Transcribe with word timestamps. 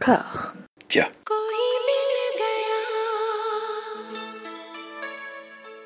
था 0.00 0.54
जा 0.90 1.02
कोई 1.02 1.66
मिल 1.86 2.12
गया। 2.38 2.80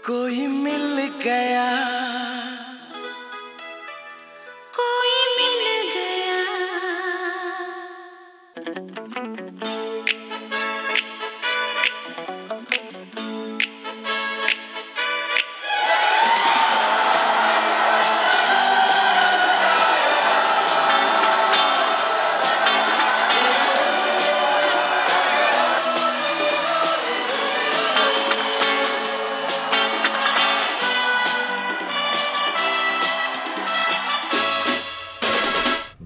कोई 0.06 0.46
मिल 0.46 1.06
गया। 1.25 2.03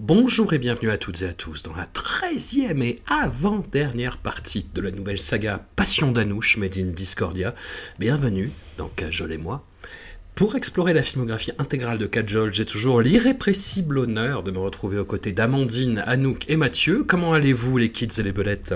Bonjour 0.08 0.52
et 0.54 0.58
bienvenue 0.58 0.90
à 0.90 0.96
toutes 0.96 1.20
et 1.22 1.26
à 1.28 1.32
tous 1.34 1.62
dans 1.62 1.74
la 1.74 1.84
13e 1.84 2.82
et 2.82 3.02
avant-dernière 3.08 4.16
partie 4.16 4.66
de 4.74 4.80
la 4.80 4.90
nouvelle 4.90 5.18
saga 5.18 5.60
Passion 5.76 6.10
d'Anouche 6.12 6.56
Made 6.56 6.78
in 6.78 6.86
Discordia. 6.86 7.54
Bienvenue 7.98 8.50
dans 8.78 8.88
Cajol 8.88 9.32
et 9.32 9.38
moi. 9.38 9.64
Pour 10.34 10.56
explorer 10.56 10.94
la 10.94 11.02
filmographie 11.02 11.52
intégrale 11.58 11.98
de 11.98 12.06
Kajol, 12.06 12.54
j'ai 12.54 12.64
toujours 12.64 13.02
l'irrépressible 13.02 13.98
honneur 13.98 14.42
de 14.42 14.50
me 14.50 14.58
retrouver 14.58 14.98
aux 14.98 15.04
côtés 15.04 15.32
d'Amandine, 15.32 16.02
Anouk 16.06 16.46
et 16.48 16.56
Mathieu. 16.56 17.04
Comment 17.06 17.34
allez-vous 17.34 17.76
les 17.76 17.92
kids 17.92 18.18
et 18.18 18.22
les 18.22 18.32
belettes? 18.32 18.74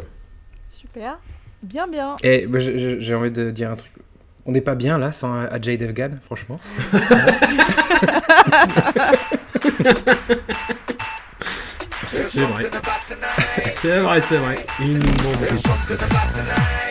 Super. 0.71 1.19
Bien, 1.63 1.89
bien. 1.89 2.17
Et 2.23 2.47
bah, 2.47 2.59
je- 2.59 3.01
j'ai 3.01 3.15
envie 3.15 3.31
de 3.31 3.51
dire 3.51 3.71
un 3.71 3.77
truc. 3.77 3.93
On 4.45 4.53
n'est 4.53 4.61
pas 4.61 4.75
bien 4.75 4.99
là 4.99 5.13
sans 5.13 5.33
Ajay 5.35 5.79
Devgan, 5.79 6.11
franchement. 6.23 6.61
C'est 13.81 13.99
vrai. 13.99 14.21
C'est 14.21 14.39
vrai, 14.39 14.61
c'est 14.61 16.82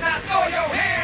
Now 0.00 0.18
throw 0.20 0.48
your 0.48 0.68
hands 0.74 0.95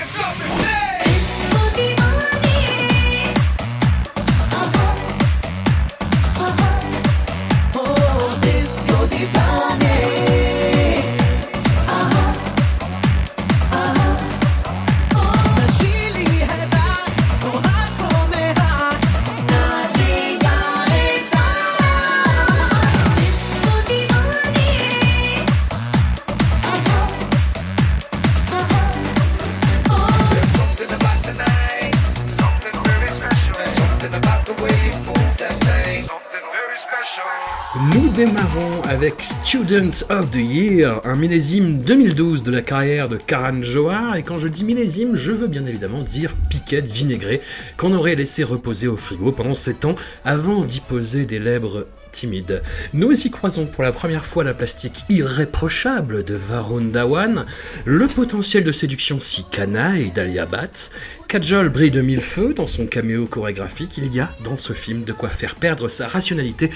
Student 39.53 40.07
of 40.09 40.31
the 40.31 40.37
Year, 40.37 41.03
un 41.05 41.15
millésime 41.15 41.77
2012 41.77 42.43
de 42.43 42.51
la 42.51 42.63
carrière 42.63 43.11
de 43.11 43.19
Karan 43.19 43.61
Johar. 43.61 44.17
Et 44.17 44.23
quand 44.23 44.39
je 44.39 44.49
dis 44.49 44.65
millésime, 44.65 45.15
je 45.15 45.31
veux 45.31 45.47
bien 45.47 45.67
évidemment 45.67 46.01
dire 46.01 46.35
piquette 46.73 46.91
vinaigrée 46.91 47.43
qu'on 47.77 47.93
aurait 47.93 48.15
laissé 48.15 48.45
reposer 48.45 48.89
au 48.89 48.97
frigo 48.97 49.31
pendant 49.31 49.55
7 49.55 49.85
ans 49.85 49.95
avant 50.25 50.65
d'y 50.65 50.81
poser 50.81 51.27
des 51.27 51.39
lèvres 51.39 51.87
timides. 52.13 52.63
Nous 52.95 53.13
y 53.13 53.31
croisons 53.31 53.67
pour 53.67 53.83
la 53.83 53.93
première 53.93 54.25
fois 54.25 54.43
la 54.43 54.55
plastique 54.55 55.05
irréprochable 55.11 56.25
de 56.25 56.35
Varun 56.35 56.85
Dhawan, 56.85 57.45
le 57.85 58.07
potentiel 58.07 58.65
de 58.65 58.73
séduction 58.73 59.21
si 59.21 59.45
canaille 59.51 60.13
d'Alia 60.13 60.47
Bhatt. 60.47 60.91
Kajol 61.29 61.69
brille 61.69 61.91
de 61.91 62.01
mille 62.01 62.21
feux 62.21 62.55
dans 62.55 62.67
son 62.67 62.87
caméo 62.87 63.27
chorégraphique. 63.27 63.99
Il 63.99 64.15
y 64.15 64.21
a 64.21 64.31
dans 64.45 64.57
ce 64.57 64.73
film 64.73 65.05
de 65.05 65.13
quoi 65.13 65.29
faire 65.29 65.55
perdre 65.57 65.89
sa 65.89 66.07
rationalité 66.07 66.71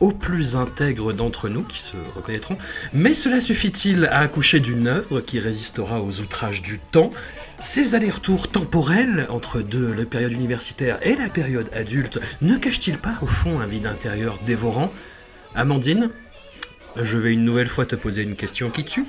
aux 0.00 0.12
plus 0.12 0.56
intègres 0.56 1.12
d'entre 1.12 1.48
nous 1.48 1.62
qui 1.62 1.80
se 1.80 1.96
reconnaîtront. 2.14 2.56
Mais 2.92 3.14
cela 3.14 3.40
suffit-il 3.40 4.06
à 4.06 4.20
accoucher 4.20 4.60
d'une 4.60 4.86
œuvre 4.86 5.20
qui 5.20 5.40
résistera 5.40 6.02
aux 6.02 6.20
outrages 6.20 6.62
du 6.62 6.78
temps 6.78 7.10
Ces 7.62 7.94
allers-retours 7.94 8.48
temporels 8.48 9.26
entre 9.30 9.60
deux, 9.60 9.92
la 9.94 10.04
période 10.04 10.32
universitaire 10.32 10.98
et 11.02 11.14
la 11.14 11.28
période 11.28 11.70
adulte, 11.72 12.20
ne 12.42 12.56
cachent-ils 12.56 12.98
pas 12.98 13.14
au 13.22 13.26
fond 13.26 13.60
un 13.60 13.66
vide 13.66 13.86
intérieur 13.86 14.38
dévorant? 14.44 14.92
Amandine, 15.54 16.10
je 17.00 17.18
vais 17.18 17.32
une 17.32 17.44
nouvelle 17.44 17.68
fois 17.68 17.86
te 17.86 17.94
poser 17.94 18.22
une 18.22 18.34
question 18.34 18.68
qui 18.68 18.84
tue. 18.84 19.06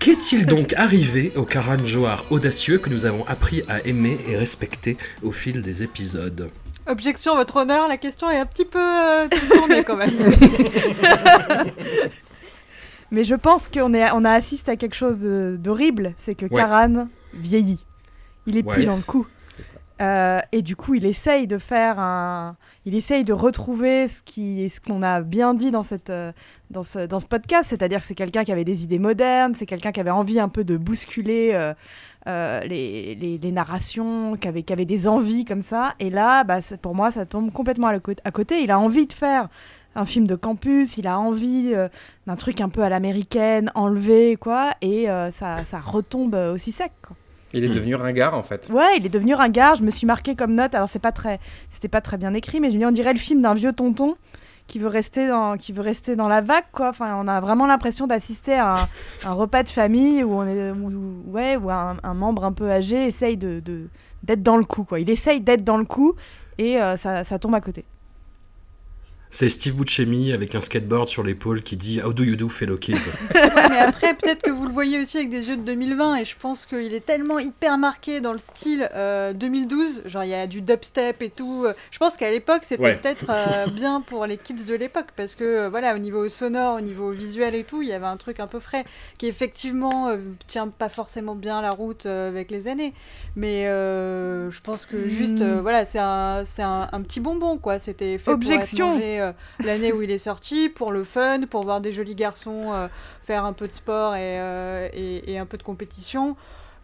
Qu'est-il 0.00 0.46
donc 0.46 0.72
arrivé 0.74 1.30
au 1.36 1.44
Karan 1.44 1.76
Johar 1.84 2.24
audacieux 2.30 2.78
que 2.78 2.90
nous 2.90 3.06
avons 3.06 3.24
appris 3.28 3.62
à 3.68 3.80
aimer 3.86 4.18
et 4.26 4.36
respecter 4.36 4.96
au 5.22 5.30
fil 5.30 5.62
des 5.62 5.82
épisodes? 5.82 6.50
Objection, 6.86 7.36
votre 7.36 7.56
honneur, 7.56 7.86
la 7.86 7.98
question 7.98 8.28
est 8.30 8.38
un 8.38 8.46
petit 8.46 8.64
peu 8.64 8.80
euh, 8.80 9.28
tournée 9.54 9.84
quand 9.84 9.96
même. 9.96 10.10
Mais 13.12 13.22
je 13.24 13.34
pense 13.34 13.68
qu'on 13.68 13.92
est, 13.94 14.10
on 14.12 14.24
a 14.24 14.32
assisté 14.32 14.72
à 14.72 14.76
quelque 14.76 14.96
chose 14.96 15.20
d'horrible, 15.58 16.14
c'est 16.18 16.34
que 16.34 16.46
Ouais. 16.46 16.56
Karan 16.56 17.08
vieillit. 17.34 17.84
Il 18.46 18.56
est 18.56 18.62
plus 18.62 18.84
dans 18.84 18.96
le 18.96 19.06
coup. 19.06 19.26
Euh, 20.00 20.40
et 20.52 20.62
du 20.62 20.76
coup, 20.76 20.94
il 20.94 21.04
essaye 21.04 21.46
de 21.46 21.58
faire 21.58 21.98
un. 21.98 22.56
Il 22.86 22.94
essaye 22.94 23.22
de 23.22 23.34
retrouver 23.34 24.08
ce 24.08 24.22
qui, 24.22 24.70
ce 24.70 24.80
qu'on 24.80 25.02
a 25.02 25.20
bien 25.20 25.52
dit 25.52 25.70
dans 25.70 25.82
cette, 25.82 26.08
euh, 26.08 26.32
dans 26.70 26.82
ce, 26.82 27.06
dans 27.06 27.20
ce 27.20 27.26
podcast, 27.26 27.68
c'est-à-dire 27.68 28.00
que 28.00 28.06
c'est 28.06 28.14
quelqu'un 28.14 28.42
qui 28.42 28.50
avait 28.50 28.64
des 28.64 28.82
idées 28.82 28.98
modernes, 28.98 29.52
c'est 29.54 29.66
quelqu'un 29.66 29.92
qui 29.92 30.00
avait 30.00 30.08
envie 30.08 30.40
un 30.40 30.48
peu 30.48 30.64
de 30.64 30.78
bousculer 30.78 31.50
euh, 31.52 31.74
euh, 32.26 32.60
les, 32.60 33.14
les, 33.14 33.36
les 33.36 33.52
narrations, 33.52 34.38
qui 34.38 34.48
avait, 34.48 34.62
qui 34.62 34.72
avait 34.72 34.86
des 34.86 35.06
envies 35.06 35.44
comme 35.44 35.62
ça. 35.62 35.94
Et 35.98 36.08
là, 36.08 36.44
bah, 36.44 36.60
pour 36.80 36.94
moi, 36.94 37.10
ça 37.10 37.26
tombe 37.26 37.52
complètement 37.52 37.88
à, 37.88 37.98
à 38.24 38.30
côté. 38.30 38.62
Il 38.62 38.70
a 38.70 38.78
envie 38.78 39.06
de 39.06 39.12
faire 39.12 39.50
un 39.96 40.04
film 40.04 40.26
de 40.26 40.36
campus, 40.36 40.96
il 40.98 41.06
a 41.06 41.18
envie 41.18 41.72
euh, 41.74 41.88
d'un 42.26 42.36
truc 42.36 42.60
un 42.60 42.68
peu 42.68 42.82
à 42.82 42.88
l'américaine, 42.88 43.70
enlevé, 43.74 44.36
quoi, 44.36 44.72
et 44.82 45.10
euh, 45.10 45.30
ça, 45.32 45.64
ça 45.64 45.80
retombe 45.80 46.34
euh, 46.34 46.54
aussi 46.54 46.72
sec. 46.72 46.92
Quoi. 47.06 47.16
Il 47.52 47.64
est 47.64 47.68
Hmm. 47.68 47.74
devenu 47.74 47.94
ringard 47.96 48.34
en 48.34 48.42
fait. 48.44 48.68
Ouais, 48.72 48.96
il 48.98 49.04
est 49.06 49.08
devenu 49.08 49.34
ringard. 49.34 49.74
Je 49.74 49.82
me 49.82 49.90
suis 49.90 50.06
marqué 50.06 50.36
comme 50.36 50.54
note. 50.54 50.72
Alors 50.76 50.88
c'est 50.88 51.00
pas 51.00 51.10
très, 51.10 51.40
c'était 51.70 51.88
pas 51.88 52.00
très 52.00 52.16
bien 52.16 52.32
écrit, 52.34 52.60
mais 52.60 52.68
je 52.70 52.74
me 52.74 52.78
dis 52.78 52.86
on 52.86 52.92
dirait 52.92 53.12
le 53.12 53.18
film 53.18 53.42
d'un 53.42 53.54
vieux 53.54 53.72
tonton 53.72 54.14
qui 54.68 54.78
veut 54.78 54.86
rester 54.86 55.26
dans, 55.26 55.56
qui 55.56 55.72
veut 55.72 55.80
rester 55.82 56.14
dans 56.14 56.28
la 56.28 56.42
vague, 56.42 56.66
quoi. 56.70 56.90
Enfin, 56.90 57.16
on 57.20 57.26
a 57.26 57.40
vraiment 57.40 57.66
l'impression 57.66 58.06
d'assister 58.06 58.54
à 58.54 58.74
un, 58.74 58.88
un 59.28 59.32
repas 59.32 59.64
de 59.64 59.68
famille 59.68 60.22
où 60.22 60.32
on 60.34 60.46
est, 60.46 60.70
où- 60.70 61.24
ouais, 61.26 61.56
où 61.56 61.68
un, 61.72 61.96
un 62.04 62.14
membre 62.14 62.44
un 62.44 62.52
peu 62.52 62.70
âgé 62.70 63.04
essaye 63.08 63.36
de, 63.36 63.58
de- 63.58 63.88
d'être 64.22 64.44
dans 64.44 64.56
le 64.56 64.64
coup, 64.64 64.84
quoi. 64.84 65.00
Il 65.00 65.10
essaye 65.10 65.40
d'être 65.40 65.64
dans 65.64 65.76
le 65.78 65.84
coup 65.86 66.14
et 66.56 66.80
euh, 66.80 66.96
ça, 66.96 67.24
ça 67.24 67.40
tombe 67.40 67.56
à 67.56 67.60
côté. 67.60 67.84
C'est 69.32 69.48
Steve 69.48 69.74
Buscemi 69.76 70.32
avec 70.32 70.56
un 70.56 70.60
skateboard 70.60 71.06
sur 71.08 71.22
l'épaule 71.22 71.62
qui 71.62 71.76
dit 71.76 72.00
How 72.02 72.12
do 72.12 72.24
you 72.24 72.34
do, 72.34 72.48
fellow 72.48 72.76
kids? 72.76 72.96
Ouais, 73.34 73.68
mais 73.70 73.78
après, 73.78 74.14
peut-être 74.14 74.42
que 74.42 74.50
vous 74.50 74.66
le 74.66 74.72
voyez 74.72 74.98
aussi 75.00 75.18
avec 75.18 75.30
des 75.30 75.48
yeux 75.48 75.56
de 75.56 75.62
2020, 75.62 76.16
et 76.16 76.24
je 76.24 76.34
pense 76.36 76.66
qu'il 76.66 76.92
est 76.92 77.04
tellement 77.06 77.38
hyper 77.38 77.78
marqué 77.78 78.20
dans 78.20 78.32
le 78.32 78.38
style 78.40 78.88
euh, 78.92 79.32
2012, 79.32 80.02
genre 80.06 80.24
il 80.24 80.30
y 80.30 80.34
a 80.34 80.46
du 80.48 80.62
dubstep 80.62 81.22
et 81.22 81.30
tout. 81.30 81.62
euh, 81.64 81.74
Je 81.92 81.98
pense 81.98 82.16
qu'à 82.16 82.30
l'époque, 82.30 82.62
c'était 82.64 82.82
Ouais. 82.82 82.96
peut-être 82.96 83.26
euh, 83.30 83.66
bien 83.72 84.00
pour 84.00 84.26
les 84.26 84.36
kids 84.36 84.64
de 84.64 84.74
l'époque, 84.74 85.06
parce 85.16 85.36
que 85.36 85.44
euh, 85.44 85.68
voilà, 85.68 85.94
au 85.94 85.98
niveau 85.98 86.28
sonore, 86.28 86.76
au 86.78 86.80
niveau 86.80 87.12
visuel 87.12 87.54
et 87.54 87.62
tout, 87.64 87.82
il 87.82 87.88
y 87.88 87.92
avait 87.92 88.06
un 88.06 88.16
truc 88.16 88.40
un 88.40 88.46
peu 88.48 88.58
frais, 88.58 88.84
qui 89.18 89.26
effectivement 89.26 90.08
euh, 90.08 90.16
tient 90.48 90.66
pas 90.68 90.88
forcément 90.88 91.36
bien 91.36 91.62
la 91.62 91.70
route 91.70 92.06
euh, 92.06 92.28
avec 92.28 92.50
les 92.50 92.66
années. 92.66 92.94
Mais 93.36 93.68
euh, 93.68 94.50
je 94.50 94.60
pense 94.60 94.86
que 94.86 95.06
juste, 95.08 95.40
euh, 95.40 95.60
voilà, 95.62 95.84
c'est 95.84 96.00
un, 96.00 96.42
c'est 96.44 96.62
un, 96.62 96.88
un 96.90 97.02
petit 97.02 97.20
bonbon, 97.20 97.58
quoi. 97.58 97.78
C'était 97.78 98.18
fait 98.18 98.30
Objection. 98.32 98.88
pour 98.88 98.96
être 98.96 99.00
mangé 99.04 99.19
euh, 99.20 99.32
l'année 99.64 99.92
où 99.92 100.02
il 100.02 100.10
est 100.10 100.18
sorti, 100.18 100.68
pour 100.68 100.90
le 100.92 101.04
fun, 101.04 101.42
pour 101.48 101.62
voir 101.64 101.80
des 101.80 101.92
jolis 101.92 102.14
garçons 102.14 102.72
euh, 102.72 102.88
faire 103.22 103.44
un 103.44 103.52
peu 103.52 103.66
de 103.68 103.72
sport 103.72 104.14
et, 104.16 104.40
euh, 104.40 104.88
et, 104.92 105.32
et 105.32 105.38
un 105.38 105.46
peu 105.46 105.56
de 105.58 105.62
compétition. 105.62 106.36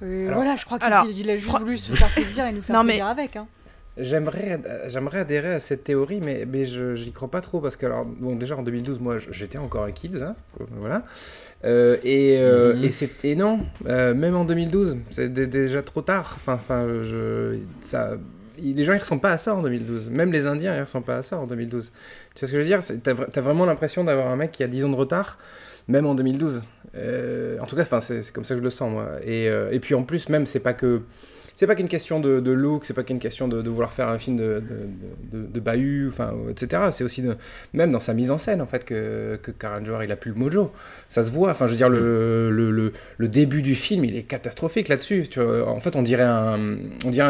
Alors- 0.02 0.34
voilà, 0.34 0.56
je 0.56 0.64
crois 0.64 0.78
qu'il 0.78 1.30
a 1.30 1.36
juste 1.36 1.58
voulu 1.58 1.78
se 1.78 1.92
faire 1.94 2.10
plaisir 2.10 2.44
et 2.46 2.52
nous 2.52 2.62
faire 2.62 2.76
Non, 2.76 2.82
mais- 2.84 2.92
plaisir 2.94 3.06
avec. 3.06 3.36
Hein. 3.36 3.46
J'aimerais, 3.98 4.60
j'aimerais 4.88 5.20
adhérer 5.20 5.54
à 5.54 5.58
cette 5.60 5.82
théorie, 5.84 6.20
mais, 6.22 6.44
mais 6.46 6.66
je 6.66 6.94
j'y 6.96 7.12
crois 7.12 7.30
pas 7.30 7.40
trop 7.40 7.60
parce 7.62 7.76
que 7.76 7.86
alors 7.86 8.04
bon 8.04 8.36
déjà 8.36 8.54
en 8.54 8.62
2012 8.62 9.00
moi 9.00 9.16
j'étais 9.30 9.56
encore 9.56 9.84
un 9.84 9.90
kids, 9.90 10.22
hein, 10.22 10.36
voilà, 10.72 11.02
Euh, 11.64 11.96
et, 12.04 12.36
euh, 12.38 12.74
Mhm. 12.74 12.84
et 12.84 12.92
c'est 12.92 13.24
et 13.24 13.34
non, 13.34 13.60
euh, 13.86 14.12
même 14.12 14.36
en 14.36 14.44
2012 14.44 14.98
c'est 15.08 15.32
dé- 15.32 15.46
déjà 15.46 15.80
trop 15.80 16.02
tard. 16.02 16.34
Enfin 16.36 16.54
enfin 16.60 16.86
je 17.04 17.56
ça 17.80 18.10
les 18.58 18.84
gens 18.84 18.92
ils 18.92 18.98
ressemblent 18.98 19.20
pas 19.22 19.32
à 19.32 19.38
ça 19.38 19.54
en 19.54 19.62
2012. 19.62 20.10
Même 20.10 20.32
les 20.32 20.46
Indiens 20.46 20.74
ils 20.76 20.80
ressemblent 20.80 21.04
pas 21.06 21.18
à 21.18 21.22
ça 21.22 21.38
en 21.38 21.46
2012. 21.46 21.90
Tu 22.34 22.40
vois 22.40 22.48
ce 22.48 22.52
que 22.52 22.52
je 22.52 22.56
veux 22.56 22.64
dire? 22.64 22.80
T'as 23.02 23.12
vra- 23.14 23.26
t'as 23.30 23.40
vraiment 23.40 23.66
l'impression 23.66 24.04
d'avoir 24.04 24.28
un 24.28 24.36
mec 24.36 24.52
qui 24.52 24.62
a 24.62 24.68
10 24.68 24.84
ans 24.84 24.90
de 24.90 24.96
retard, 24.96 25.38
même 25.88 26.06
en 26.06 26.14
2012. 26.14 26.62
Euh, 26.94 27.58
en 27.60 27.66
tout 27.66 27.76
cas, 27.76 27.84
c'est 28.00 28.32
comme 28.32 28.44
ça 28.44 28.54
que 28.54 28.60
je 28.60 28.64
le 28.64 28.70
sens 28.70 28.90
moi. 28.90 29.08
Et, 29.22 29.48
euh, 29.48 29.70
et 29.72 29.80
puis 29.80 29.94
en 29.94 30.02
plus 30.02 30.28
même 30.28 30.46
c'est 30.46 30.60
pas 30.60 30.72
que 30.72 31.02
c'est 31.56 31.66
pas 31.66 31.74
qu'une 31.74 31.88
question 31.88 32.20
de, 32.20 32.38
de 32.38 32.52
look, 32.52 32.84
c'est 32.84 32.92
pas 32.92 33.02
qu'une 33.02 33.18
question 33.18 33.48
de, 33.48 33.66
vouloir 33.68 33.90
faire 33.92 34.08
un 34.08 34.18
film 34.18 34.36
de, 34.36 34.62
de, 35.32 35.58
bahut, 35.60 36.06
enfin, 36.08 36.34
etc. 36.50 36.82
C'est 36.90 37.02
aussi 37.02 37.24
même 37.72 37.90
dans 37.90 37.98
sa 37.98 38.12
mise 38.12 38.30
en 38.30 38.36
scène, 38.36 38.60
en 38.60 38.66
fait, 38.66 38.84
que, 38.84 39.38
que 39.42 39.50
Karan 39.50 39.82
Johar, 39.82 40.04
il 40.04 40.12
a 40.12 40.16
plus 40.16 40.32
le 40.32 40.36
mojo. 40.36 40.70
Ça 41.08 41.22
se 41.22 41.30
voit. 41.30 41.50
Enfin, 41.50 41.66
je 41.66 41.72
veux 41.72 41.78
dire, 41.78 41.88
le, 41.88 42.92
début 43.20 43.62
du 43.62 43.74
film, 43.74 44.04
il 44.04 44.16
est 44.16 44.24
catastrophique 44.24 44.88
là-dessus. 44.88 45.26
En 45.66 45.80
fait, 45.80 45.96
on 45.96 46.02
dirait 46.02 46.24
un, 46.24 46.76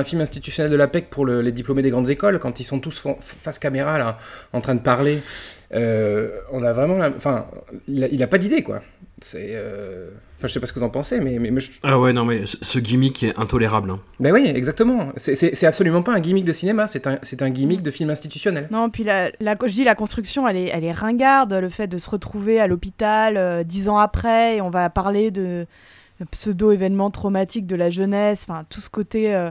film 0.04 0.20
institutionnel 0.20 0.72
de 0.72 0.76
l'APEC 0.76 1.08
pour 1.08 1.24
le- 1.24 1.40
les 1.40 1.52
diplômés 1.52 1.82
des 1.82 1.90
grandes 1.90 2.10
écoles, 2.10 2.40
quand 2.40 2.58
ils 2.58 2.64
sont 2.64 2.80
tous 2.80 2.98
fa- 2.98 3.16
face 3.20 3.60
caméra, 3.60 3.96
là, 3.96 4.18
en 4.52 4.60
train 4.60 4.74
de 4.74 4.80
parler. 4.80 5.20
Euh, 5.74 6.30
on 6.52 6.62
a 6.64 6.72
vraiment... 6.72 6.98
la- 6.98 7.10
Enfin, 7.16 7.46
il 7.88 8.02
a, 8.04 8.08
il 8.08 8.22
a 8.22 8.26
pas 8.26 8.38
d'idée, 8.38 8.62
quoi. 8.62 8.82
C'est... 9.22 9.50
euh, 9.52 10.10
Enfin, 10.38 10.48
je 10.48 10.52
sais 10.52 10.60
pas 10.60 10.66
ce 10.66 10.74
que 10.74 10.78
vous 10.78 10.84
en 10.84 10.90
pensez, 10.90 11.18
mais, 11.20 11.38
mais, 11.38 11.50
mais 11.50 11.60
je- 11.60 11.70
Ah 11.82 11.98
ouais, 11.98 12.12
non, 12.12 12.26
mais 12.26 12.44
ce- 12.44 12.78
gimmick 12.78 13.22
est 13.22 13.34
intolérable. 13.38 13.90
hein. 13.90 14.00
ben 14.20 14.34
oui, 14.34 14.52
exactement. 14.54 15.08
C'est- 15.16 15.64
absolument 15.64 16.02
pas 16.02 16.12
un 16.12 16.20
gimmick 16.20 16.44
de 16.44 16.52
cinéma, 16.52 16.86
c'est 16.86 17.06
un, 17.06 17.18
c'est 17.22 17.40
un 17.40 17.48
gimmick 17.48 17.80
de 17.80 17.90
film 17.90 18.10
institutionnel. 18.10 18.68
Non, 18.70 18.90
puis 18.90 19.02
la, 19.02 19.30
la, 19.40 19.54
je 19.64 19.72
dis 19.72 19.84
la 19.84 19.94
construction, 19.94 20.46
elle 20.46 20.58
est, 20.58 20.66
elle 20.66 20.84
est 20.84 20.92
ringarde. 20.92 21.54
Le 21.54 21.70
fait 21.70 21.86
de 21.86 21.96
se 21.96 22.10
retrouver 22.10 22.60
à 22.60 22.66
l'hôpital 22.66 23.38
euh, 23.38 23.62
dix 23.64 23.88
ans 23.88 23.96
après, 23.96 24.56
et 24.56 24.60
on 24.60 24.68
va 24.68 24.90
parler 24.90 25.30
de 25.30 25.66
pseudo-événements 26.30 27.10
traumatiques 27.10 27.66
de 27.66 27.76
la 27.76 27.90
jeunesse, 27.90 28.44
enfin 28.48 28.64
tout 28.68 28.80
ce 28.80 28.90
côté 28.90 29.34
euh, 29.34 29.50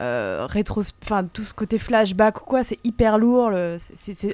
euh, 0.00 0.46
rétro, 0.48 0.82
enfin 1.02 1.24
tout 1.24 1.42
ce 1.42 1.54
côté 1.54 1.78
flashback 1.78 2.42
ou 2.42 2.44
quoi, 2.44 2.64
c'est 2.64 2.78
hyper 2.84 3.16
lourd. 3.18 3.50
le- 3.50 3.78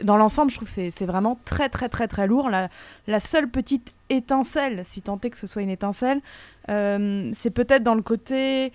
dans 0.05 0.17
l'ensemble, 0.17 0.51
je 0.51 0.57
trouve 0.57 0.69
que 0.73 0.91
c'est 0.95 1.05
vraiment 1.07 1.39
très 1.45 1.69
très 1.69 1.89
très 1.89 2.09
très 2.09 2.27
lourd. 2.27 2.51
La, 2.51 2.69
la 3.07 3.21
seule 3.21 3.49
petite 3.49 3.95
étincelle, 4.11 4.85
si 4.89 5.03
tant 5.03 5.19
est 5.23 5.31
que 5.31 5.37
ce 5.39 5.47
soit 5.47 5.63
une 5.63 5.71
étincelle, 5.71 6.21
euh, 6.69 7.31
c'est 7.33 7.51
peut-être 7.51 7.83
dans 7.83 7.95
le 7.95 8.03
côté 8.03 8.73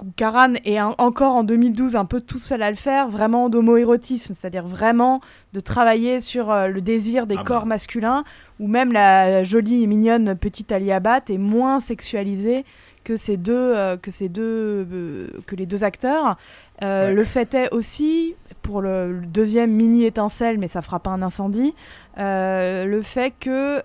où 0.00 0.06
Karan 0.16 0.54
est 0.64 0.76
un- 0.78 0.94
encore 0.98 1.36
en 1.36 1.44
2012 1.44 1.94
un 1.96 2.04
peu 2.04 2.20
tout 2.20 2.38
seul 2.38 2.62
à 2.62 2.70
le 2.70 2.76
faire, 2.76 3.08
vraiment 3.08 3.48
d'homoérotisme, 3.48 4.34
c'est-à-dire 4.38 4.66
vraiment 4.66 5.20
de 5.52 5.60
travailler 5.60 6.20
sur 6.20 6.50
euh, 6.50 6.66
le 6.68 6.80
désir 6.80 7.26
des 7.26 7.34
Ah 7.36 7.38
bah. 7.38 7.44
corps 7.44 7.66
masculins, 7.66 8.24
où 8.60 8.66
même 8.66 8.92
la 8.92 9.44
jolie 9.44 9.82
et 9.82 9.86
mignonne 9.86 10.36
petite 10.36 10.72
Ali 10.72 10.90
Abad 10.92 11.30
est 11.30 11.38
moins 11.38 11.78
sexualisée 11.80 12.64
que 13.04 13.16
ces 13.16 13.36
deux, 13.36 13.74
euh, 13.74 13.96
que 13.96 14.10
ces 14.10 14.28
deux, 14.28 14.86
euh, 14.92 15.28
que 15.46 15.56
les 15.56 15.66
deux 15.66 15.84
acteurs. 15.84 16.36
Euh, 16.82 17.08
Ouais. 17.08 17.14
Le 17.14 17.24
fait 17.24 17.54
est 17.54 17.72
aussi, 17.72 18.34
pour 18.62 18.82
le, 18.82 19.20
le 19.20 19.26
deuxième 19.26 19.70
mini 19.70 20.04
étincelle, 20.04 20.58
mais 20.58 20.66
ça 20.68 20.82
fera 20.82 20.98
pas 20.98 21.10
un 21.10 21.22
incendie, 21.22 21.74
le 22.16 23.00
fait 23.02 23.32
que 23.38 23.82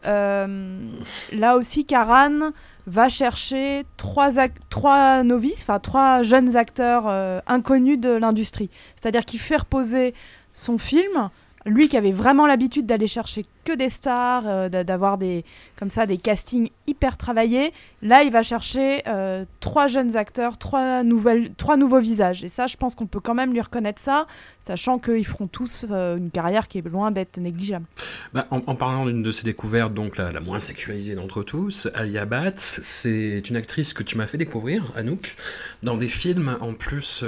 là 1.35 1.55
aussi 1.55 1.85
Karan 1.85 2.51
va 2.87 3.09
chercher 3.09 3.83
trois, 3.97 4.31
trois 4.69 5.23
novices, 5.23 5.61
enfin 5.61 5.79
trois 5.79 6.23
jeunes 6.23 6.55
acteurs 6.55 7.07
inconnus 7.47 7.99
de 7.99 8.09
l'industrie. 8.09 8.69
C'est-à-dire 8.99 9.25
qu'il 9.25 9.39
fait 9.39 9.57
reposer 9.57 10.15
son 10.53 10.77
film, 10.79 11.29
lui 11.65 11.87
qui 11.87 11.97
avait 11.97 12.11
vraiment 12.11 12.47
l'habitude 12.47 12.87
d'aller 12.87 13.07
chercher 13.07 13.45
que 13.67 13.73
des 13.75 13.89
stars, 13.89 14.47
euh, 14.47 14.69
d'a- 14.69 14.85
d'avoir 14.85 15.17
des 15.17 15.43
comme 15.77 15.89
ça 15.89 16.05
des 16.05 16.17
castings 16.17 16.69
hyper 16.87 17.17
travaillés. 17.17 17.73
Là, 18.01 18.23
il 18.23 18.31
va 18.31 18.41
chercher 18.43 19.03
euh, 19.07 19.43
trois 19.59 19.87
jeunes 19.89 20.15
acteurs, 20.15 20.57
trois 20.57 21.03
nouvelles, 21.03 21.53
trois 21.55 21.75
nouveaux 21.75 21.99
visages. 21.99 22.43
Et 22.45 22.47
ça, 22.47 22.65
je 22.67 22.77
pense 22.77 22.95
qu'on 22.95 23.07
peut 23.07 23.19
quand 23.19 23.33
même 23.35 23.51
lui 23.51 23.59
reconnaître 23.61 24.01
ça, 24.01 24.25
sachant 24.61 24.99
qu'ils 24.99 25.25
feront 25.27 25.47
tous 25.47 25.85
euh, 25.91 26.15
une 26.15 26.31
carrière 26.31 26.69
qui 26.69 26.77
est 26.77 26.87
loin 26.87 27.11
d'être 27.11 27.37
négligeable. 27.39 27.85
Bah, 28.33 28.47
en, 28.51 28.61
parlant 28.75 29.05
d'une 29.05 29.21
de 29.21 29.31
ses 29.31 29.43
découvertes, 29.43 29.93
donc 29.93 30.15
la, 30.17 30.39
moins 30.39 30.61
sécurisée 30.61 31.15
d'entre 31.15 31.43
tous, 31.43 31.87
Alia 31.93 32.25
Bat, 32.25 32.53
c'est 32.55 33.39
une 33.49 33.57
actrice 33.57 33.93
que 33.93 34.03
tu 34.03 34.17
m'as 34.17 34.27
fait 34.27 34.37
découvrir, 34.37 34.93
Anouk, 34.95 35.35
dans 35.83 35.97
des 35.97 36.07
films 36.07 36.57
en 36.61 36.73
plus, 36.73 37.23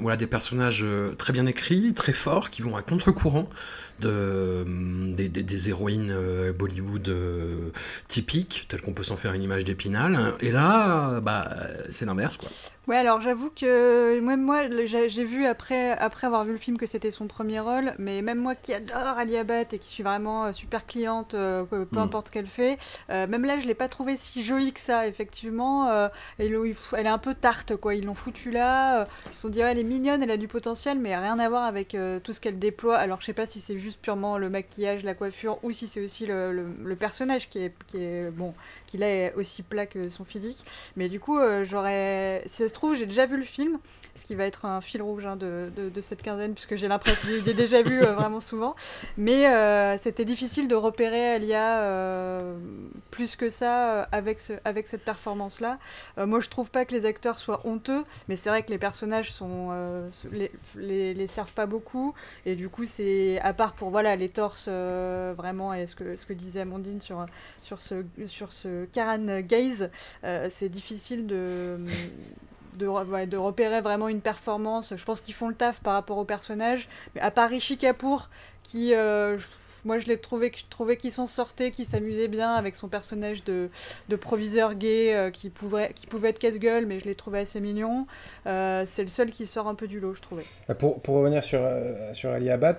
voilà, 0.00 0.16
des 0.16 0.26
personnages 0.26 0.86
très 1.18 1.32
bien 1.34 1.44
écrits, 1.46 1.92
très 1.92 2.12
forts, 2.14 2.48
qui 2.50 2.62
vont 2.62 2.76
à 2.76 2.82
contre-courant 2.82 3.48
de, 4.00 4.08
euh, 4.10 4.64
des, 5.14 5.28
des- 5.28 5.42
héroïnes 5.68 6.10
euh, 6.10 6.52
Bollywood 6.52 7.08
euh, 7.08 7.70
typiques, 8.08 8.66
telles 8.68 8.80
qu'on 8.80 8.92
peut 8.92 9.02
s'en 9.02 9.16
faire 9.16 9.32
une 9.32 9.42
image 9.42 9.64
d'épinal. 9.64 10.34
Et 10.40 10.50
là, 10.50 11.20
bah, 11.20 11.50
c'est 11.90 12.04
l'inverse, 12.04 12.36
quoi. 12.36 12.48
Ouais, 12.86 12.98
alors 12.98 13.20
j'avoue 13.20 13.50
que 13.50 14.20
même 14.20 14.42
moi, 14.42 14.68
j'ai 14.84 15.24
vu 15.24 15.44
après, 15.44 15.90
après 15.98 16.28
avoir 16.28 16.44
vu 16.44 16.52
le 16.52 16.58
film 16.58 16.78
que 16.78 16.86
c'était 16.86 17.10
son 17.10 17.26
premier 17.26 17.58
rôle, 17.58 17.92
mais 17.98 18.22
même 18.22 18.38
moi 18.38 18.54
qui 18.54 18.72
adore 18.72 19.18
Ali 19.18 19.36
Abad 19.36 19.74
et 19.74 19.80
qui 19.80 19.88
suis 19.88 20.04
vraiment 20.04 20.44
euh, 20.44 20.52
super 20.52 20.86
cliente, 20.86 21.34
euh, 21.34 21.64
peu 21.64 21.84
Mm. 21.92 21.98
importe 21.98 22.28
ce 22.28 22.32
qu'elle 22.32 22.46
fait, 22.46 22.78
euh, 23.10 23.26
même 23.26 23.44
là 23.44 23.58
je 23.58 23.66
l'ai 23.66 23.74
pas 23.74 23.88
trouvée 23.88 24.16
si 24.16 24.44
jolie 24.44 24.72
que 24.72 24.78
ça, 24.78 25.08
effectivement. 25.08 25.88
euh, 25.90 26.06
elle 26.38 26.54
est 26.54 27.08
un 27.08 27.18
peu 27.18 27.34
tarte, 27.34 27.74
quoi. 27.74 27.96
Ils 27.96 28.04
l'ont 28.06 28.14
foutue 28.14 28.52
là, 28.52 29.04
ils 29.26 29.32
se 29.34 29.40
sont 29.40 29.48
dit, 29.48 29.58
ouais, 29.58 29.72
elle 29.72 29.78
est 29.80 29.82
mignonne, 29.82 30.22
elle 30.22 30.30
a 30.30 30.36
du 30.36 30.46
potentiel, 30.46 31.00
mais 31.00 31.16
rien 31.16 31.40
à 31.40 31.48
voir 31.48 31.64
avec 31.64 31.96
tout 32.22 32.32
ce 32.32 32.40
qu'elle 32.40 32.60
déploie. 32.60 32.98
Alors 32.98 33.20
je 33.20 33.26
sais 33.26 33.32
pas 33.32 33.46
si 33.46 33.58
c'est 33.58 33.78
juste 33.78 34.00
purement 34.00 34.38
le 34.38 34.48
maquillage, 34.48 35.02
la 35.02 35.14
coiffure, 35.14 35.58
ou 35.64 35.72
si 35.72 35.88
c'est 35.88 36.04
aussi 36.04 36.24
le, 36.24 36.52
le- 36.52 36.68
le 36.84 36.94
personnage 36.94 37.48
qui 37.48 37.58
est, 37.64 37.74
qui 37.88 37.96
est 38.00 38.30
bon, 38.30 38.54
qui 38.86 38.96
là 38.96 39.08
est 39.08 39.34
aussi 39.34 39.64
plat 39.64 39.86
que 39.86 40.08
son 40.08 40.24
physique. 40.24 40.64
Mais 40.94 41.08
du 41.08 41.18
coup, 41.18 41.36
j'aurais. 41.64 42.44
Trouve, 42.76 42.94
j'ai 42.94 43.06
déjà 43.06 43.24
vu 43.24 43.38
le 43.38 43.42
film, 43.44 43.78
ce 44.16 44.22
qui 44.22 44.34
va 44.34 44.44
être 44.44 44.66
un 44.66 44.82
fil 44.82 45.00
rouge 45.00 45.24
hein, 45.24 45.36
de, 45.36 45.70
de- 45.74 46.00
cette 46.02 46.20
quinzaine, 46.20 46.52
puisque 46.52 46.76
j'ai 46.76 46.88
l'impression 46.88 47.26
que 47.26 47.40
je 47.40 47.42
l'ai 47.42 47.54
déjà 47.54 47.80
vu 47.80 48.02
euh, 48.02 48.12
vraiment 48.12 48.40
souvent. 48.40 48.76
Mais 49.16 49.46
euh, 49.46 49.96
c'était 49.96 50.26
difficile 50.26 50.68
de 50.68 50.74
repérer 50.74 51.26
Alia 51.26 51.80
euh, 51.80 52.58
plus 53.10 53.34
que 53.34 53.48
ça 53.48 54.02
avec, 54.12 54.42
ce, 54.42 54.52
avec 54.66 54.88
cette 54.88 55.06
performance-là. 55.06 55.78
Moi, 56.18 56.40
je 56.40 56.50
trouve 56.50 56.70
pas 56.70 56.84
que 56.84 56.94
les 56.94 57.06
acteurs 57.06 57.38
soient 57.38 57.66
honteux, 57.66 58.04
mais 58.28 58.36
c'est 58.36 58.50
vrai 58.50 58.62
que 58.62 58.70
les 58.70 58.78
personnages 58.78 59.32
sont, 59.32 59.70
les, 60.30 60.50
les, 61.14 61.26
servent 61.26 61.54
pas 61.54 61.64
beaucoup. 61.64 62.12
Et 62.44 62.56
du 62.56 62.68
coup, 62.68 62.84
c'est 62.84 63.40
à 63.40 63.54
part 63.54 63.72
pour 63.72 63.88
voilà, 63.88 64.16
les 64.16 64.28
torses, 64.28 64.68
vraiment, 64.68 65.72
et 65.72 65.86
ce 65.86 65.96
que, 65.96 66.14
ce 66.14 66.26
que 66.26 66.34
disait 66.34 66.60
Amandine 66.60 67.00
sur, 67.00 67.24
sur 67.62 67.80
ce, 67.80 68.04
sur 68.26 68.52
ce 68.52 68.84
Karan 68.92 69.40
Gaze, 69.40 69.88
c'est 70.50 70.68
difficile 70.68 71.26
de, 71.26 71.78
de, 72.76 73.36
repérer 73.36 73.80
vraiment 73.80 74.08
une 74.08 74.20
performance. 74.20 74.94
Je 74.96 75.04
pense 75.04 75.20
qu'ils 75.20 75.34
font 75.34 75.48
le 75.48 75.54
taf 75.54 75.80
par 75.80 75.94
rapport 75.94 76.18
au 76.18 76.24
personnage. 76.24 76.88
Mais 77.14 77.20
à 77.20 77.30
part 77.30 77.50
Rishi 77.50 77.78
Kapoor, 77.78 78.28
qui, 78.62 78.94
euh, 78.94 79.38
moi 79.84 79.98
je 79.98 80.06
l'ai 80.06 80.18
trouvé, 80.18 80.52
je 80.54 80.64
trouvais 80.68 80.96
qu'il 80.96 81.12
s'en 81.12 81.26
sortait, 81.26 81.70
qu'il 81.70 81.86
s'amusait 81.86 82.28
bien 82.28 82.52
avec 82.52 82.76
son 82.76 82.88
personnage 82.88 83.44
de, 83.44 83.68
proviseur 84.20 84.74
gay 84.74 85.14
euh, 85.14 85.30
qui, 85.30 85.50
pouvait, 85.50 85.92
qui 85.94 86.06
pouvait 86.06 86.30
être 86.30 86.38
casse-gueule, 86.38 86.86
mais 86.86 87.00
je 87.00 87.04
l'ai 87.04 87.14
trouvé 87.14 87.40
assez 87.40 87.60
mignon. 87.60 88.06
Euh, 88.46 88.84
c'est 88.86 89.02
le 89.02 89.08
seul 89.08 89.30
qui 89.30 89.46
sort 89.46 89.68
un 89.68 89.74
peu 89.74 89.86
du 89.86 90.00
lot, 90.00 90.14
je 90.14 90.22
trouvais. 90.22 90.44
Pour, 90.78 91.00
pour 91.00 91.16
revenir 91.16 91.42
sur, 91.42 91.60
sur 92.12 92.30
Ali 92.30 92.50
Abad, 92.50 92.78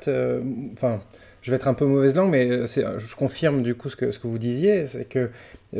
enfin, 0.73 1.01
je 1.47 1.51
vais 1.51 1.55
être 1.55 1.69
un 1.69 1.73
peu 1.73 1.85
mauvaise 1.85 2.13
langue, 2.13 2.29
mais 2.29 2.51
euh, 2.51 2.67
c'est- 2.67 2.83
je 2.97 3.15
confirme 3.15 3.63
du 3.63 3.73
coup 3.73 3.87
ce 3.87 3.95
que, 3.95 4.11
vous 4.27 4.37
disiez, 4.37 4.85
c'est 4.85 5.05
que 5.07 5.19
euh, 5.19 5.29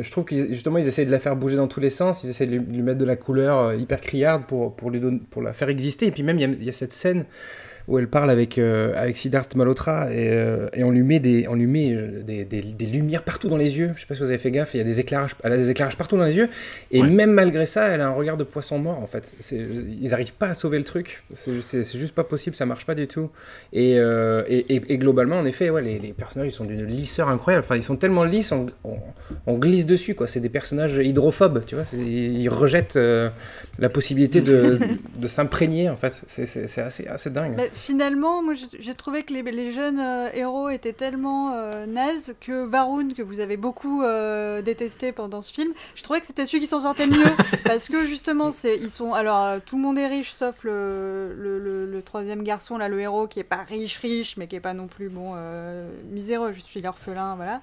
je 0.00 0.10
trouve 0.10 0.24
qu'ils 0.24 0.48
justement 0.54 0.78
ils 0.78 0.88
de 1.04 1.10
la 1.10 1.18
faire 1.18 1.36
bouger 1.36 1.56
dans 1.56 1.68
tous 1.68 1.78
les 1.80 1.90
sens, 1.90 2.24
ils 2.24 2.30
essayent 2.30 2.46
de 2.46 2.56
lui, 2.56 2.80
mettre 2.80 2.96
de 2.96 3.04
la 3.04 3.16
couleur 3.16 3.58
euh, 3.58 3.76
hyper 3.76 4.00
criarde 4.00 4.44
pour, 4.46 4.74
lui 4.90 4.98
donner, 4.98 5.20
pour 5.28 5.42
la 5.42 5.52
faire 5.52 5.68
exister, 5.68 6.06
et 6.06 6.10
puis 6.10 6.22
même 6.22 6.38
il 6.38 6.64
y 6.64 6.70
a 6.70 6.72
cette 6.72 6.94
scène 6.94 7.26
où 7.88 7.98
elle 7.98 8.06
parle 8.06 8.30
avec, 8.30 8.58
euh, 8.58 8.92
avec 8.94 9.16
Siddharth 9.16 9.56
Malhotra 9.56 10.12
et, 10.12 10.28
euh, 10.30 10.66
et 10.74 10.84
on 10.84 10.90
lui 10.90 11.02
met, 11.02 11.20
des, 11.20 11.48
on 11.48 11.54
lui 11.54 11.66
met 11.66 11.92
euh, 11.94 12.22
des, 12.22 12.44
des, 12.44 12.60
des 12.60 12.84
lumières 12.86 13.22
partout 13.22 13.48
dans 13.48 13.56
les 13.56 13.78
yeux. 13.78 13.92
Je 13.96 14.00
sais 14.02 14.06
pas 14.06 14.14
si 14.14 14.20
vous 14.20 14.28
avez 14.28 14.36
fait 14.38 14.50
gaffe, 14.50 14.74
il 14.74 14.78
y 14.78 14.80
a 14.80 14.84
des 14.84 15.00
éclairages, 15.00 15.34
elle 15.42 15.52
a 15.52 15.56
des 15.56 15.70
éclairages 15.70 15.96
partout 15.96 16.16
dans 16.18 16.24
les 16.26 16.34
yeux. 16.36 16.48
Et 16.90 17.00
Ouais. 17.00 17.08
même 17.08 17.32
malgré 17.32 17.64
ça, 17.66 17.88
elle 17.88 18.02
a 18.02 18.06
un 18.08 18.12
regard 18.12 18.36
de 18.36 18.44
poisson 18.44 18.78
mort 18.78 18.98
en 19.02 19.06
fait. 19.06 19.32
C'est- 19.40 19.56
Ils 20.02 20.10
n'arrivent 20.10 20.34
pas 20.34 20.48
à 20.50 20.54
sauver 20.54 20.76
le 20.78 20.84
truc. 20.84 21.22
C'est 21.34 21.60
c'est- 21.62 21.82
c'est 21.84 21.98
juste 21.98 22.14
pas 22.14 22.24
possible, 22.24 22.54
ça 22.54 22.66
marche 22.66 22.84
pas 22.84 22.94
du 22.94 23.06
tout. 23.08 23.30
Et, 23.72 23.94
euh, 23.98 24.42
et, 24.48 24.74
et- 24.76 24.82
et 24.92 24.98
globalement, 24.98 25.36
en 25.36 25.46
effet, 25.46 25.70
ouais, 25.70 25.80
les, 25.82 25.98
les 25.98 26.12
personnages 26.12 26.48
ils 26.48 26.52
sont 26.52 26.64
d'une 26.66 26.84
lisseur 26.84 27.28
incroyable. 27.30 27.64
Enfin, 27.64 27.76
ils 27.76 27.82
sont 27.82 27.96
tellement 27.96 28.24
lisses, 28.24 28.52
on, 28.52 28.66
on- 28.84 28.98
on 29.46 29.54
glisse 29.58 29.86
dessus 29.86 30.14
quoi. 30.14 30.26
C'est 30.26 30.40
des 30.40 30.48
personnages 30.50 30.98
hydrophobes, 30.98 31.64
tu 31.66 31.74
vois. 31.74 31.84
c'est- 31.86 31.96
Ils 31.96 32.48
rejettent 32.50 32.96
euh, 32.96 33.30
la 33.78 33.88
possibilité 33.88 34.40
de, 34.42 34.78
de 35.16 35.26
s'imprégner 35.26 35.88
en 35.88 35.96
fait. 35.96 36.12
C'est- 36.26 36.44
C'est 36.46 36.68
c'est 36.68 36.82
assez, 36.82 37.06
assez 37.06 37.30
dingue. 37.30 37.56
Bah, 37.56 37.62
finalement, 37.78 38.42
moi 38.42 38.54
j'ai- 38.54 38.94
trouvé 38.94 39.22
que 39.22 39.32
les, 39.32 39.42
les 39.42 39.72
jeunes 39.72 40.00
euh, 40.00 40.28
héros 40.34 40.68
étaient 40.70 40.92
tellement 40.92 41.52
euh, 41.54 41.86
nazes 41.86 42.34
que 42.40 42.64
Varun, 42.66 43.08
que 43.14 43.22
vous 43.22 43.40
avez 43.40 43.56
beaucoup 43.56 44.02
euh, 44.02 44.60
détesté 44.60 45.12
pendant 45.12 45.40
ce 45.40 45.52
film, 45.52 45.72
je 45.94 46.02
trouvais 46.02 46.20
que 46.20 46.26
c'était 46.26 46.44
celui 46.46 46.60
qui 46.60 46.66
s'en 46.66 46.80
sortait 46.80 47.06
le 47.06 47.16
mieux. 47.16 47.30
parce 47.64 47.88
que 47.88 48.04
justement, 48.04 48.50
c'est 48.50 48.76
ils 48.76 48.90
sont. 48.90 49.14
Alors, 49.14 49.44
euh, 49.44 49.58
tout 49.64 49.76
le 49.76 49.82
monde 49.82 49.98
est 49.98 50.08
riche 50.08 50.32
sauf 50.32 50.64
le, 50.64 51.32
le, 51.36 51.58
le- 51.58 51.86
le 51.86 52.02
troisième 52.02 52.42
garçon, 52.42 52.76
là, 52.78 52.88
le 52.88 53.00
héros, 53.00 53.26
qui 53.28 53.38
est 53.40 53.44
pas 53.44 53.62
riche, 53.62 53.98
riche, 53.98 54.36
mais 54.36 54.46
qui 54.48 54.56
est 54.56 54.60
pas 54.60 54.74
non 54.74 54.86
plus 54.88 55.08
bon, 55.08 55.34
miséreux. 56.10 56.52
Je 56.52 56.60
suis 56.60 56.80
l'orphelin, 56.82 57.36
voilà. 57.36 57.60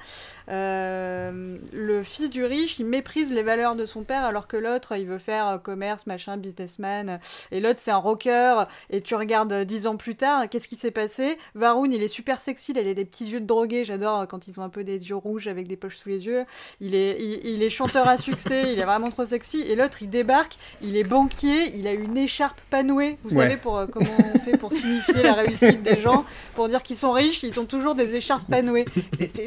Le 0.47 2.01
fils 2.03 2.29
du 2.29 2.43
riche, 2.45 2.79
il 2.79 2.85
méprise 2.85 3.31
les 3.31 3.43
valeurs 3.43 3.75
de 3.75 3.85
son 3.85 4.03
père 4.03 4.23
alors 4.23 4.47
que 4.47 4.57
l'autre, 4.57 4.95
il 4.95 5.07
veut 5.07 5.17
faire 5.17 5.59
commerce, 5.63 6.05
machin, 6.07 6.37
businessman. 6.37 7.19
Et 7.51 7.59
l'autre, 7.59 7.79
c'est 7.81 7.91
un 7.91 7.97
rocker. 7.97 8.63
Et 8.89 9.01
tu 9.01 9.15
regardes 9.15 9.51
euh, 9.53 9.63
dix 9.65 9.87
ans 9.87 9.97
plus 9.97 10.04
tard, 10.13 10.47
qu'est-ce 10.47 10.67
qui 10.67 10.75
s'est 10.75 10.91
passé? 10.91 11.39
Varun, 11.55 11.89
il 11.91 12.03
est 12.03 12.07
super 12.07 12.39
sexy, 12.39 12.73
il 12.73 12.77
a 12.77 12.93
des 12.93 13.05
petits 13.05 13.25
yeux 13.25 13.39
de 13.39 13.45
drogué. 13.47 13.83
J'adore 13.83 14.19
euh, 14.21 14.25
quand 14.27 14.47
ils 14.47 14.59
ont 14.59 14.63
un 14.63 14.69
peu 14.69 14.83
des 14.83 15.09
yeux 15.09 15.15
rouges 15.15 15.47
avec 15.47 15.67
des 15.67 15.77
poches 15.77 15.95
sous 15.97 16.09
les 16.09 16.27
yeux. 16.27 16.43
Il 16.81 16.93
est, 16.93 17.17
il, 17.19 17.39
il 17.55 17.63
est 17.63 17.71
chanteur 17.71 18.07
à 18.07 18.17
succès, 18.19 18.73
il 18.73 18.79
est 18.79 18.83
vraiment 18.85 19.09
trop 19.09 19.25
sexy. 19.25 19.61
Et 19.61 19.75
l'autre, 19.75 19.97
il 20.03 20.09
débarque, 20.11 20.57
il 20.83 20.95
est 20.97 21.03
banquier, 21.03 21.75
il 21.75 21.87
a 21.87 21.93
une 21.93 22.17
écharpe 22.17 22.61
panouée. 22.69 23.17
Vous 23.23 23.35
Ouais. 23.35 23.43
savez 23.45 23.57
pour, 23.57 23.77
euh, 23.79 23.87
comment 23.87 24.05
on 24.35 24.39
fait 24.39 24.57
pour 24.57 24.71
signifier 24.73 25.23
la 25.23 25.33
réussite 25.33 25.81
des 25.81 25.97
gens 25.99 26.25
Pour 26.53 26.67
dire 26.69 26.83
qu'ils 26.83 26.97
sont 26.97 27.11
riches, 27.13 27.41
ils 27.41 27.59
ont 27.59 27.65
toujours 27.65 27.95
des 27.95 28.13
écharpes 28.15 28.47
panouées. 28.49 28.85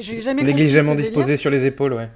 J'ai 0.00 0.20
jamais 0.20 0.42
Négligemment 0.42 0.92
ce 0.92 0.96
délire. 0.96 1.10
disposé 1.10 1.36
sur 1.36 1.50
les 1.50 1.66
épaules, 1.66 1.92
ouais. 1.92 2.08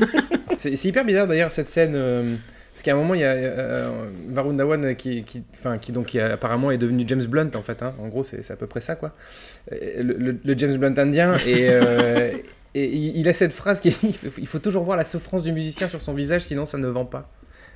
c'est 0.56 0.76
c'est 0.76 0.88
hyper 0.88 1.04
bizarre 1.04 1.26
d'ailleurs 1.26 1.52
cette 1.52 1.68
scène. 1.68 1.92
euh, 1.94 2.34
parce 2.74 2.82
qu'à 2.82 2.92
un 2.92 2.96
moment, 2.96 3.14
il 3.14 3.20
y 3.20 3.24
a 3.24 3.28
euh, 3.32 4.06
Varun 4.28 4.54
Dhawan 4.54 4.94
qui, 4.96 5.22
qui, 5.24 5.42
enfin, 5.54 5.78
qui, 5.78 5.92
donc, 5.92 6.06
qui 6.08 6.18
a- 6.20 6.32
apparemment 6.32 6.70
est 6.72 6.76
devenu 6.78 7.04
James 7.06 7.24
Blunt 7.24 7.50
en 7.54 7.62
fait. 7.62 7.82
hein. 7.82 7.94
En 8.00 8.08
gros, 8.08 8.24
c'est 8.24 8.42
c'est 8.44 8.52
à 8.52 8.56
peu 8.56 8.66
près 8.66 8.80
ça 8.80 8.96
quoi. 8.96 9.12
Euh, 9.72 10.02
Le, 10.02 10.14
le- 10.14 10.38
le 10.44 10.58
James 10.58 10.76
Blunt 10.76 10.98
indien. 10.98 11.36
Et, 11.46 11.68
euh, 11.70 12.32
et 12.76 12.86
il 12.92 13.16
il 13.18 13.28
a 13.28 13.32
cette 13.32 13.52
phrase 13.52 13.80
qui 13.80 13.88
est 13.90 13.96
il 14.38 14.46
faut 14.48 14.58
toujours 14.58 14.82
voir 14.84 14.96
la 14.96 15.04
souffrance 15.04 15.42
du 15.44 15.52
musicien 15.52 15.86
sur 15.88 16.00
son 16.02 16.12
visage, 16.14 16.42
sinon 16.42 16.66
ça 16.66 16.76
ne 16.76 16.88
vend 16.88 17.04
pas. 17.06 17.30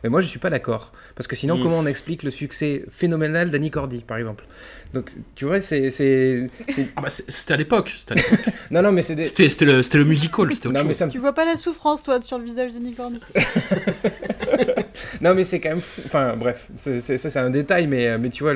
Mais 0.05 0.11
moi, 0.11 0.21
je 0.21 0.29
suis 0.29 0.39
pas 0.39 0.49
d'accord. 0.51 0.93
Parce 1.17 1.27
que 1.27 1.35
sinon, 1.35 1.57
Mm. 1.59 1.63
comment 1.63 1.79
on 1.81 1.87
explique 1.87 2.23
le 2.23 2.31
succès 2.31 2.85
phénoménal 2.89 3.51
d'Annie 3.51 3.71
Cordy, 3.73 3.99
par 3.99 4.17
exemple? 4.17 4.45
Donc, 4.95 5.11
tu 5.35 5.45
vois, 5.45 5.61
c'est. 5.61 5.91
c'est- 5.91 6.47
c'est- 6.73 6.87
Ah 6.95 7.01
bah, 7.01 7.11
c'est- 7.11 7.29
c'était 7.29 7.55
à 7.55 7.57
l'époque. 7.57 7.93
C'était 7.97 8.13
à 8.13 8.15
l'époque. 8.17 8.55
Non, 8.71 8.81
non, 8.83 8.93
mais 8.93 9.03
c'est 9.03 9.17
des. 9.17 9.27
C'était 9.27 9.49
c'était 9.49 9.65
le, 9.65 9.83
c'était 9.83 9.99
le 9.99 10.05
musical, 10.05 10.55
c'était 10.55 10.69
autre 10.69 10.77
Non, 10.77 10.83
mais 10.85 10.91
chose. 10.91 10.99
ça 10.99 11.07
me 11.07 11.11
Tu 11.11 11.19
vois 11.19 11.33
pas 11.33 11.45
la 11.45 11.57
souffrance, 11.57 12.05
toi, 12.05 12.21
sur 12.23 12.39
le 12.39 12.45
visage 12.45 12.73
de 12.75 12.79
Nicorne 12.79 13.19
Non, 15.21 15.35
mais 15.35 15.45
c'est 15.45 15.61
quand 15.61 15.71
même 15.71 15.81
fou. 15.81 16.03
Enfin, 16.05 16.35
bref, 16.37 16.69
c'est- 16.77 17.01
ça, 17.01 17.31
c'est 17.31 17.39
un 17.39 17.51
détail, 17.51 17.87
mais, 17.87 18.09
euh, 18.09 18.29
tu 18.31 18.43
vois, 18.43 18.55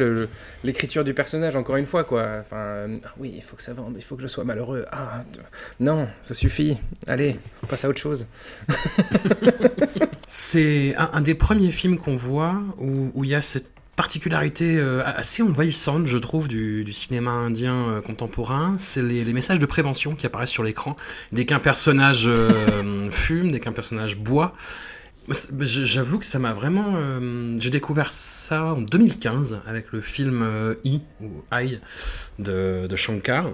l'écriture 0.64 1.04
du 1.04 1.14
personnage, 1.14 1.56
encore 1.56 1.76
une 1.76 1.86
fois, 1.86 2.04
quoi. 2.04 2.26
Enfin, 2.40 2.86
ah 3.04 3.12
oui, 3.18 3.32
il 3.36 3.42
faut 3.42 3.56
que 3.56 3.62
ça 3.62 3.72
vende, 3.72 3.94
il 3.96 4.02
faut 4.02 4.16
que 4.16 4.22
je 4.22 4.28
sois 4.28 4.44
malheureux. 4.44 4.86
Ah, 4.92 5.22
non, 5.80 6.08
ça 6.22 6.34
suffit. 6.34 6.76
Allez, 7.06 7.36
on 7.62 7.66
passe 7.66 7.84
à 7.84 7.88
autre 7.88 8.00
chose. 8.00 8.26
C'est 10.28 10.94
un, 10.96 11.20
des 11.20 11.34
premiers 11.34 11.72
films 11.72 11.98
qu'on 11.98 12.16
voit 12.16 12.62
où 12.78 13.22
il 13.22 13.30
y 13.30 13.34
a 13.34 13.42
cette 13.42 13.72
particularité 13.96 14.78
euh, 14.78 15.02
assez 15.04 15.42
envahissante, 15.42 16.06
je 16.06 16.16
trouve, 16.18 16.48
du, 16.48 16.90
cinéma 16.92 17.30
indien 17.30 17.88
euh, 17.88 18.00
contemporain. 18.00 18.74
C'est 18.78 19.02
les, 19.02 19.24
messages 19.32 19.58
de 19.58 19.66
prévention 19.66 20.14
qui 20.14 20.26
apparaissent 20.26 20.50
sur 20.50 20.62
l'écran. 20.62 20.96
Dès 21.32 21.44
qu'un 21.44 21.58
personnage 21.58 22.28
fume, 23.10 23.50
dès 23.50 23.60
qu'un 23.60 23.72
personnage 23.72 24.16
boit. 24.16 24.54
C'est- 25.30 25.50
je- 25.64 25.84
J'avoue 25.84 26.18
que 26.18 26.24
ça 26.26 26.38
m'a 26.38 26.52
vraiment. 26.52 26.94
euh, 26.96 27.56
J'ai 27.60 27.70
découvert 27.70 28.10
ça 28.10 28.74
en 28.74 28.80
2015 28.82 29.60
avec 29.66 29.92
le 29.92 30.00
film 30.00 30.42
euh, 30.42 30.74
I 30.84 31.00
ou 31.20 31.28
I 31.52 31.78
de, 32.40 32.86
de 32.88 32.96
Shankar. 32.96 33.52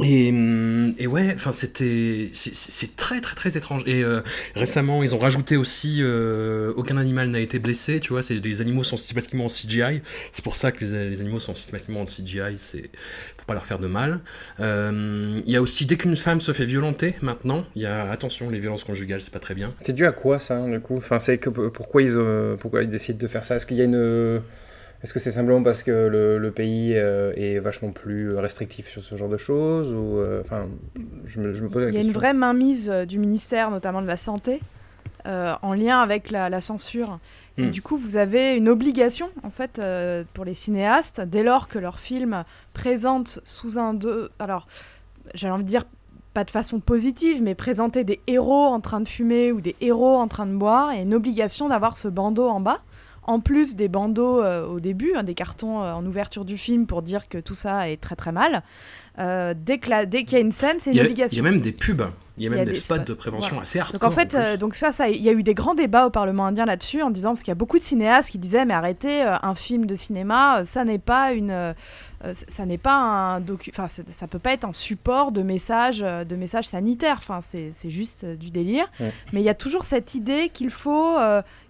Et, 0.00 0.28
hum, 0.30 0.92
et 0.98 1.06
ouais, 1.06 1.32
enfin 1.34 1.52
c'était 1.52 2.28
c'est- 2.32 2.96
très 2.96 3.20
très 3.20 3.34
très 3.34 3.56
étrange. 3.56 3.82
Et 3.86 4.02
euh, 4.04 4.20
récemment, 4.54 5.02
ils 5.02 5.14
ont 5.14 5.18
rajouté 5.18 5.56
aussi 5.56 5.98
euh, 6.02 6.72
aucun 6.76 6.96
animal 6.98 7.30
n'a 7.30 7.40
été 7.40 7.58
blessé. 7.58 8.00
Tu 8.00 8.10
vois, 8.12 8.22
c'est 8.22 8.34
les 8.34 8.60
animaux 8.60 8.84
sont 8.84 8.96
systématiquement 8.96 9.46
en 9.46 9.48
CGI. 9.48 10.02
C'est 10.32 10.44
pour 10.44 10.56
ça 10.56 10.70
que 10.72 10.84
les, 10.84 11.20
animaux 11.20 11.40
sont 11.40 11.54
systématiquement 11.54 12.02
en 12.02 12.04
CGI. 12.06 12.56
C'est 12.58 12.90
pour 13.36 13.46
pas 13.46 13.54
leur 13.54 13.64
faire 13.64 13.78
de 13.78 13.86
mal. 13.86 14.20
Euh, 14.60 15.38
Il 15.46 15.50
y 15.52 15.56
a 15.56 15.62
aussi 15.62 15.86
dès 15.86 15.96
qu'une 15.96 16.16
femme 16.16 16.40
se 16.40 16.52
fait 16.52 16.66
violenter, 16.66 17.14
maintenant, 17.22 17.64
il 17.74 17.82
y 17.82 17.86
a 17.86 18.10
attention, 18.10 18.50
les 18.50 18.60
violences 18.60 18.84
conjugales, 18.84 19.20
c'est 19.22 19.32
pas 19.32 19.38
très 19.38 19.54
bien. 19.54 19.72
C'est 19.82 19.92
dû 19.94 20.04
à 20.06 20.12
quoi, 20.12 20.38
ça, 20.38 20.60
du 20.66 20.80
coup? 20.80 20.96
Enfin, 20.98 21.18
c'est 21.20 21.38
que 21.38 21.48
pourquoi 21.50 22.02
ils, 22.02 22.16
pourquoi 22.60 22.82
ils 22.82 22.88
décident 22.88 23.18
de 23.18 23.26
faire 23.26 23.44
ça? 23.44 23.56
Est-ce 23.56 23.66
qu'il 23.66 23.76
y 23.78 23.80
a 23.80 23.84
une. 23.84 24.42
Est-ce 25.02 25.12
que 25.12 25.20
c'est 25.20 25.30
simplement 25.32 25.62
parce 25.62 25.82
que 25.82 25.90
le, 25.90 26.38
le 26.38 26.50
pays 26.50 26.96
euh, 26.96 27.32
est 27.36 27.58
vachement 27.58 27.90
plus 27.92 28.34
restrictif 28.36 28.88
sur 28.88 29.02
ce 29.02 29.14
genre 29.14 29.28
de 29.28 29.36
choses 29.36 29.92
ou 29.92 30.18
euh, 30.18 30.42
je 31.26 31.40
me, 31.40 31.52
je 31.52 31.62
me 31.62 31.68
pose 31.68 31.84
la 31.84 31.90
Il 31.90 31.94
y 31.94 31.96
a 31.96 32.00
question. 32.00 32.12
une 32.12 32.18
vraie 32.18 32.32
mainmise 32.32 32.88
euh, 32.90 33.04
du 33.04 33.18
ministère, 33.18 33.70
notamment 33.70 34.00
de 34.02 34.06
la 34.06 34.16
Santé, 34.16 34.60
euh, 35.26 35.54
en 35.62 35.74
lien 35.74 36.00
avec 36.00 36.30
la, 36.30 36.48
la 36.48 36.60
censure. 36.60 37.18
Et 37.58 37.62
Hmm. 37.66 37.70
du 37.70 37.80
coup, 37.82 37.96
vous 37.96 38.16
avez 38.16 38.54
une 38.54 38.68
obligation, 38.68 39.30
en 39.42 39.48
fait, 39.50 39.80
pour 40.34 40.44
les 40.44 40.52
cinéastes, 40.54 41.22
dès 41.22 41.42
lors 41.42 41.68
que 41.68 41.78
leur 41.78 41.98
film 41.98 42.44
présente 42.74 43.40
sous 43.44 43.78
un... 43.78 43.94
De... 43.94 44.30
Alors, 44.38 44.66
j'ai 45.34 45.48
envie 45.48 45.64
de 45.64 45.68
dire, 45.68 45.84
pas 46.34 46.44
de 46.44 46.50
façon 46.50 46.80
positive, 46.80 47.42
mais 47.42 47.54
présenter 47.54 48.04
des 48.04 48.20
héros 48.26 48.66
en 48.66 48.80
train 48.80 49.00
de 49.00 49.08
fumer 49.08 49.52
ou 49.52 49.62
des 49.62 49.74
héros 49.80 50.16
en 50.16 50.28
train 50.28 50.44
de 50.44 50.54
boire, 50.54 50.92
il 50.92 50.96
y 50.96 50.98
a 50.98 51.02
une 51.02 51.14
obligation 51.14 51.68
d'avoir 51.68 51.96
ce 51.96 52.08
bandeau 52.08 52.46
en 52.46 52.60
bas. 52.60 52.80
En 53.28 53.40
plus 53.40 53.74
des 53.74 53.88
bandeaux 53.88 54.40
euh, 54.40 54.64
au 54.66 54.78
début, 54.78 55.12
hein, 55.16 55.24
des 55.24 55.34
cartons 55.34 55.82
euh, 55.82 55.92
en 55.92 56.06
ouverture 56.06 56.44
du 56.44 56.56
film 56.56 56.86
pour 56.86 57.02
dire 57.02 57.28
que 57.28 57.38
tout 57.38 57.56
ça 57.56 57.90
est 57.90 57.96
très 58.00 58.14
très 58.14 58.30
mal. 58.30 58.62
Euh, 59.18 59.52
dès 59.56 59.78
que 59.78 59.90
la- 59.90 60.06
dès 60.06 60.22
qu'il 60.24 60.34
y 60.34 60.36
a 60.36 60.40
une 60.44 60.52
scène, 60.52 60.76
c'est 60.78 60.92
une 60.92 61.00
obligation. 61.00 61.34
il 61.34 61.44
y 61.44 61.46
a 61.46 61.50
même 61.50 61.60
des 61.60 61.72
pubs, 61.72 62.02
il 62.38 62.44
y 62.44 62.46
a 62.46 62.50
même 62.50 62.58
Il 62.58 62.60
y 62.60 62.62
a 62.62 62.64
des, 62.66 62.72
des 62.72 62.78
spots, 62.78 62.98
de 62.98 63.14
prévention 63.14 63.50
voilà. 63.56 63.62
assez 63.62 63.80
hardcore. 63.80 63.98
Donc 63.98 64.12
en 64.12 64.14
fait, 64.14 64.58
donc 64.58 64.74
ça, 64.76 64.92
ça, 64.92 65.08
il 65.08 65.20
y 65.22 65.28
a 65.28 65.32
eu 65.32 65.42
des 65.42 65.54
grands 65.54 65.74
débats 65.74 66.06
au 66.06 66.10
Parlement 66.10 66.46
indien 66.46 66.66
là-dessus 66.66 67.02
en 67.02 67.10
disant 67.10 67.30
parce 67.30 67.40
qu'il 67.40 67.50
y 67.50 67.52
a 67.52 67.56
beaucoup 67.56 67.78
de 67.78 67.84
cinéastes 67.84 68.30
qui 68.30 68.38
disaient 68.38 68.64
mais 68.64 68.74
arrêtez, 68.74 69.22
un 69.22 69.54
film 69.56 69.86
de 69.86 69.94
cinéma, 69.96 70.64
ça 70.64 70.84
n'est 70.84 70.98
pas 71.00 71.32
une, 71.32 71.74
ça 72.32 72.66
n'est 72.66 72.78
pas 72.78 72.94
un 72.96 73.40
docu, 73.40 73.72
enfin 73.76 73.88
ça 73.88 74.26
peut 74.28 74.38
pas 74.38 74.52
être 74.52 74.64
un 74.64 74.72
support 74.72 75.32
de 75.32 75.42
messages, 75.42 76.00
de 76.00 76.36
messages 76.36 76.66
sanitaires. 76.66 77.16
Enfin 77.18 77.40
c'est 77.42 77.72
c'est 77.74 77.90
juste 77.90 78.24
du 78.24 78.50
délire. 78.50 78.86
Ouais. 79.00 79.12
Mais 79.32 79.40
il 79.40 79.44
y 79.44 79.48
a 79.50 79.54
toujours 79.54 79.84
cette 79.84 80.14
idée 80.14 80.50
qu'il 80.52 80.70
faut 80.70 81.16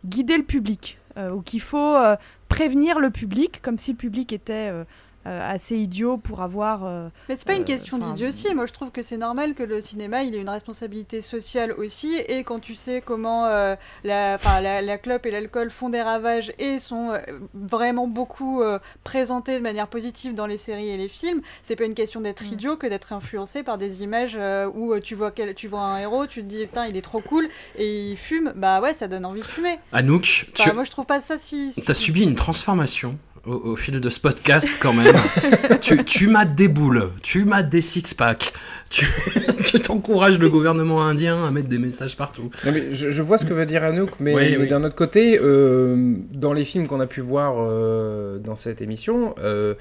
guider 0.05 0.37
le 0.37 0.45
public 0.45 0.99
ou 1.17 1.41
qu'il 1.43 1.61
faut 1.61 1.97
euh, 1.97 2.17
prévenir 2.49 3.01
le 3.01 3.11
public 3.11 3.61
comme 3.63 3.79
si 3.79 3.93
le 3.93 3.97
public 3.97 4.33
était 4.33 4.71
euh, 4.71 4.77
euh, 4.77 4.85
assez 5.27 5.77
idiot 5.77 6.17
pour 6.19 6.43
avoir 6.43 6.85
euh, 6.85 7.09
Mais 7.29 7.37
c'est 7.37 7.47
pas 7.47 7.55
une 7.55 7.63
Euh, 7.63 7.65
question 7.65 7.99
d'idiotie. 7.99 8.55
Moi, 8.55 8.67
je 8.67 8.73
trouve 8.73 8.91
que 8.91 9.03
c'est 9.03 9.17
normal 9.17 9.55
que 9.55 9.63
le 9.63 9.81
cinéma, 9.81 10.23
il 10.23 10.35
ait 10.35 10.41
une 10.41 10.49
responsabilité 10.49 11.21
sociale 11.21 11.73
aussi. 11.73 12.15
Et 12.29 12.45
quand 12.45 12.61
tu 12.61 12.75
sais 12.75 13.03
comment 13.05 13.47
euh, 13.47 13.77
la, 14.05 14.35
enfin, 14.37 14.61
la, 14.61 14.83
la 14.83 14.99
clope 14.99 15.27
et 15.27 15.31
l'alcool 15.31 15.71
font 15.71 15.89
des 15.89 16.03
ravages 16.03 16.53
et 16.59 16.79
sont 16.79 17.11
euh, 17.11 17.19
vraiment 17.55 18.07
beaucoup 18.07 18.63
euh, 18.63 18.79
présentés 19.05 19.57
de 19.59 19.63
manière 19.63 19.89
positive 19.89 20.35
dans 20.35 20.47
les 20.47 20.57
séries 20.59 20.89
et 20.89 20.97
les 20.97 21.09
films, 21.09 21.41
c'est 21.63 21.77
pas 21.77 21.85
une 21.85 21.95
question 21.95 22.21
d'être 22.21 22.43
Mm. 22.45 22.53
idiot 22.53 22.77
que 22.77 22.87
d'être 22.87 23.13
influencé 23.13 23.63
par 23.63 23.79
des 23.79 24.03
images 24.03 24.37
euh, 24.39 24.71
où 24.75 24.93
euh, 24.93 25.01
tu 25.01 25.15
vois, 25.15 25.31
quel, 25.31 25.55
tu 25.55 25.69
vois 25.69 25.81
un 25.81 25.99
héros, 25.99 26.27
tu 26.27 26.43
te 26.43 26.47
dis 26.47 26.67
putain, 26.67 26.87
il 26.87 26.97
est 26.97 27.03
trop 27.03 27.21
cool 27.21 27.49
et 27.77 28.11
il 28.11 28.17
fume. 28.17 28.53
Bah 28.57 28.81
ouais, 28.81 28.95
ça 28.95 29.09
donne 29.09 29.25
envie 29.25 29.41
de 29.41 29.47
fumer. 29.47 29.79
Anouk, 29.93 30.47
tu 30.55 30.73
moi, 30.73 30.85
je 30.85 30.91
trouve 30.91 31.07
pas 31.07 31.21
ça 31.21 31.39
si. 31.39 31.73
as 31.89 31.95
subi 31.95 32.23
une 32.23 32.35
transformation 32.35 33.19
au, 33.47 33.71
au 33.73 33.77
fil 33.77 34.01
de 34.01 34.09
ce 34.11 34.21
podcast 34.21 34.69
quand 34.81 34.93
même. 34.93 35.15
tu 35.81 36.05
tu 36.05 36.27
m'as 36.29 36.45
des 36.45 36.69
boules, 36.69 37.11
tu 37.23 37.45
m'as 37.45 37.63
des 37.63 37.81
six-packs, 37.81 38.53
tu 38.91 39.07
tu 39.65 39.81
t'encourages 39.81 40.39
le 40.39 40.49
gouvernement 40.49 41.05
indien 41.07 41.45
à 41.47 41.51
mettre 41.51 41.69
des 41.69 41.79
messages 41.79 42.17
partout. 42.17 42.51
Non, 42.65 42.73
mais 42.73 42.93
je, 42.93 43.11
je 43.11 43.23
vois 43.23 43.39
ce 43.39 43.45
que 43.47 43.55
veut 43.55 43.67
dire 43.67 43.83
Anouk, 43.85 44.11
mais, 44.21 44.35
Oui, 44.35 44.51
mais 44.53 44.57
oui. 44.59 44.69
d'un 44.69 44.85
autre 44.85 44.97
côté, 44.97 45.39
euh, 45.43 46.15
dans 46.33 46.53
les 46.53 46.65
films 46.65 46.87
qu'on 46.87 47.01
a 47.01 47.07
pu 47.07 47.21
voir 47.21 47.55
euh, 47.59 48.39
dans 48.39 48.57
cette 48.57 48.81
émission, 48.83 49.35
euh, 49.43 49.75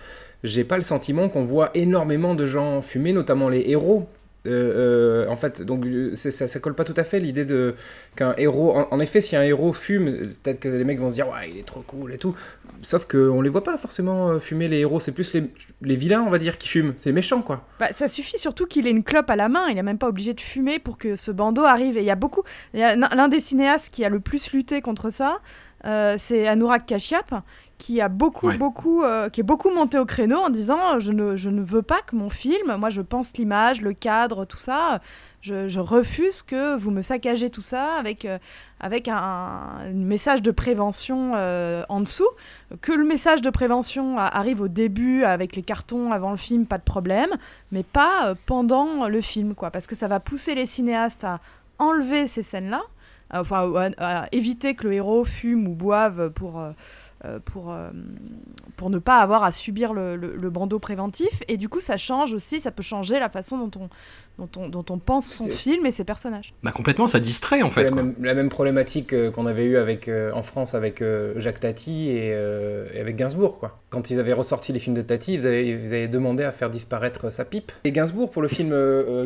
j'ai 0.43 0.63
pas 0.63 0.77
le 0.77 0.83
sentiment 0.83 1.29
qu'on 1.29 1.43
voit 1.43 1.71
énormément 1.73 2.35
de 2.35 2.45
gens 2.45 2.81
fumer, 2.81 3.13
notamment 3.13 3.49
les 3.49 3.63
héros. 3.67 4.07
Euh, 4.45 5.25
euh, 5.25 5.29
en 5.29 5.37
fait, 5.37 5.61
donc 5.61 5.85
euh, 5.85 6.15
ça, 6.15 6.59
colle 6.59 6.75
pas 6.75 6.83
tout 6.83 6.93
à 6.97 7.03
fait 7.03 7.19
l'idée 7.19 7.45
de 7.45 7.75
qu'un 8.15 8.33
héros. 8.37 8.77
En, 8.91 8.99
effet, 8.99 9.21
si 9.21 9.35
un 9.35 9.43
héros 9.43 9.73
fume, 9.73 10.33
peut-être 10.43 10.59
que 10.59 10.69
les 10.69 10.83
mecs 10.83 10.99
vont 10.99 11.09
se 11.09 11.15
dire 11.15 11.27
ouais, 11.29 11.49
il 11.51 11.57
est 11.57 11.65
trop 11.65 11.81
cool 11.81 12.13
et 12.13 12.17
tout. 12.17 12.35
Sauf 12.81 13.05
qu'on 13.05 13.41
les 13.41 13.49
voit 13.49 13.63
pas 13.63 13.77
forcément 13.77 14.39
fumer 14.39 14.67
les 14.67 14.79
héros. 14.79 14.99
C'est 14.99 15.11
plus 15.11 15.35
les, 15.81 15.95
vilains, 15.95 16.21
on 16.21 16.29
va 16.29 16.37
dire, 16.37 16.57
qui 16.57 16.67
fument. 16.67 16.93
C'est 16.97 17.09
les 17.09 17.13
méchants, 17.13 17.41
quoi. 17.41 17.65
Bah, 17.79 17.89
ça 17.95 18.07
suffit 18.07 18.37
surtout 18.37 18.65
qu'il 18.65 18.87
ait 18.87 18.91
une 18.91 19.03
clope 19.03 19.29
à 19.29 19.35
la 19.35 19.49
main, 19.49 19.67
il 19.69 19.75
n'est 19.75 19.83
même 19.83 19.97
pas 19.97 20.07
obligé 20.07 20.33
de 20.33 20.41
fumer 20.41 20.79
pour 20.79 20.97
que 20.97 21.15
ce 21.15 21.31
bandeau 21.31 21.63
arrive. 21.63 21.97
Et 21.97 22.01
il 22.01 22.05
y 22.05 22.11
a 22.11 22.15
beaucoup. 22.15 22.43
L'un 22.73 23.27
des 23.27 23.39
cinéastes 23.39 23.89
qui 23.91 24.05
a 24.05 24.09
le 24.09 24.19
plus 24.19 24.51
lutté 24.51 24.81
contre 24.81 25.09
ça, 25.09 25.39
c'est 26.17 26.47
Anurag 26.47 26.85
Kashyap, 26.85 27.33
qui 27.77 27.99
a 27.99 28.07
beaucoup, 28.07 28.47
Ouais. 28.47 28.57
beaucoup, 28.57 29.03
euh, 29.03 29.27
qui 29.29 29.41
est 29.41 29.43
beaucoup 29.43 29.69
monté 29.69 29.99
au 29.99 30.05
créneau 30.05 30.37
en 30.37 30.49
disant 30.49 30.99
je 30.99 31.11
ne, 31.11 31.35
je 31.35 31.49
ne 31.49 31.61
veux 31.61 31.81
pas 31.81 32.01
que 32.07 32.15
mon 32.15 32.29
film, 32.29 32.75
moi 32.77 32.89
je 32.89 33.01
pense 33.01 33.33
l'image, 33.37 33.81
le 33.81 33.91
cadre, 33.93 34.45
tout 34.45 34.57
ça, 34.57 35.01
je, 35.41 35.67
je 35.67 35.79
refuse 35.79 36.41
que 36.41 36.77
vous 36.77 36.89
me 36.89 37.01
saccagez 37.01 37.49
tout 37.49 37.61
ça 37.61 37.95
avec, 37.95 38.23
euh, 38.25 38.37
avec 38.79 39.09
un, 39.09 39.17
un 39.17 39.91
message 39.93 40.41
de 40.41 40.51
prévention 40.51 41.33
euh, 41.35 41.83
en 41.89 41.99
dessous. 41.99 42.27
Que 42.81 42.93
le 42.93 43.03
message 43.03 43.41
de 43.41 43.49
prévention 43.49 44.17
a- 44.17 44.23
arrive 44.25 44.61
au 44.61 44.67
début 44.69 45.23
avec 45.25 45.55
les 45.57 45.61
cartons 45.61 46.11
avant 46.13 46.31
le 46.31 46.37
film, 46.37 46.65
pas 46.65 46.77
de 46.77 46.83
problème, 46.83 47.29
mais 47.73 47.83
pas 47.83 48.35
pendant 48.45 49.07
le 49.07 49.19
film, 49.21 49.53
quoi, 49.53 49.69
parce 49.69 49.85
que 49.85 49.95
ça 49.95 50.07
va 50.07 50.19
pousser 50.21 50.55
les 50.55 50.65
cinéastes 50.65 51.25
à 51.25 51.39
enlever 51.77 52.27
ces 52.27 52.41
scènes-là, 52.41 52.81
enfin 53.33 53.69
à, 53.97 54.21
à 54.23 54.27
éviter 54.31 54.75
que 54.75 54.87
le 54.87 54.93
héros 54.93 55.25
fume 55.25 55.67
ou 55.67 55.75
boive 55.75 56.29
pour 56.29 56.63
pour, 57.45 57.71
euh, 57.71 57.89
pour 58.77 58.89
ne 58.89 58.99
pas 58.99 59.19
avoir 59.19 59.43
à 59.43 59.51
subir 59.51 59.93
le- 59.93 60.15
le 60.15 60.49
bandeau 60.49 60.79
préventif. 60.79 61.43
Et 61.47 61.57
du 61.57 61.69
coup, 61.69 61.79
ça 61.79 61.97
change 61.97 62.33
aussi, 62.33 62.59
ça 62.59 62.71
peut 62.71 62.83
changer 62.83 63.19
la 63.19 63.29
façon 63.29 63.57
dont 63.57 63.71
on, 64.34 64.34
dont 64.37 64.49
on, 64.57 64.67
dont 64.69 64.85
on 64.89 64.97
pense 64.99 65.27
son 65.27 65.47
film 65.47 65.85
et 65.85 65.91
ses 65.91 66.03
personnages. 66.03 66.53
Bah 66.63 66.71
complètement, 66.71 67.07
ça 67.07 67.19
distrait 67.19 67.61
en 67.61 67.67
fait. 67.67 67.83
la 67.85 67.89
quoi. 67.91 68.03
même, 68.03 68.15
la 68.21 68.33
même 68.33 68.49
problématique 68.49 69.13
euh, 69.13 69.31
qu'on 69.31 69.45
avait 69.45 69.65
eu 69.65 69.77
avec, 69.77 70.07
euh, 70.07 70.31
en 70.33 70.43
France 70.43 70.73
avec 70.75 71.01
euh, 71.01 71.33
Jacques 71.37 71.59
Tati 71.61 72.09
et, 72.09 72.31
euh, 72.33 72.87
et 72.93 72.99
avec 72.99 73.15
Gainsbourg. 73.15 73.57
Quoi. 73.59 73.79
Quand 73.89 74.09
ils 74.09 74.19
avaient 74.19 74.33
ressorti 74.33 74.73
les 74.73 74.79
films 74.79 74.95
de 74.95 75.01
Tati, 75.01 75.35
ils 75.35 75.47
avaient, 75.47 75.67
ils 75.67 75.85
avaient 75.87 76.07
demandé 76.09 76.43
à 76.43 76.51
faire 76.51 76.69
disparaître 76.69 77.29
sa 77.31 77.45
pipe. 77.45 77.71
Et 77.85 77.91
Gainsbourg, 77.91 78.29
pour 78.29 78.41
le 78.41 78.47
film 78.49 78.73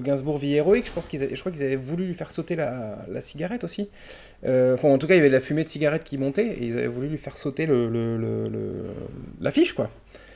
Gainsbourg 0.04 0.38
vie 0.38 0.54
héroïque, 0.56 0.86
je, 0.88 0.92
pense 0.92 1.08
qu'ils 1.08 1.24
avaient- 1.24 1.36
je 1.36 1.40
crois 1.40 1.52
qu'ils 1.52 1.64
avaient 1.64 1.76
voulu 1.76 2.06
lui 2.06 2.14
faire 2.14 2.32
sauter 2.32 2.56
la, 2.56 2.98
la 3.10 3.22
cigarette 3.22 3.64
aussi. 3.64 3.90
Euh, 4.46 4.76
Enfin, 4.76 4.90
en 4.90 4.98
tout 4.98 5.08
cas, 5.08 5.16
il 5.16 5.18
y 5.18 5.20
avait 5.22 5.30
de 5.30 5.34
la 5.34 5.40
fumée 5.40 5.64
de 5.64 5.70
cigarette 5.70 6.04
qui 6.04 6.18
montait 6.18 6.46
et 6.48 6.66
ils 6.66 6.78
avaient 6.78 6.88
voulu 6.88 7.08
lui 7.08 7.18
faire 7.18 7.36
sauter 7.36 7.66
le, 7.66 7.90
le, 7.90 8.18
le- 8.18 8.48
le- 8.50 8.72
l'affiche. 9.42 9.74
quoi. 9.74 9.90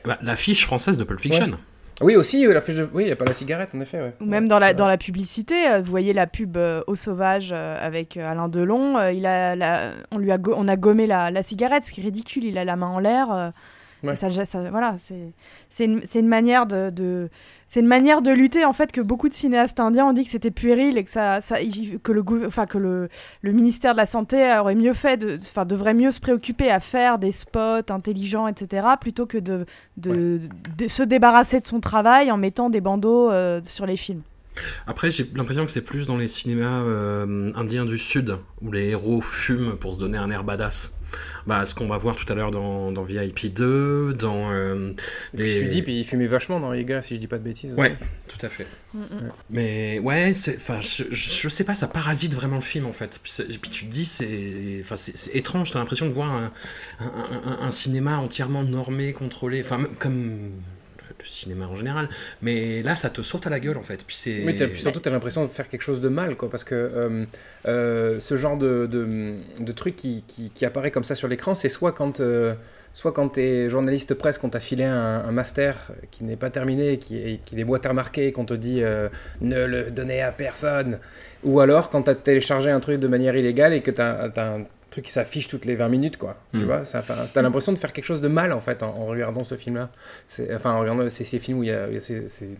Bah, 0.04 0.18
L'affiche 0.20 0.66
française 0.66 0.98
de 0.98 1.04
Pulp 1.04 1.20
Fiction. 1.20 1.56
Oui, 2.00 2.16
aussi, 2.16 2.44
de... 2.74 2.88
Oui, 2.92 3.04
il 3.04 3.06
n'y 3.06 3.12
a 3.12 3.16
pas 3.16 3.24
la 3.24 3.34
cigarette, 3.34 3.70
en 3.74 3.80
effet. 3.80 3.98
ouais. 4.00 4.12
Ou 4.20 4.24
même 4.24 4.48
dans 4.48 4.58
la, 4.58 4.74
dans 4.74 4.88
la 4.88 4.98
publicité, 4.98 5.68
euh, 5.68 5.80
vous 5.80 5.90
voyez 5.90 6.12
la 6.12 6.26
pub 6.26 6.56
euh, 6.56 6.82
Au 6.86 6.96
Sauvage 6.96 7.50
euh, 7.52 7.76
avec 7.80 8.16
euh, 8.16 8.30
Alain 8.30 8.48
Delon, 8.48 8.98
il 9.10 9.26
a 9.26 9.54
la- 9.56 9.92
on, 10.10 10.18
lui 10.18 10.32
a 10.32 10.38
go- 10.38 10.54
on 10.56 10.66
a 10.68 10.76
gommé 10.76 11.06
la, 11.06 11.30
la 11.30 11.42
cigarette, 11.42 11.84
ce 11.84 11.92
qui 11.92 12.00
est 12.00 12.04
ridicule, 12.04 12.44
il 12.44 12.58
a 12.58 12.64
la 12.64 12.76
main 12.76 12.88
en 12.88 12.98
l'air. 12.98 13.52
ça, 14.16 14.30
ça- 14.44 14.68
voilà, 14.70 14.96
c'est 15.70 15.84
une, 15.84 16.02
une 16.14 16.28
manière 16.28 16.66
de, 16.66 16.90
de- 16.90 17.30
c'est 17.74 17.80
une 17.80 17.88
manière 17.88 18.22
de 18.22 18.30
lutter 18.30 18.64
en 18.64 18.72
fait 18.72 18.92
que 18.92 19.00
beaucoup 19.00 19.28
de 19.28 19.34
cinéastes 19.34 19.80
indiens 19.80 20.06
ont 20.06 20.12
dit 20.12 20.24
que 20.24 20.30
c'était 20.30 20.52
puéril 20.52 20.96
et 20.96 21.02
que 21.02 21.10
ça, 21.10 21.40
ça 21.40 21.56
que 22.04 22.12
le 22.12 22.22
gouv- 22.22 22.46
enfin 22.46 22.66
que 22.66 22.78
le, 22.78 23.08
le 23.42 23.50
ministère 23.50 23.94
de 23.94 23.96
la 23.96 24.06
santé 24.06 24.56
aurait 24.60 24.76
mieux 24.76 24.94
fait 24.94 25.16
de 25.16 25.36
enfin 25.42 25.64
devrait 25.64 25.92
mieux 25.92 26.12
se 26.12 26.20
préoccuper 26.20 26.70
à 26.70 26.78
faire 26.78 27.18
des 27.18 27.32
spots 27.32 27.90
intelligents 27.90 28.46
etc 28.46 28.86
plutôt 29.00 29.26
que 29.26 29.38
de, 29.38 29.66
de, 29.96 30.38
de 30.78 30.86
se 30.86 31.02
débarrasser 31.02 31.58
de 31.58 31.66
son 31.66 31.80
travail 31.80 32.30
en 32.30 32.36
mettant 32.36 32.70
des 32.70 32.80
bandeaux 32.80 33.32
euh, 33.32 33.60
sur 33.64 33.86
les 33.86 33.96
films. 33.96 34.22
Après, 34.86 35.10
j'ai 35.10 35.28
l'impression 35.34 35.64
que 35.64 35.70
c'est 35.70 35.80
plus 35.82 36.06
dans 36.06 36.16
les 36.16 36.28
cinémas 36.28 36.82
euh, 36.82 37.52
indiens 37.54 37.84
du 37.84 37.98
Sud, 37.98 38.38
où 38.60 38.70
les 38.72 38.88
héros 38.90 39.20
fument 39.20 39.76
pour 39.76 39.94
se 39.94 40.00
donner 40.00 40.18
un 40.18 40.30
air 40.30 40.44
badass. 40.44 40.96
Bah, 41.46 41.64
ce 41.64 41.76
qu'on 41.76 41.86
va 41.86 41.96
voir 41.96 42.16
tout 42.16 42.24
à 42.32 42.34
l'heure 42.34 42.50
dans, 42.50 42.90
dans 42.90 43.04
VIP 43.04 43.52
2, 43.54 44.14
dans 44.14 44.50
euh, 44.50 44.92
Je 45.32 45.38
me 45.38 45.44
les... 45.44 45.58
suis 45.60 45.68
dit, 45.68 45.82
puis 45.82 46.00
il 46.00 46.04
fumait 46.04 46.26
vachement 46.26 46.58
dans 46.58 46.72
les 46.72 46.84
gars, 46.84 47.02
si 47.02 47.14
je 47.14 47.20
dis 47.20 47.28
pas 47.28 47.38
de 47.38 47.44
bêtises. 47.44 47.70
aussi. 47.70 47.80
Ouais, 47.80 47.96
tout 48.26 48.44
à 48.44 48.48
fait. 48.48 48.66
Mais 49.50 50.00
ouais, 50.00 50.32
enfin, 50.56 50.80
je, 50.80 51.04
je, 51.10 51.30
je 51.30 51.48
sais 51.48 51.62
pas, 51.64 51.76
ça 51.76 51.86
parasite 51.86 52.34
vraiment 52.34 52.56
le 52.56 52.62
film 52.62 52.86
en 52.86 52.92
fait. 52.92 53.20
Puis, 53.22 53.32
puis 53.58 53.70
tu 53.70 53.86
te 53.86 53.90
dis, 53.92 54.06
c'est, 54.06 54.78
enfin, 54.80 54.96
c'est, 54.96 55.36
étrange. 55.36 55.70
T'as 55.70 55.78
l'impression 55.78 56.06
de 56.08 56.12
voir 56.12 56.32
un, 56.32 56.50
un, 56.98 57.04
un- 57.04 57.66
un 57.66 57.70
cinéma 57.70 58.18
entièrement 58.18 58.64
normé, 58.64 59.12
contrôlé, 59.12 59.62
enfin, 59.64 59.84
comme 60.00 60.50
cinéma 61.30 61.66
en 61.66 61.76
général. 61.76 62.08
Mais 62.42 62.82
là, 62.82 62.96
ça 62.96 63.10
te 63.10 63.22
saute 63.22 63.46
à 63.46 63.50
la 63.50 63.60
gueule 63.60 63.78
en 63.78 63.82
fait. 63.82 64.04
Puis 64.06 64.16
c'est. 64.16 64.44
T'as- 64.56 64.68
puis 64.68 64.80
surtout, 64.80 65.00
tu 65.00 65.08
as 65.08 65.12
l'impression 65.12 65.42
de 65.42 65.48
faire 65.48 65.68
quelque 65.68 65.82
chose 65.82 66.00
de 66.00 66.08
mal, 66.08 66.36
quoi, 66.36 66.50
parce 66.50 66.64
que 66.64 66.74
euh, 66.74 67.24
euh, 67.66 68.20
ce 68.20 68.36
genre 68.36 68.56
de, 68.56 68.86
de, 68.86 69.72
truc 69.72 69.96
qui, 69.96 70.24
qui, 70.26 70.64
apparaît 70.64 70.90
comme 70.90 71.04
ça 71.04 71.14
sur 71.14 71.28
l'écran, 71.28 71.54
c'est 71.54 71.68
soit 71.68 71.92
quand, 71.92 72.20
euh, 72.20 72.54
soit 72.92 73.12
quand 73.12 73.30
tu 73.30 73.40
es 73.40 73.68
journaliste 73.68 74.14
presse, 74.14 74.38
qu'on 74.38 74.50
t'a 74.50 74.60
filé 74.60 74.84
un, 74.84 75.32
master 75.32 75.92
qui 76.10 76.24
n'est 76.24 76.36
pas 76.36 76.50
terminé, 76.50 76.98
qui, 76.98 77.40
qui 77.44 77.56
les 77.56 77.64
boîtes 77.64 77.86
à 77.86 77.90
remarquer, 77.90 78.32
qu'on 78.32 78.44
te 78.44 78.54
dit 78.54 78.82
ne 79.40 79.66
le 79.66 79.90
donnez 79.90 80.22
à 80.22 80.32
personne, 80.32 80.98
ou 81.42 81.60
alors 81.60 81.90
quand 81.90 82.02
tu 82.02 82.10
as 82.10 82.14
téléchargé 82.14 82.70
un 82.70 82.80
truc 82.80 83.00
de 83.00 83.08
manière 83.08 83.36
illégale 83.36 83.72
et 83.72 83.82
que 83.82 83.90
tu 83.90 84.00
as, 84.00 84.30
truc 84.94 85.06
qui 85.06 85.12
s'affiche 85.12 85.48
toutes 85.48 85.64
les 85.64 85.74
20 85.76 85.88
minutes, 85.88 86.16
quoi. 86.16 86.36
Tu 86.54 86.62
Mm. 86.62 86.66
vois, 86.66 86.84
ça, 86.84 87.02
t'as 87.32 87.42
l'impression 87.42 87.72
de 87.72 87.78
faire 87.78 87.92
quelque 87.92 88.04
chose 88.04 88.20
de 88.20 88.28
mal, 88.28 88.52
en 88.52 88.60
fait, 88.60 88.82
en, 88.82 88.88
en 88.88 89.06
regardant 89.06 89.44
ce 89.44 89.56
film-là. 89.56 89.90
Enfin, 90.54 90.72
en 90.72 90.80
regardant 90.80 91.08
ces, 91.10 91.24
ces 91.24 91.38
films 91.38 91.58
où 91.58 91.62
il 91.64 91.68
y 91.68 91.72
a, 91.72 91.88
il 91.88 91.94
y 91.94 91.98
a 91.98 92.00
ces, 92.00 92.28
ces- 92.28 92.50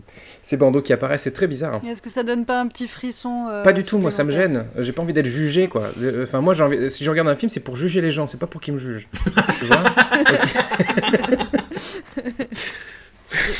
ces 0.43 0.57
bandeaux 0.57 0.83
qui 0.83 0.93
apparaissent, 0.93 1.23
c'est 1.23 1.33
très 1.33 1.47
bizarre. 1.47 1.75
hein. 1.75 1.83
Est-ce 1.89 2.03
que 2.03 2.11
ça 2.11 2.23
donne 2.23 2.45
pas 2.45 2.61
un 2.61 2.67
petit 2.67 2.89
frisson 2.89 3.47
euh, 3.51 3.63
Pas 3.63 3.73
du 3.73 3.83
tout, 3.83 3.99
moi 3.99 4.11
ça 4.11 4.25
me 4.25 4.31
gêne. 4.33 4.67
J'ai 4.79 4.93
pas 4.93 5.03
envie 5.03 5.13
d'être 5.13 5.27
jugé 5.27 5.69
quoi. 5.69 5.85
Euh, 6.01 6.25
Enfin, 6.25 6.41
moi 6.41 6.55
j'ai 6.55 6.65
envie... 6.65 6.91
si 6.91 7.05
je 7.05 7.11
regarde 7.11 7.29
un 7.29 7.37
film, 7.37 7.51
c'est 7.51 7.61
pour 7.61 7.77
juger 7.77 8.01
les 8.01 8.11
gens, 8.13 8.27
c'est 8.27 8.39
pas 8.39 8.47
pour 8.49 8.61
qu'ils 8.61 8.75
me 8.75 8.79
jugent. 8.79 9.09
tu 9.61 9.67
vois? 9.67 9.85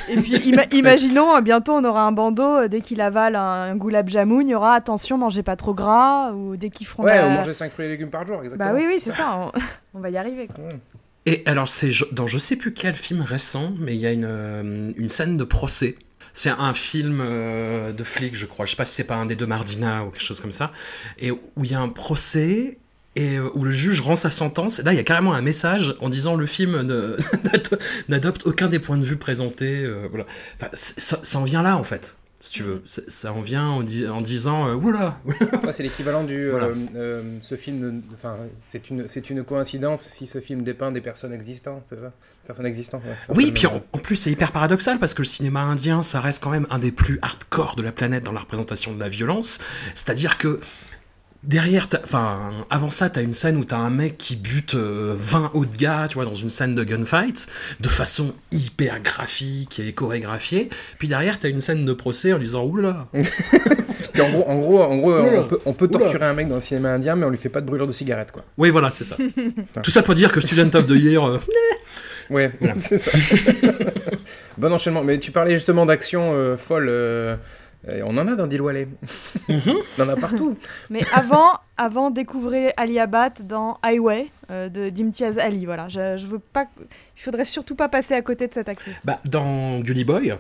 Et 0.09 0.17
puis 0.17 0.33
ima- 0.37 0.67
imaginons, 0.75 1.37
euh, 1.37 1.41
bientôt 1.41 1.73
on 1.75 1.85
aura 1.85 2.03
un 2.05 2.13
bandeau, 2.13 2.43
euh, 2.63 2.69
dès 2.69 2.81
qu'il 2.81 3.01
avale 3.01 3.37
un, 3.37 3.41
un 3.73 3.77
goulab 3.77 4.09
jamoun, 4.09 4.47
il 4.49 4.53
y 4.53 4.55
aura 4.55 4.75
attention, 4.75 5.19
mangez 5.19 5.43
pas 5.43 5.57
trop 5.57 5.75
gras, 5.75 6.33
ou 6.33 6.57
dès 6.57 6.71
qu'ils 6.71 6.87
feront 6.87 7.05
Ouais, 7.05 7.17
la- 7.17 7.27
on 7.27 7.31
mangeait 7.31 7.53
5 7.53 7.73
fruits 7.73 7.87
et 7.87 7.89
légumes 7.91 8.11
par 8.11 8.27
jour, 8.27 8.43
exactement. 8.43 8.71
Bah 8.71 8.77
oui, 8.77 8.85
oui, 8.87 8.99
c'est 9.01 9.13
ça, 9.13 9.37
on, 9.95 9.99
on 9.99 10.01
va 10.01 10.11
y 10.11 10.17
arriver. 10.17 10.47
quoi. 10.49 10.65
Et 11.27 11.43
alors, 11.47 11.69
c'est 11.69 11.91
je- 11.91 12.05
dans 12.13 12.27
je 12.27 12.39
sais 12.39 12.57
plus 12.57 12.75
quel 12.75 12.95
film 12.95 13.23
récent, 13.23 13.73
mais 13.79 13.95
il 13.95 14.01
y 14.01 14.07
a 14.07 14.13
une, 14.13 14.27
euh, 14.29 14.93
une 14.97 15.09
scène 15.09 15.37
de 15.37 15.45
procès. 15.45 15.97
C'est 16.37 16.51
un 16.51 16.75
film 16.75 17.21
euh, 17.25 17.93
de 17.93 18.03
flic, 18.05 18.35
je 18.35 18.45
crois. 18.47 18.67
Je 18.67 18.73
sais 18.73 18.77
pas 18.77 18.85
si 18.85 18.95
c'est 18.95 19.05
pas 19.05 19.15
un 19.15 19.25
des 19.25 19.37
deux 19.37 19.47
Mardina 19.47 20.05
ou 20.05 20.11
quelque 20.11 20.21
chose 20.25 20.41
comme 20.41 20.51
ça. 20.53 20.73
Et 21.19 21.31
où 21.31 21.39
il 21.63 21.71
y 21.71 21.75
a 21.75 21.81
un 21.81 21.89
procès 21.89 22.79
et 23.17 23.37
euh, 23.37 23.49
où 23.55 23.65
le 23.65 23.71
juge 23.71 24.01
rend 24.01 24.17
sa 24.17 24.31
sentence. 24.31 24.81
Et 24.81 24.83
là, 24.83 24.93
il 24.93 24.97
y 24.97 25.01
a 25.01 25.05
carrément 25.05 25.35
un 25.35 25.43
message 25.43 25.95
en 26.01 26.09
disant 26.09 26.35
le 26.37 26.47
film 26.47 26.83
n'adopte 28.09 28.47
aucun 28.47 28.69
des 28.69 28.79
points 28.79 28.99
de 28.99 29.05
vue 29.05 29.17
présentés. 29.17 29.85
euh, 29.85 30.07
voilà. 30.11 30.27
Enfin, 30.61 30.69
ça, 30.73 31.19
ça 31.23 31.39
en 31.39 31.45
vient 31.45 31.63
là, 31.63 31.77
en 31.77 31.83
fait, 31.83 32.17
si 32.41 32.51
tu 32.51 32.63
veux. 32.63 32.83
Ça 32.85 33.33
en 33.33 33.41
vient 33.41 33.67
en, 33.69 33.83
di- 33.83 34.07
en 34.07 34.21
disant 34.21 34.69
euh, 34.69 34.75
oula. 34.75 35.19
Ouais, 35.65 35.73
c'est 35.73 35.83
l'équivalent 35.83 36.25
du. 36.25 36.51
Voilà. 36.51 36.69
euh, 36.97 37.23
ce 37.41 37.55
film. 37.55 38.03
Enfin, 38.13 38.37
c'est 38.63 38.91
une, 38.91 39.07
une 39.31 39.45
coïncidence 39.45 40.03
si 40.03 40.27
ce 40.27 40.41
film 40.41 40.63
dépeint 40.63 40.93
des 40.93 41.01
personnes 41.01 41.33
existantes, 41.33 41.85
c'est 41.89 41.99
ça? 42.01 42.13
Personnes 42.47 42.67
existantes. 42.67 43.03
ouais, 43.05 43.35
Oui, 43.35 43.53
puis 43.53 43.67
en, 43.67 43.83
en 43.93 43.99
plus 43.99 44.17
c'est 44.17 44.31
hyper 44.31 44.53
paradoxal 44.53 44.99
parce 44.99 45.15
que 45.15 45.23
le 45.23 45.27
cinéma 45.27 45.61
indien, 45.63 46.03
ça 46.03 46.21
reste 46.21 46.43
quand 46.43 46.51
même 46.51 46.67
un 46.69 46.79
des 46.79 46.93
plus 46.93 47.19
hardcore 47.23 47.75
de 47.77 47.83
la 47.83 47.93
planète 47.93 48.25
dans 48.25 48.33
la 48.33 48.41
représentation 48.41 48.93
de 48.95 49.01
la 49.01 49.09
violence. 49.09 49.59
C'est-à-dire 49.95 50.37
que 50.37 50.61
derrière, 51.47 51.87
enfin, 52.03 52.51
avant 52.71 52.91
ça, 52.91 53.11
t'as 53.11 53.23
une 53.23 53.35
scène 53.35 53.57
où 53.57 53.65
t'as 53.65 53.77
un 53.77 53.91
mec 53.91 54.17
qui 54.19 54.37
bute 54.37 54.75
euh, 54.75 55.15
20 55.19 55.51
autres 55.55 55.77
gars, 55.77 56.07
tu 56.09 56.15
vois, 56.15 56.25
dans 56.25 56.35
une 56.35 56.51
scène 56.51 56.75
de 56.75 56.85
gunfight, 56.85 57.47
de 57.81 57.89
façon 57.89 58.35
hyper 58.53 59.01
graphique 59.01 59.81
et 59.81 59.93
chorégraphiée. 59.93 60.71
Puis 60.99 61.09
derrière, 61.09 61.39
t'as 61.39 61.49
une 61.49 61.61
scène 61.61 61.85
de 61.85 61.93
procès 61.93 62.33
en 62.33 62.39
disant 62.39 62.65
oula. 62.65 63.07
En 64.21 64.31
gros, 64.31 64.45
en 64.49 64.59
gros, 64.59 64.81
en 64.83 64.97
gros 64.97 65.13
Oula. 65.13 65.41
on 65.41 65.49
peut, 65.49 65.59
on 65.65 65.73
peut 65.73 65.87
Oula. 65.87 65.99
torturer 65.99 66.27
un 66.27 66.35
mec 66.35 66.47
dans 66.47 66.55
le 66.55 66.61
cinéma 66.61 66.93
indien, 66.93 67.17
mais 67.17 67.27
on 67.27 67.31
lui 67.31 67.39
fait 67.39 67.49
pas 67.49 67.61
de 67.61 67.67
brûlure 67.67 67.89
de 67.89 67.93
cigarette, 67.93 68.31
quoi. 68.31 68.45
Oui, 68.57 68.71
voilà, 68.71 68.93
c'est 68.93 69.03
ça. 69.03 69.17
Tout 69.83 69.91
ça 69.91 70.03
pour 70.05 70.15
dire 70.15 70.31
que 70.31 70.41
Student 70.41 70.71
of 70.79 70.87
the 70.87 70.91
Year, 70.91 71.25
euh, 71.27 71.39
Ouais, 72.31 72.53
c'est 72.81 72.99
ça. 72.99 73.11
bon 74.57 74.73
enchaînement. 74.73 75.03
Mais 75.03 75.19
tu 75.19 75.33
parlais 75.33 75.51
justement 75.57 75.85
d'action 75.85 76.31
euh, 76.33 76.57
folle. 76.57 76.89
On 78.05 78.17
en 78.19 78.27
a 78.27 78.35
dans 78.35 78.47
Dilwale. 78.47 78.89
on 79.49 80.03
en 80.03 80.09
a 80.09 80.17
partout. 80.17 80.57
Mais 80.91 81.03
avant, 81.13 81.59
avant 81.77 82.11
découvrez 82.11 82.73
Ali 82.77 82.99
Abad 82.99 83.47
dans 83.47 83.79
Highway 83.83 84.29
euh, 84.51 84.69
de 84.69 84.91
d'Imtiaz 84.91 85.39
Ali. 85.39 85.65
Voilà, 85.67 85.89
je, 85.89 86.17
je 86.19 86.27
veux 86.27 86.39
pas, 86.39 86.67
il 86.79 87.23
faudrait 87.23 87.45
surtout 87.45 87.75
pas 87.75 87.89
passer 87.89 88.15
à 88.15 88.23
côté 88.23 88.49
de 88.49 88.55
cette 88.55 88.69
actrice. 88.69 88.97
Bah, 89.05 89.19
dans 89.25 89.83
Julie 89.85 90.05
Boy, 90.05 90.35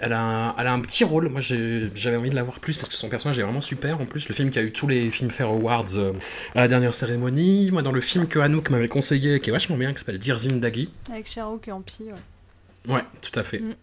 elle 0.00 0.12
a, 0.12 0.20
un, 0.20 0.56
elle 0.58 0.66
a 0.66 0.72
un 0.72 0.80
petit 0.80 1.04
rôle. 1.04 1.28
Moi, 1.28 1.40
j'avais 1.40 2.16
envie 2.16 2.30
de 2.30 2.34
la 2.34 2.42
voir 2.42 2.60
plus 2.60 2.76
parce 2.76 2.88
que 2.88 2.94
son 2.94 3.08
personnage 3.08 3.38
est 3.38 3.42
vraiment 3.42 3.60
super. 3.60 4.00
En 4.00 4.06
plus, 4.06 4.28
le 4.28 4.34
film 4.34 4.50
qui 4.50 4.58
a 4.58 4.62
eu 4.62 4.72
tous 4.72 4.88
les 4.88 5.10
Filmfare 5.10 5.50
Awards 5.50 5.96
euh, 5.96 6.12
à 6.54 6.60
la 6.60 6.68
dernière 6.68 6.94
cérémonie. 6.94 7.70
Moi, 7.70 7.82
dans 7.82 7.92
le 7.92 8.00
film 8.00 8.26
que 8.26 8.38
Anouk 8.38 8.70
m'avait 8.70 8.88
conseillé, 8.88 9.40
qui 9.40 9.50
est 9.50 9.52
vachement 9.52 9.76
bien, 9.76 9.92
qui 9.92 9.98
s'appelle 9.98 10.18
Dear 10.18 10.38
Zindagi. 10.38 10.90
Avec 11.10 11.28
Cher 11.30 11.48
Oak 11.50 11.68
et 11.68 11.72
Ampi, 11.72 12.04
ouais. 12.04 12.94
Ouais, 12.94 13.04
tout 13.20 13.38
à 13.38 13.42
fait. 13.42 13.58
Mm. 13.58 13.74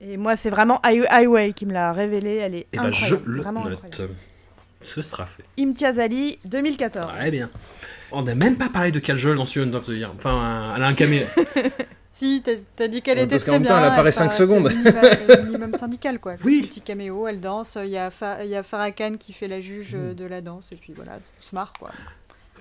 Et 0.00 0.16
moi, 0.16 0.36
c'est 0.36 0.50
vraiment 0.50 0.80
Hi- 0.84 1.06
Highway 1.08 1.52
qui 1.52 1.66
me 1.66 1.72
l'a 1.72 1.92
révélé. 1.92 2.36
Elle 2.36 2.54
est 2.54 2.66
Et 2.72 2.76
ben 2.76 2.90
je 2.90 3.04
incroyable. 3.14 3.30
le 3.32 3.42
vraiment 3.42 3.64
note. 3.64 3.80
incroyable. 3.84 4.14
Ce 4.82 5.02
sera 5.02 5.24
fait. 5.26 5.42
Imtiaz 5.58 5.98
Ali, 5.98 6.38
2014. 6.44 7.12
Très 7.16 7.30
bien. 7.30 7.50
On 8.12 8.22
n'a 8.22 8.34
même 8.34 8.56
pas 8.56 8.68
parlé 8.68 8.92
de 8.92 8.98
Kajol 9.00 9.36
dans 9.36 9.46
Student 9.46 9.76
of 9.78 9.86
the 9.86 9.88
Year. 9.90 10.12
Enfin, 10.16 10.74
elle 10.76 10.82
a 10.82 10.86
un 10.86 10.94
caméo. 10.94 11.26
Si, 12.10 12.42
t'as 12.76 12.88
dit 12.88 13.02
qu'elle 13.02 13.18
Ouais, 13.18 13.24
était 13.24 13.34
parce 13.34 13.44
qu'en 13.44 13.50
très 13.50 13.58
même 13.58 13.62
bien. 13.64 13.72
temps, 13.76 13.78
elle 13.84 13.92
apparaît 13.92 14.10
fait- 14.10 14.16
cinq 14.20 14.30
fait 14.32 14.38
secondes. 14.38 14.70
le 14.72 15.42
minimum- 15.42 15.76
syndical, 15.78 16.18
quoi. 16.18 16.36
Oui. 16.44 16.62
Petit 16.66 16.80
caméo, 16.80 17.28
elle 17.28 17.40
danse. 17.40 17.76
Il 17.84 17.90
y 17.90 17.98
a, 17.98 18.10
Fa- 18.10 18.42
il 18.42 18.48
y 18.48 18.56
a 18.56 18.62
Farah 18.62 18.90
Khan 18.92 19.16
qui 19.20 19.34
fait 19.34 19.48
la 19.48 19.60
juge 19.60 19.94
Mm. 19.94 19.98
euh, 19.98 20.14
de 20.14 20.24
la 20.24 20.40
danse, 20.40 20.72
et 20.72 20.76
puis 20.76 20.94
voilà, 20.96 21.12
on 21.18 21.42
se 21.42 21.54
marre, 21.54 21.74
quoi. 21.78 21.90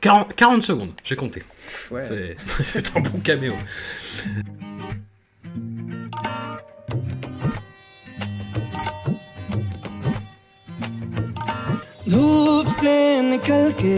40, 0.01 0.35
40 0.35 0.61
secondes, 0.61 0.91
j'ai 1.05 1.15
compté. 1.15 1.41
Ouais. 1.89 2.03
C'est 2.65 2.97
un 2.97 2.99
bon 2.99 3.19
caméo. 3.19 3.53
धूप 12.09 12.67
से 12.79 12.95
निकल 13.29 13.71
के 13.81 13.97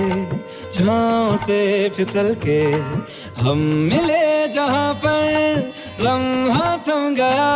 छाँव 0.71 1.35
से 1.45 1.59
फिसल 1.95 2.33
के 2.45 2.61
हम 3.41 3.57
मिले 3.91 4.47
जहाँ 4.53 4.93
पर 5.05 5.73
लम्हा 6.01 6.75
थम 6.87 7.15
गया। 7.15 7.51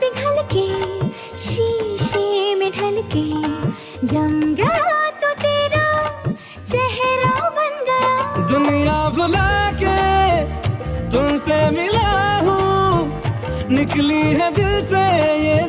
पिघल 0.00 0.36
के 0.54 0.66
शीशे 1.46 2.54
में 2.58 2.70
ढल 2.76 3.02
के 3.14 3.26
जम 4.06 4.54
गया 4.60 5.10
तो 5.22 5.32
तेरा 5.42 5.86
चेहरा 6.70 7.48
बन 7.58 7.76
गया। 7.90 8.46
दुनिया 8.52 8.98
भुला 9.16 9.50
के 9.82 9.98
तुमसे 11.16 11.58
मिला 11.78 12.09
निकली 13.90 14.22
है 14.38 14.50
दिल 14.54 14.82
से 14.86 15.02
ये 15.42 15.62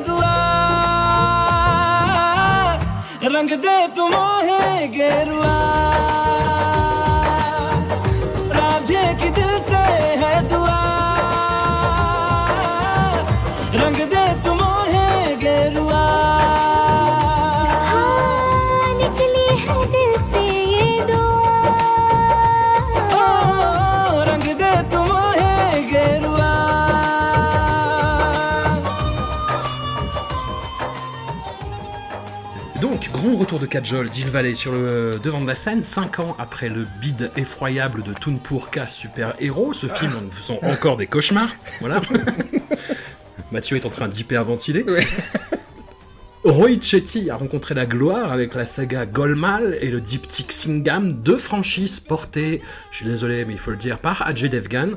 grand 33.22 33.36
retour 33.36 33.60
de 33.60 33.68
Kajol, 33.68 34.12
Jill 34.12 34.30
Valley 34.30 34.56
sur 34.56 34.72
le 34.72 35.20
devant 35.24 35.42
de 35.42 35.48
la 35.48 35.54
scène, 35.54 35.84
5 35.84 36.20
ans 36.20 36.36
après 36.40 36.70
le 36.70 36.88
bide 37.00 37.30
effroyable 37.38 38.02
de 38.02 38.14
Toonpour 38.14 38.72
K 38.72 38.88
Super 38.88 39.36
Héros, 39.40 39.74
ce 39.74 39.86
film 39.86 40.12
en 40.14 40.32
faisant 40.32 40.58
encore 40.64 40.98
des 40.98 41.06
cauchemars. 41.06 41.56
Voilà. 41.82 42.02
Mathieu 43.52 43.78
est 43.78 43.86
en 43.86 43.92
train 43.92 44.08
d'hyperventiler. 44.08 44.86
Roy 46.44 46.82
Chetty 46.82 47.30
a 47.30 47.36
rencontré 47.36 47.76
la 47.76 47.86
gloire 47.86 48.32
avec 48.32 48.56
la 48.56 48.66
saga 48.66 49.06
Golmal 49.06 49.78
et 49.82 49.92
le 49.92 50.02
diptyque 50.02 50.52
Singam, 50.52 51.12
deux 51.12 51.38
franchises 51.38 52.00
portées, 52.00 52.64
je 52.90 52.98
suis 52.98 53.06
désolé 53.06 53.46
mais 53.46 53.54
il 53.54 53.60
faut 53.60 53.72
le 53.72 53.78
dire, 53.78 54.00
par 54.00 54.26
Ajay 54.26 54.50
Devgan. 54.50 54.94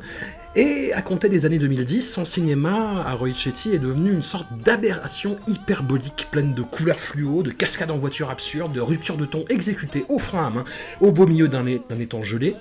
Et 0.56 0.92
à 0.92 1.02
compter 1.02 1.28
des 1.28 1.46
années 1.46 1.58
2010, 1.58 2.12
son 2.12 2.24
cinéma 2.24 3.02
à 3.04 3.14
Roy 3.14 3.32
Chetty 3.32 3.72
est 3.72 3.80
devenu 3.80 4.12
une 4.12 4.22
sorte 4.22 4.46
d'aberration 4.64 5.36
hyperbolique 5.48 6.28
pleine 6.30 6.54
de 6.54 6.62
couleurs 6.62 7.00
fluo, 7.00 7.42
de 7.42 7.50
cascades 7.50 7.90
en 7.90 7.96
voiture 7.96 8.30
absurdes, 8.30 8.72
de 8.72 8.80
ruptures 8.80 9.16
de 9.16 9.24
ton 9.24 9.44
exécutées 9.48 10.04
au 10.08 10.20
frein 10.20 10.46
à 10.46 10.50
main, 10.50 10.64
au 11.00 11.10
beau 11.10 11.26
milieu 11.26 11.48
d'un 11.48 11.66
étang 11.66 12.22
gelé. 12.22 12.54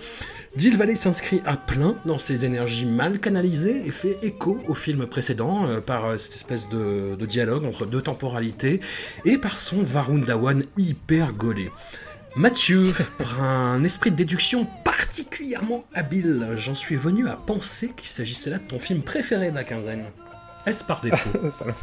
Jill 0.58 0.76
Valley 0.76 0.96
s'inscrit 0.96 1.42
à 1.46 1.56
plein 1.56 1.96
dans 2.06 2.18
ses 2.18 2.46
énergies 2.46 2.88
mal 2.88 3.20
canalisées 3.20 3.84
et 3.86 3.92
fait 3.92 4.18
écho 4.24 4.60
au 4.68 4.74
film 4.74 5.06
précédent 5.06 5.68
euh, 5.68 5.80
par 5.80 6.06
euh, 6.06 6.18
cette 6.18 6.36
espèce 6.36 6.70
de, 6.70 7.16
de 7.16 7.26
dialogue 7.26 7.66
entre 7.66 7.86
deux 7.86 8.02
temporalités 8.02 8.80
et 9.26 9.38
par 9.38 9.58
son 9.58 9.84
Varun 9.84 10.20
Dhawan 10.20 10.64
hyper 10.78 11.34
gaulé. 11.34 11.72
Mathieu, 12.36 12.92
par 13.20 13.44
un 13.44 13.84
esprit 13.84 14.10
de 14.10 14.16
déduction 14.16 14.66
particulièrement 14.84 15.84
habile, 15.94 16.54
j'en 16.56 16.74
suis 16.74 16.96
venu 16.96 17.28
à 17.30 17.36
penser 17.36 17.92
qu'il 17.96 18.08
s'agissait 18.08 18.50
là 18.50 18.58
de 18.58 18.68
ton 18.68 18.80
film 18.80 19.04
préféré 19.04 19.52
de 19.52 19.56
la 19.56 19.64
quinzaine. 19.64 20.06
Est-ce 20.66 20.84
par 20.84 21.02
défaut 21.02 21.30
Salaud. 21.50 21.74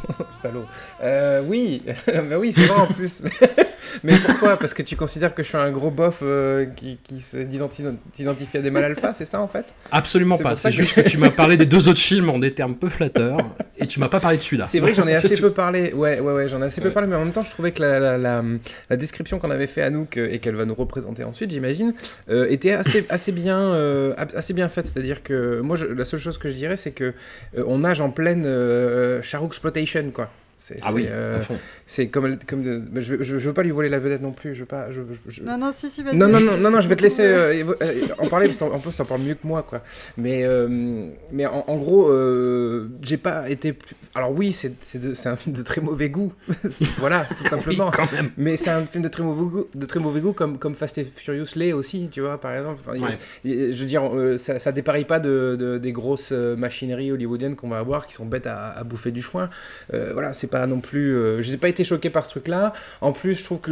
Salaud. 0.41 0.65
Euh, 1.03 1.41
oui, 1.45 1.83
bah 2.07 2.37
oui, 2.39 2.51
c'est 2.53 2.65
vrai 2.65 2.79
en 2.81 2.87
plus. 2.87 3.21
Mais 4.03 4.13
pourquoi? 4.25 4.57
Parce 4.57 4.73
que 4.73 4.81
tu 4.83 4.95
considères 4.95 5.35
que 5.35 5.43
je 5.43 5.49
suis 5.49 5.57
un 5.57 5.69
gros 5.71 5.91
bof 5.91 6.19
euh, 6.23 6.65
qui, 6.77 6.97
qui 7.03 7.19
s'identifie 7.19 8.57
à 8.57 8.61
des 8.61 8.69
mâles 8.71 8.85
alpha, 8.85 9.13
c'est 9.13 9.25
ça 9.25 9.41
en 9.41 9.47
fait? 9.47 9.65
Absolument 9.91 10.37
pas, 10.37 10.55
c'est 10.55 10.69
que- 10.69 10.75
juste 10.75 10.93
que 10.95 11.01
tu 11.01 11.17
m'as 11.17 11.29
parlé 11.29 11.57
des 11.57 11.65
deux 11.65 11.89
autres 11.89 11.99
films 11.99 12.29
en 12.29 12.39
des 12.39 12.53
termes 12.53 12.75
peu 12.75 12.89
flatteurs 12.89 13.37
et 13.77 13.87
tu 13.87 13.99
m'as 13.99 14.07
pas 14.07 14.19
parlé 14.19 14.37
de 14.37 14.43
celui-là. 14.43 14.65
C'est 14.65 14.79
vrai 14.79 14.91
que 14.91 14.97
j'en 14.97 15.07
ai 15.07 15.15
assez 15.15 15.35
tout. 15.35 15.41
peu 15.41 15.51
parlé. 15.51 15.91
Ouais, 15.93 16.19
ouais, 16.19 16.33
ouais, 16.33 16.47
j'en 16.47 16.61
ai 16.61 16.65
assez 16.65 16.79
peu 16.81 16.91
parlé, 16.91 17.07
mais 17.07 17.15
en 17.15 17.23
même 17.25 17.33
temps, 17.33 17.43
je 17.43 17.49
trouvais 17.51 17.71
que 17.71 17.81
la, 17.81 17.99
la, 17.99 18.17
la, 18.17 18.43
la 18.89 18.95
description 18.97 19.39
qu'on 19.39 19.51
avait 19.51 19.67
fait 19.67 19.81
à 19.81 19.89
Nook 19.89 20.17
euh, 20.17 20.29
et 20.31 20.39
qu'elle 20.39 20.55
va 20.55 20.65
nous 20.65 20.75
représenter 20.75 21.23
ensuite, 21.23 21.51
j'imagine, 21.51 21.93
euh, 22.29 22.47
était 22.49 22.71
assez, 22.73 23.05
assez 23.09 23.31
bien, 23.31 24.15
assez 24.35 24.53
bien 24.53 24.69
faite. 24.69 24.87
C'est-à-dire 24.87 25.21
que 25.23 25.59
moi, 25.59 25.75
je- 25.75 25.85
la 25.87 26.05
seule 26.05 26.19
chose 26.19 26.37
que 26.37 26.49
je 26.49 26.55
dirais, 26.55 26.77
c'est 26.77 26.91
que 26.91 27.13
on 27.57 27.79
nage 27.79 27.99
en 28.01 28.09
pleine 28.09 28.45
euh, 28.71 29.21
Shark 29.21 29.45
exploitation, 29.45 30.11
quoi. 30.11 30.29
C'est, 30.63 30.75
Ah 30.83 30.89
c'est, 30.89 30.93
oui, 30.93 31.07
euh, 31.09 31.39
c'est 31.87 32.07
comme, 32.09 32.37
comme 32.45 32.61
de- 32.61 32.79
mais 32.91 33.01
je, 33.01 33.15
veux- 33.15 33.23
je, 33.23 33.39
je 33.39 33.47
veux 33.47 33.53
pas 33.53 33.63
lui 33.63 33.71
voler 33.71 33.89
la 33.89 33.97
vedette 33.97 34.21
non 34.21 34.31
plus. 34.31 34.53
Je 34.53 34.59
veux 34.59 34.65
pas. 34.67 34.91
Je, 34.91 35.01
je- 35.01 35.31
je- 35.31 35.41
Non, 35.41 35.57
non, 35.57 35.71
si, 35.73 35.89
si, 35.89 36.03
vas-y. 36.03 36.15
non, 36.15 36.27
non, 36.27 36.39
non, 36.39 36.55
non, 36.55 36.69
non, 36.69 36.81
je 36.81 36.87
vais 36.87 36.95
te 36.95 37.01
laisser 37.01 37.23
euh, 37.25 37.63
euh, 37.81 37.93
en 38.19 38.27
parler 38.27 38.45
parce 38.45 38.59
qu'en 38.59 38.71
en 38.71 38.77
plus, 38.77 38.91
ça 38.91 39.03
parle 39.03 39.21
mieux 39.21 39.33
que 39.33 39.47
moi, 39.47 39.63
quoi. 39.63 39.81
Mais, 40.17 40.43
euh, 40.45 41.07
mais 41.31 41.47
en, 41.47 41.63
en 41.67 41.77
gros, 41.77 42.09
euh, 42.11 42.89
j'ai 43.01 43.17
pas 43.17 43.49
été. 43.49 43.73
plus- 43.73 43.95
Alors, 44.13 44.31
oui, 44.33 44.53
c'est 44.53 44.73
c'est 44.81 44.99
de- 45.01 45.13
c'est 45.15 45.29
un 45.29 45.35
film 45.35 45.55
de 45.55 45.63
très 45.63 45.81
mauvais 45.81 46.11
goût. 46.11 46.31
voilà, 46.99 47.25
tout 47.25 47.33
Oui, 47.43 47.49
simplement. 47.49 47.89
quand 47.89 48.11
même. 48.11 48.29
Mais 48.37 48.55
c'est 48.55 48.69
un 48.69 48.85
film 48.85 49.03
de 49.03 49.09
très 49.09 49.23
mauvais 49.23 49.41
goût, 49.49 49.65
de 49.73 49.85
très 49.87 49.99
mauvais 49.99 50.21
goût 50.21 50.33
comme, 50.33 50.59
comme 50.59 50.75
Fast 50.75 50.99
and 50.99 51.03
Furious 51.15 51.47
l'est 51.55 51.73
aussi, 51.73 52.07
tu 52.11 52.21
vois, 52.21 52.39
par 52.39 52.53
exemple. 52.55 52.81
Enfin, 52.85 52.95
il- 52.95 53.03
Ouais. 53.03 53.09
il- 53.45 53.73
je 53.73 53.79
veux 53.79 53.87
dire, 53.87 54.03
euh, 54.15 54.37
ça, 54.37 54.59
ça 54.59 54.71
dépareille 54.71 55.05
pas 55.05 55.19
de, 55.19 55.55
de- 55.59 55.79
des 55.79 55.91
grosses 55.91 56.31
machineries 56.31 57.11
hollywoodiennes 57.11 57.55
qu'on 57.55 57.69
va 57.69 57.79
avoir 57.79 58.05
qui 58.05 58.13
sont 58.13 58.25
bêtes 58.27 58.45
à, 58.45 58.69
à 58.69 58.83
bouffer 58.83 59.09
du 59.09 59.23
foin. 59.23 59.49
Euh, 59.95 60.11
voilà, 60.13 60.33
c'est 60.35 60.50
pas 60.51 60.67
non 60.67 60.79
plus. 60.79 61.15
euh, 61.15 61.41
j'ai 61.41 61.57
pas 61.57 61.69
été 61.69 61.83
choqué 61.83 62.11
par 62.11 62.25
ce 62.25 62.29
truc-là. 62.31 62.73
En 63.01 63.11
plus, 63.11 63.39
je 63.39 63.43
trouve 63.43 63.61
que 63.61 63.71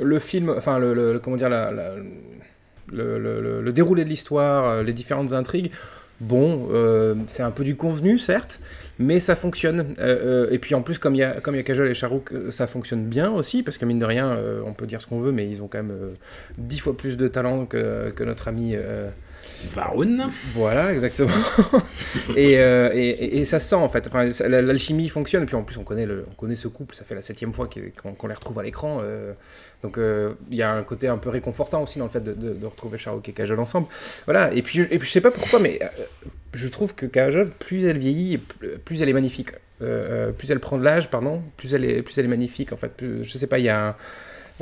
le, 0.00 0.18
film, 0.18 0.54
enfin, 0.56 0.78
le, 0.78 1.18
comment 1.18 1.36
dire, 1.36 1.50
la, 1.50 1.70
le, 2.92 3.70
déroulé 3.72 4.04
de 4.04 4.08
l'histoire, 4.08 4.66
euh, 4.66 4.82
les 4.82 4.92
différentes 4.92 5.32
intrigues, 5.32 5.70
bon, 6.20 6.68
euh, 6.72 7.14
c'est 7.26 7.42
un 7.42 7.50
peu 7.50 7.64
du 7.64 7.76
convenu, 7.76 8.18
certes, 8.18 8.60
mais 8.98 9.20
ça 9.20 9.36
fonctionne. 9.36 9.94
Euh, 9.98 10.48
et 10.50 10.58
puis 10.58 10.74
en 10.74 10.82
plus, 10.82 10.98
comme 10.98 11.14
il 11.14 11.18
y 11.18 11.22
a, 11.22 11.40
comme 11.40 11.54
y 11.54 11.58
et 11.58 11.64
euh, 11.72 12.50
ça 12.50 12.66
fonctionne 12.66 13.04
bien 13.04 13.30
aussi, 13.30 13.62
parce 13.62 13.78
que 13.78 13.84
mine 13.84 13.98
de 13.98 14.04
rien, 14.04 14.38
on 14.64 14.72
peut 14.72 14.86
dire 14.86 15.00
ce 15.00 15.06
qu'on 15.06 15.20
veut, 15.20 15.32
mais 15.32 15.48
ils 15.48 15.62
ont 15.62 15.68
quand 15.68 15.82
même 15.82 15.94
dix 16.58 16.78
fois 16.78 16.96
plus 16.96 17.16
de 17.16 17.28
talent 17.28 17.66
que 17.66 18.24
notre 18.24 18.48
ami. 18.48 18.76
Varun. 19.74 20.30
voilà, 20.54 20.92
exactement. 20.92 21.30
et, 22.36 22.58
euh, 22.58 22.90
et, 22.94 23.44
ça 23.44 23.60
se 23.60 23.68
sent 23.68 23.76
en 23.76 23.88
fait. 23.88 24.06
Enfin, 24.06 24.28
l'alchimie 24.48 25.08
fonctionne. 25.08 25.42
Et 25.42 25.46
puis 25.46 25.56
en 25.56 25.62
plus, 25.62 25.76
on 25.78 25.84
connaît, 25.84 26.06
le, 26.06 26.26
on 26.30 26.34
connaît 26.34 26.56
ce 26.56 26.68
couple. 26.68 26.94
Ça 26.94 27.04
fait 27.04 27.14
la 27.14 27.22
septième 27.22 27.52
fois 27.52 27.68
qu'on 27.96 28.26
les 28.26 28.34
retrouve 28.34 28.58
à 28.58 28.62
l'écran. 28.62 29.00
euh, 29.02 29.32
donc 29.82 29.98
euh, 29.98 30.32
il 30.50 30.56
y 30.56 30.62
a 30.62 30.72
un 30.72 30.82
côté 30.82 31.06
un 31.06 31.18
peu 31.18 31.28
réconfortant 31.28 31.82
aussi 31.82 31.98
dans 31.98 32.06
le 32.06 32.10
fait 32.10 32.24
de, 32.24 32.66
retrouver 32.66 32.98
Shahrukh 32.98 33.28
et 33.28 33.32
Kajol 33.32 33.60
ensemble. 33.60 33.88
Voilà. 34.24 34.52
Et 34.52 34.62
puis, 34.62 34.80
et 34.80 34.98
puis 34.98 35.06
je 35.06 35.12
sais 35.12 35.20
pas 35.20 35.30
pourquoi, 35.30 35.58
mais 35.58 35.80
je 36.54 36.68
trouve 36.68 36.94
que 36.94 37.06
Kajol, 37.06 37.50
plus 37.50 37.84
elle 37.86 37.98
vieillit, 37.98 38.38
plus, 38.38 39.02
elle 39.02 39.08
est 39.08 39.14
magnifique. 39.14 39.50
Plus 39.78 40.50
elle 40.50 40.60
prend 40.60 40.78
de 40.78 40.84
l'âge, 40.84 41.10
pardon, 41.10 41.42
plus 41.56 41.74
elle 41.74 41.84
est, 41.84 42.02
plus 42.02 42.18
elle 42.18 42.24
est 42.24 42.28
magnifique. 42.28 42.72
En 42.72 42.76
fait, 42.76 42.92
je 43.00 43.38
sais 43.38 43.46
pas, 43.46 43.58
il 43.58 43.66
y 43.66 43.68
a 43.68 43.96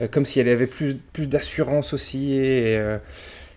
un, 0.00 0.08
comme 0.08 0.26
si 0.26 0.40
elle 0.40 0.48
avait 0.48 0.66
plus, 0.66 0.96
plus 1.12 1.28
d'assurance 1.28 1.92
aussi. 1.92 2.34
Et, 2.34 2.78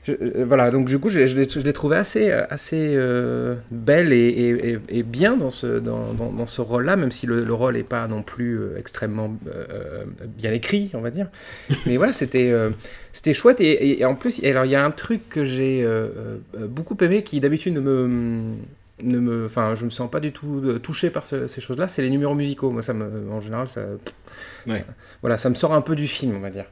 je- 0.08 0.14
euh, 0.14 0.46
voilà, 0.48 0.70
donc 0.72 0.88
du 0.88 1.00
coup, 1.00 1.10
je, 1.10 1.26
je 1.28 1.60
l'ai 1.60 1.74
trouvé 1.74 1.98
assez, 1.98 2.32
euh, 2.32 2.46
assez 2.50 2.94
euh, 2.96 3.56
belle 3.72 4.14
et, 4.14 4.18
et- 4.18 4.70
et- 4.74 5.00
et 5.00 5.04
bien 5.04 5.36
dans 5.38 5.50
ce, 5.50 5.80
dans, 5.80 6.14
dans- 6.14 6.32
dans 6.32 6.46
ce 6.48 6.62
rôle-là, 6.62 6.96
même 6.96 7.12
si 7.12 7.26
le, 7.28 7.44
le 7.44 7.54
rôle 7.54 7.74
n'est 7.76 7.84
pas 7.84 8.08
non 8.08 8.24
plus 8.24 8.58
euh, 8.60 8.78
extrêmement 8.78 9.36
euh, 9.48 9.66
euh, 9.72 10.04
bien 10.26 10.52
écrit, 10.54 10.90
on 10.94 11.02
va 11.02 11.12
dire. 11.12 11.28
Mais 11.86 11.98
voilà, 11.98 12.14
c'était 12.14 12.52
euh, 12.52 12.70
c'était 13.12 13.34
chouette. 13.34 13.58
Et, 13.62 14.04
en 14.06 14.16
plus, 14.16 14.44
alors 14.44 14.66
il 14.66 14.72
y 14.72 14.76
a 14.76 14.84
un 14.86 14.92
truc 14.92 15.28
que 15.30 15.44
j'ai 15.46 15.84
euh, 15.84 16.38
euh, 16.56 16.68
beaucoup 16.68 16.98
aimé 17.02 17.24
qui 17.24 17.40
d'habitude 17.40 17.74
ne 17.76 17.80
me 17.82 18.54
ne 19.04 19.20
me, 19.20 19.46
enfin, 19.46 19.76
je 19.76 19.86
me 19.86 19.90
sens 19.92 20.10
pas 20.10 20.20
du 20.20 20.32
tout 20.32 20.62
euh, 20.66 20.80
touché 20.80 21.10
par 21.10 21.28
ce- 21.28 21.48
ces 21.48 21.62
choses-là. 21.62 21.88
C'est 21.88 22.02
les 22.02 22.10
numéros 22.10 22.34
musicaux. 22.34 22.72
Moi, 22.72 22.82
ça 22.82 22.94
me, 22.94 23.32
en 23.32 23.40
général, 23.42 23.70
ça, 23.70 23.82
Ouais. 24.66 24.76
ça- 24.80 24.86
voilà, 25.22 25.38
ça 25.38 25.50
me 25.50 25.56
sort 25.56 25.74
un 25.74 25.82
peu 25.82 25.96
du 25.96 26.08
film, 26.08 26.36
on 26.36 26.40
va 26.40 26.50
dire. 26.50 26.66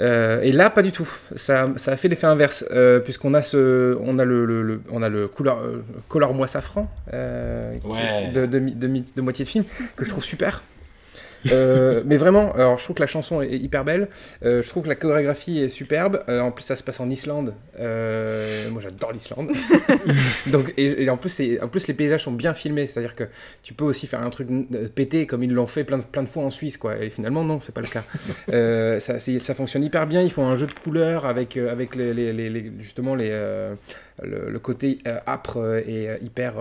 Euh, 0.00 0.40
et 0.42 0.52
là, 0.52 0.68
pas 0.70 0.82
du 0.82 0.92
tout. 0.92 1.08
Ça, 1.36 1.68
ça 1.76 1.92
a 1.92 1.96
fait 1.96 2.08
l'effet 2.08 2.26
inverse, 2.26 2.64
euh, 2.70 3.00
puisqu'on 3.00 3.32
a 3.34 3.42
ce, 3.42 3.96
on 4.02 4.18
a 4.18 4.24
le, 4.24 4.44
le- 4.44 4.62
le- 4.62 4.80
on 4.90 5.02
a 5.02 5.08
le 5.08 5.26
couleur, 5.28 5.58
color 6.08 6.34
moi 6.34 6.46
safran 6.46 6.90
euh, 7.14 7.74
Ouais. 7.84 8.30
de, 8.32 8.46
de 8.46 9.20
moitié 9.22 9.44
de 9.44 9.50
film 9.50 9.64
que 9.96 10.04
je 10.04 10.10
trouve 10.10 10.24
super. 10.24 10.62
Euh, 11.52 12.02
mais 12.04 12.16
vraiment, 12.16 12.52
alors 12.52 12.78
je 12.78 12.84
trouve 12.84 12.96
que 12.96 13.02
la 13.02 13.06
chanson 13.06 13.40
est 13.42 13.56
hyper 13.56 13.84
belle. 13.84 14.08
Euh, 14.44 14.62
je 14.62 14.68
trouve 14.68 14.82
que 14.84 14.88
la 14.88 14.94
chorégraphie 14.94 15.58
est 15.60 15.68
superbe. 15.68 16.22
Euh, 16.28 16.40
en 16.40 16.50
plus, 16.50 16.64
ça 16.64 16.76
se 16.76 16.82
passe 16.82 17.00
en 17.00 17.08
Islande. 17.10 17.54
Moi, 17.78 18.80
j'adore 18.82 19.12
l'Islande. 19.12 19.50
Donc, 20.48 20.72
et, 20.76 21.02
et 21.04 21.10
en 21.10 21.16
plus, 21.16 21.40
en 21.62 21.68
plus, 21.68 21.86
les 21.88 21.94
paysages 21.94 22.24
sont 22.24 22.32
bien 22.32 22.54
filmés. 22.54 22.86
C'est-à-dire 22.86 23.14
que 23.14 23.24
tu 23.62 23.74
peux 23.74 23.84
aussi 23.84 24.06
faire 24.06 24.22
un 24.22 24.30
truc 24.30 24.48
pété 24.94 25.26
comme 25.26 25.42
ils 25.42 25.52
l'ont 25.52 25.66
fait 25.66 25.84
plein 25.84 25.98
de, 25.98 26.02
plein 26.04 26.22
de 26.22 26.28
fois 26.28 26.44
en 26.44 26.50
Suisse, 26.50 26.76
quoi. 26.76 26.96
Et 26.98 27.10
finalement, 27.10 27.44
non, 27.44 27.60
c'est 27.60 27.74
pas 27.74 27.80
le 27.82 27.88
cas. 27.88 28.04
Ça, 29.00 29.54
fonctionne 29.54 29.82
hyper 29.84 30.06
bien. 30.06 30.22
Ils 30.22 30.30
font 30.32 30.46
un 30.46 30.56
jeu 30.56 30.66
de 30.66 30.72
couleurs 30.72 31.24
avec, 31.24 31.56
avec 31.56 31.94
les, 31.94 32.12
les- 32.14 32.32
les- 32.32 32.50
les- 32.50 32.72
justement 32.80 33.14
les, 33.14 33.30
le, 34.22 34.58
côté 34.58 34.98
euh, 35.06 35.18
âpre 35.26 35.58
euh, 35.58 35.80
et 35.86 36.08
euh, 36.08 36.16
hyper 36.22 36.54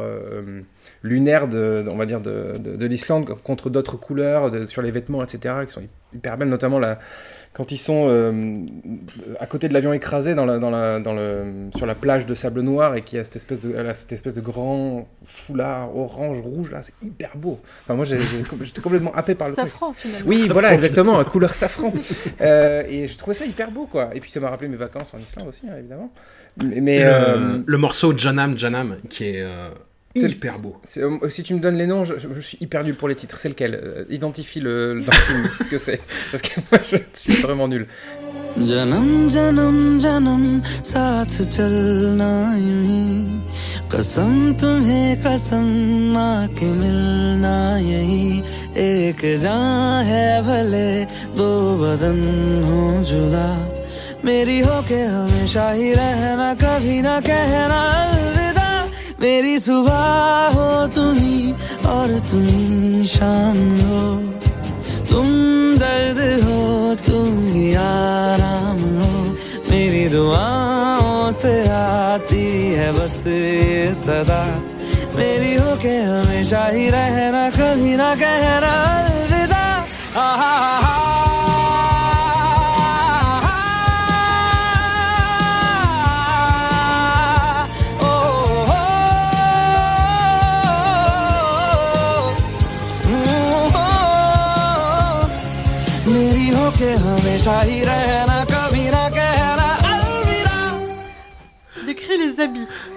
lunaire 1.03 1.47
de, 1.47 1.85
on 1.89 1.95
va 1.95 2.05
dire 2.05 2.21
de, 2.21 2.53
de, 2.59 2.75
de 2.75 2.85
l'Islande 2.85 3.29
contre 3.43 3.69
d'autres 3.69 3.97
couleurs 3.97 4.67
sur 4.67 4.81
les 4.81 4.91
vêtements, 4.91 5.23
etc. 5.23 5.55
hyper 6.13 6.37
belles, 6.37 6.49
notamment 6.49 6.79
la, 6.79 6.99
quand 7.53 7.71
ils 7.71 7.77
sont 7.77 8.05
euh, 8.07 8.65
à 9.39 9.45
côté 9.45 9.67
de 9.67 9.73
l'avion 9.73 9.91
écrasé 9.93 10.35
dans 10.35 10.45
la, 10.45 10.59
dans 10.59 10.69
la, 10.69 10.99
dans 10.99 11.13
le, 11.13 11.69
sur 11.75 11.85
la 11.85 11.95
plage 11.95 12.25
de 12.25 12.33
sable 12.33 12.61
noir 12.61 12.95
et 12.95 13.01
qu'il 13.01 13.17
y 13.17 13.21
a 13.21 13.23
cette 13.23 13.37
espèce 13.37 13.59
de, 13.59 13.73
cette 13.93 14.11
espèce 14.11 14.33
de 14.33 14.41
grand 14.41 15.07
foulard 15.23 15.95
orange 15.95 16.39
rouge 16.41 16.71
là, 16.71 16.81
c'est 16.81 16.93
hyper 17.01 17.35
beau. 17.35 17.59
Enfin 17.83 17.95
moi 17.95 18.05
j'étais 18.05 18.81
complètement 18.81 19.13
happé 19.13 19.35
par 19.35 19.49
le 19.49 19.55
truc. 19.55 19.67
Safran 19.67 19.93
finalement. 19.93 20.27
Oui, 20.27 20.37
Safran, 20.37 20.53
voilà, 20.53 20.73
exactement, 20.73 21.23
couleur 21.25 21.53
safran. 21.53 21.93
Euh, 22.41 22.83
et 22.87 23.07
je 23.07 23.17
trouvais 23.17 23.33
ça 23.33 23.45
hyper 23.45 23.71
beau, 23.71 23.85
quoi. 23.85 24.09
Et 24.13 24.19
puis 24.19 24.31
ça 24.31 24.39
m'a 24.39 24.49
rappelé 24.49 24.69
mes 24.69 24.77
vacances 24.77 25.13
en 25.13 25.17
Islande 25.17 25.47
aussi, 25.49 25.61
hein, 25.69 25.75
évidemment. 25.77 26.11
Mais, 26.63 26.79
mais, 26.79 26.99
le, 26.99 27.05
euh, 27.05 27.59
le 27.65 27.77
morceau 27.77 28.15
Janam 28.15 28.57
Janam 28.57 28.97
qui 29.09 29.25
est 29.25 29.45
euh, 30.16 30.20
C'est- 30.20 30.30
hyper 30.30 30.58
beau. 30.60 30.76
c'est- 30.84 31.02
euh, 31.02 31.28
si 31.28 31.42
tu 31.42 31.54
me 31.54 31.60
donnes 31.64 31.76
les 31.76 31.86
noms, 31.88 32.04
je, 32.04 32.14
je- 32.22 32.28
je 32.36 32.40
suis 32.40 32.58
hyper 32.60 32.84
nul 32.84 32.96
pour 32.96 33.08
les 33.08 33.16
titres. 33.16 33.36
C'est 33.40 33.48
lequel 33.48 33.72
Euh, 33.74 34.04
Identifie 34.18 34.60
le, 34.60 34.94
le- 34.94 35.02
dans 35.06 35.12
le 35.12 35.22
film 35.28 35.42
ce 35.62 35.68
que 35.72 35.78
c'est. 35.86 36.00
Parce 36.30 36.42
que 36.46 36.60
moi, 36.70 36.80
je 36.90 36.96
suis 37.20 37.34
vraiment 37.42 37.68
nul. 37.68 37.86
जन्म 38.70 39.06
जन्म 39.34 39.76
जन्म 39.98 40.42
साथ 40.90 41.32
चलना 41.54 42.28
यूं 42.64 42.82
ही 42.90 43.06
कसम 43.92 44.30
तुम्हें 44.60 45.08
कसम 45.24 45.64
माँ 46.14 46.46
के 46.58 46.68
मिलना 46.80 47.56
यही 47.82 48.26
एक 48.84 49.20
जान 49.42 50.04
है 50.10 50.28
भले 50.48 50.88
दो 51.38 51.50
बदन 51.82 52.20
हो 52.68 52.78
जुदा 53.10 53.48
मेरी 54.24 54.58
हो 54.68 54.76
के 54.88 55.00
हमेशा 55.16 55.66
ही 55.78 55.92
रहना 55.98 56.48
कभी 56.62 56.96
ना 57.08 57.18
कहना 57.28 57.80
अलविदा 58.04 58.37
मेरी 59.21 59.59
सुबह 59.59 60.51
हो 60.55 60.87
तुम्ही 60.87 61.51
और 61.87 62.19
तुम्ही 62.19 63.05
शाम 63.07 63.57
हो। 63.79 64.17
तुम 65.09 65.27
दर्द 65.77 66.43
हो 66.43 66.95
तुम 66.95 67.47
ही 67.47 67.73
आराम 67.73 68.79
हो। 68.81 69.35
मेरी 69.71 70.09
दुआओं 70.09 71.31
से 71.31 71.69
आती 71.69 72.71
है 72.71 72.91
बस 72.93 73.23
ये 73.27 73.93
सदा। 73.93 74.63
मेरी 75.15 75.55
हो 75.55 75.75
के 75.75 75.97
हमेशा 75.97 76.67
ही 76.67 76.89
रहना 76.89 77.49
कभी 77.49 77.95
ना 77.95 78.15
कहना 78.15 78.73
अलविदा। 78.99 79.87
आहा 80.15 80.59
ओ, 80.77 81.08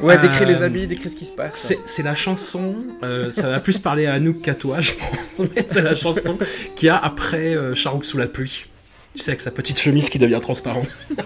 Ouais, 0.02 0.16
Euh, 0.16 0.22
décris 0.22 0.46
les 0.46 0.62
habits, 0.62 0.86
décris 0.86 1.10
ce 1.10 1.16
qui 1.16 1.24
se 1.24 1.32
passe. 1.32 1.72
C'est 1.86 2.02
la 2.02 2.14
chanson, 2.14 2.74
euh, 3.02 3.30
ça 3.30 3.48
va 3.48 3.60
plus 3.60 3.78
parler 3.78 4.06
à 4.06 4.14
Anouk 4.14 4.40
qu'à 4.42 4.54
toi, 4.54 4.80
je 4.80 4.92
pense, 4.92 5.48
mais 5.56 5.64
c'est 5.68 5.82
la 5.82 5.94
chanson 5.94 6.36
qui 6.74 6.88
a 6.88 6.96
après 6.98 7.54
euh, 7.54 7.74
Charouk 7.74 8.04
sous 8.04 8.18
la 8.18 8.26
pluie. 8.26 8.66
Tu 9.14 9.22
sais, 9.22 9.30
avec 9.30 9.40
sa 9.40 9.50
petite 9.50 9.78
chemise 9.78 10.08
qui 10.10 10.18
devient 10.18 10.40
transparente. 10.40 10.88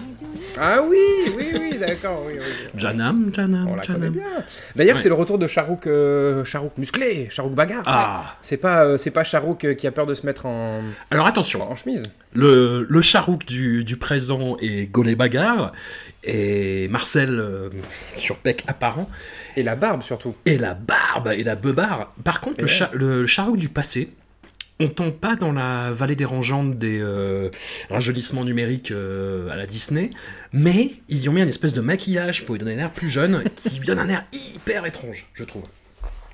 Ah 0.59 0.81
oui, 0.87 0.97
oui, 1.37 1.49
oui, 1.53 1.77
d'accord, 1.77 2.23
oui, 2.25 2.33
oui. 2.37 2.69
Janam, 2.75 3.29
Janam, 3.33 3.67
On 3.69 3.75
la 3.75 3.81
connaît 3.83 3.99
Janam. 3.99 4.13
bien. 4.13 4.23
D'ailleurs, 4.75 4.95
Ouais. 4.95 5.01
c'est 5.01 5.09
le 5.09 5.15
retour 5.15 5.37
de 5.37 5.45
Charouk, 5.47 5.85
euh, 5.87 6.43
Charouk 6.45 6.77
musclé, 6.77 7.27
Charouk 7.31 7.53
bagarre. 7.53 7.83
Ah, 7.85 8.37
C'est 8.41 8.57
pas, 8.57 8.83
euh, 8.85 8.97
c'est 8.97 9.11
pas 9.11 9.23
Charouk 9.23 9.63
euh, 9.65 9.73
qui 9.75 9.85
a 9.87 9.91
peur 9.91 10.05
de 10.07 10.13
se 10.15 10.25
mettre 10.25 10.45
en, 10.47 10.81
alors 11.11 11.27
attention, 11.27 11.61
en 11.69 11.75
chemise. 11.75 12.03
le, 12.33 12.85
le 12.89 13.01
Charouk 13.01 13.45
du, 13.45 13.83
du 13.83 13.97
présent 13.97 14.57
est 14.59 14.87
Golé 14.91 15.15
Bagarre, 15.15 15.71
et 16.23 16.87
Marcel 16.89 17.39
euh, 17.39 17.69
sur 18.15 18.37
Peck 18.37 18.63
apparent, 18.67 19.09
Et 19.55 19.63
la 19.63 19.75
barbe 19.75 20.01
surtout. 20.01 20.35
et 20.45 20.57
la 20.57 20.73
barbe 20.73 21.27
et 21.37 21.43
la 21.43 21.55
beubare. 21.55 22.13
Par 22.23 22.41
contre, 22.41 22.59
Et 22.59 22.63
le, 22.63 22.67
ouais. 22.67 22.73
cha- 22.73 22.89
le 22.93 23.25
Charouk 23.27 23.57
du 23.57 23.69
passé, 23.69 24.09
on 24.79 24.89
tombe 24.89 25.13
pas 25.13 25.35
dans 25.35 25.51
la 25.51 25.91
vallée 25.91 26.15
dérangeante 26.15 26.75
des 26.75 26.99
euh, 27.01 27.49
numériques 28.43 28.91
euh, 28.91 29.49
à 29.49 29.55
la 29.55 29.65
Disney, 29.65 30.11
mais 30.53 30.91
ils 31.09 31.23
y 31.23 31.29
ont 31.29 31.33
mis 31.33 31.41
une 31.41 31.49
espèce 31.49 31.73
de 31.73 31.81
maquillage 31.81 32.45
pour 32.45 32.55
lui 32.55 32.59
donner 32.59 32.75
un 32.75 32.85
air 32.85 32.91
plus 32.91 33.09
jeune, 33.09 33.43
qui 33.55 33.79
lui 33.79 33.87
donne 33.87 33.99
un 33.99 34.09
air 34.09 34.23
hyper 34.31 34.85
étrange, 34.85 35.27
je 35.33 35.43
trouve. 35.43 35.63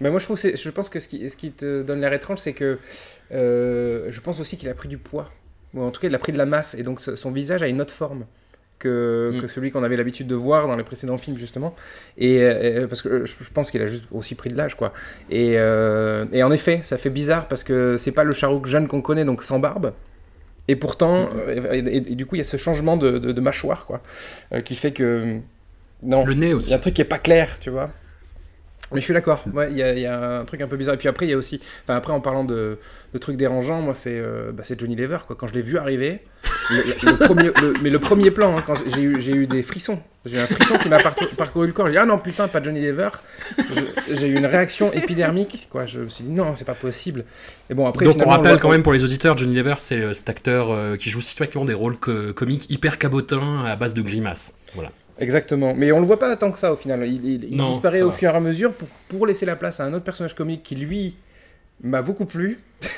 Mais 0.01 0.09
moi, 0.09 0.19
je, 0.19 0.55
je 0.55 0.69
pense 0.69 0.89
que 0.89 0.99
ce 0.99 1.07
qui, 1.07 1.51
te 1.51 1.83
donne 1.83 2.01
l'air 2.01 2.11
étrange, 2.13 2.39
c'est 2.39 2.53
que 2.53 2.79
euh, 3.31 4.07
je 4.09 4.19
pense 4.19 4.39
aussi 4.39 4.57
qu'il 4.57 4.67
a 4.67 4.73
pris 4.73 4.89
du 4.89 4.97
poids. 4.97 5.29
En 5.77 5.91
tout 5.91 6.01
cas, 6.01 6.07
il 6.07 6.15
a 6.15 6.19
pris 6.19 6.33
de 6.33 6.37
la 6.37 6.45
masse. 6.45 6.75
Et 6.75 6.83
donc, 6.83 6.99
son 6.99 7.31
visage 7.31 7.63
a 7.63 7.67
une 7.67 7.81
autre 7.81 7.93
forme 7.93 8.25
que, 8.83 9.31
Mm. 9.33 9.41
que 9.41 9.47
celui 9.47 9.71
qu'on 9.71 9.83
avait 9.83 9.97
l'habitude 9.97 10.27
de 10.27 10.35
voir 10.35 10.67
dans 10.67 10.75
les 10.75 10.83
précédents 10.83 11.17
films, 11.17 11.37
justement. 11.37 11.73
Et 12.17 12.41
euh, 12.43 12.87
parce 12.87 13.01
que 13.01 13.09
euh, 13.09 13.25
je, 13.25 13.33
pense 13.53 13.71
qu'il 13.71 13.81
a 13.81 13.87
juste 13.87 14.05
aussi 14.11 14.35
pris 14.35 14.49
de 14.49 14.55
l'âge, 14.57 14.75
quoi. 14.75 14.93
Et, 15.31 15.53
euh, 15.57 16.25
et 16.31 16.43
en 16.43 16.51
effet, 16.51 16.81
ça 16.83 16.97
fait 16.97 17.09
bizarre 17.09 17.47
parce 17.47 17.63
que 17.63 17.95
c'est 17.97 18.11
pas 18.11 18.23
le 18.23 18.33
Charouk 18.33 18.67
jeune 18.67 18.87
qu'on 18.87 19.01
connaît, 19.01 19.25
donc 19.25 19.41
sans 19.43 19.59
barbe. 19.59 19.93
Et 20.67 20.75
pourtant, 20.75 21.29
euh, 21.47 21.71
et, 21.73 21.99
du 22.01 22.25
coup, 22.25 22.35
il 22.35 22.39
y 22.39 22.41
a 22.41 22.45
ce 22.45 22.57
changement 22.57 22.95
de, 22.97 23.17
de- 23.17 23.31
de 23.33 23.41
mâchoire, 23.41 23.85
quoi, 23.85 24.01
euh, 24.53 24.61
qui 24.61 24.75
fait 24.75 24.91
que. 24.91 25.39
Non. 26.03 26.25
Le 26.25 26.33
nez 26.33 26.47
Il 26.47 26.51
y 26.51 26.53
aussi. 26.53 26.73
a 26.73 26.77
un 26.77 26.79
truc 26.79 26.93
qui 26.93 27.01
est 27.01 27.05
pas 27.05 27.17
clair, 27.19 27.57
tu 27.59 27.69
vois. 27.69 27.89
Mais 28.93 28.99
je 29.01 29.05
suis 29.05 29.13
d'accord. 29.13 29.43
Ouais, 29.53 29.67
il 29.71 29.77
y, 29.77 29.83
a- 29.83 29.93
il 29.93 29.99
y 29.99 30.05
a 30.05 30.39
un 30.39 30.45
truc 30.45 30.61
un 30.61 30.67
peu 30.67 30.77
bizarre. 30.77 30.95
Et 30.95 30.97
puis 30.97 31.07
après, 31.07 31.25
il 31.25 31.29
y 31.29 31.33
a 31.33 31.37
aussi. 31.37 31.59
Enfin, 31.83 31.95
après, 31.95 32.13
en 32.13 32.19
parlant 32.21 32.43
de, 32.43 32.77
de 33.13 33.17
trucs 33.17 33.37
dérangeants, 33.37 33.81
moi, 33.81 33.95
c'est 33.95 34.17
euh, 34.17 34.51
bah, 34.51 34.63
Johnny 34.77 34.95
Lever. 34.95 35.17
Quoi. 35.27 35.35
Quand 35.35 35.47
je 35.47 35.53
l'ai 35.53 35.61
vu 35.61 35.77
arriver, 35.77 36.19
le, 36.69 36.77
le- 36.77 37.11
le 37.11 37.17
premier, 37.17 37.51
le- 37.61 37.73
mais 37.81 37.89
le 37.89 37.99
premier 37.99 38.31
plan, 38.31 38.57
hein, 38.57 38.63
quand 38.65 38.75
j'ai 38.95 39.01
eu, 39.01 39.47
des 39.47 39.63
frissons. 39.63 39.99
J'ai 40.25 40.37
eu 40.37 40.39
un 40.39 40.45
frisson 40.47 40.75
qui 40.77 40.87
m'a 40.87 40.97
parcouru, 41.37 41.67
le 41.67 41.73
corps. 41.73 41.85
J'ai 41.87 41.91
dit, 41.93 41.97
ah 41.97 42.05
non, 42.05 42.17
putain, 42.17 42.47
pas 42.47 42.63
Johnny 42.63 42.79
Lever. 42.81 43.09
J'ai 44.11 44.27
eu 44.27 44.37
une 44.37 44.45
réaction 44.45 44.93
épidermique. 44.93 45.67
Quoi. 45.69 45.85
Je 45.85 45.99
me 46.01 46.09
suis 46.09 46.23
dit, 46.23 46.31
non, 46.31 46.55
c'est 46.55 46.65
pas 46.65 46.73
possible. 46.75 47.25
Et 47.69 47.73
bon, 47.73 47.87
après, 47.87 48.05
Donc 48.05 48.17
on 48.25 48.29
rappelle 48.29 48.53
le- 48.53 48.57
quand 48.59 48.69
même 48.69 48.83
pour 48.83 48.93
les 48.93 49.03
auditeurs, 49.03 49.37
Johnny 49.37 49.53
Lever, 49.55 49.75
c'est 49.77 49.99
euh, 49.99 50.13
cet 50.13 50.29
acteur 50.29 50.71
euh, 50.71 50.95
qui 50.95 51.09
joue 51.09 51.21
systématiquement 51.21 51.65
des 51.65 51.73
rôles 51.73 51.97
co- 51.97 52.33
comiques 52.33 52.69
hyper 52.69 52.97
cabotins 52.97 53.65
à 53.65 53.75
base 53.75 53.93
de 53.93 54.01
grimaces. 54.01 54.53
Voilà. 54.75 54.91
Exactement. 55.19 55.73
Mais 55.75 55.91
on 55.91 55.99
le 55.99 56.05
voit 56.05 56.19
pas 56.19 56.35
tant 56.35 56.51
que 56.51 56.57
ça 56.59 56.71
au 56.73 56.75
final. 56.75 57.05
Il, 57.07 57.23
il- 57.25 57.43
il 57.51 57.55
Non, 57.57 57.71
disparaît 57.71 58.01
au 58.01 58.11
fur 58.11 58.31
et 58.31 58.35
à 58.35 58.39
mesure 58.39 58.73
pour, 58.73 58.87
pour 59.07 59.27
laisser 59.27 59.45
la 59.45 59.55
place 59.55 59.79
à 59.79 59.85
un 59.85 59.93
autre 59.93 60.03
personnage 60.05 60.33
comique 60.35 60.63
qui, 60.63 60.75
lui, 60.75 61.15
m'a 61.83 62.01
beaucoup 62.01 62.25
plu. 62.25 62.59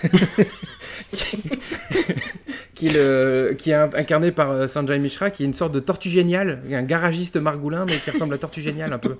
qui, 2.76 2.90
le- 2.90 3.56
qui 3.58 3.72
est 3.72 3.76
incarné 3.76 4.32
par 4.32 4.52
euh, 4.52 4.68
Sanjay 4.68 5.00
Mishra, 5.00 5.30
qui 5.30 5.44
est 5.44 5.46
une 5.46 5.54
sorte 5.54 5.72
de 5.74 5.80
tortue 5.80 6.10
géniale, 6.10 6.62
un 6.72 6.84
garagiste 6.84 7.38
margoulin, 7.38 7.86
mais 7.86 7.98
qui 7.98 8.12
ressemble 8.12 8.34
à 8.36 8.38
Tortue 8.38 8.62
Géniale 8.62 8.94
un 8.94 8.98
peu. 8.98 9.16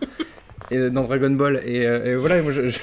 Et, 0.72 0.90
dans 0.90 1.04
Dragon 1.04 1.30
Ball. 1.32 1.62
Et, 1.66 1.86
euh, 1.86 2.06
et 2.14 2.16
voilà, 2.16 2.42
moi, 2.42 2.52
je- 2.52 2.68
je- 2.70 2.80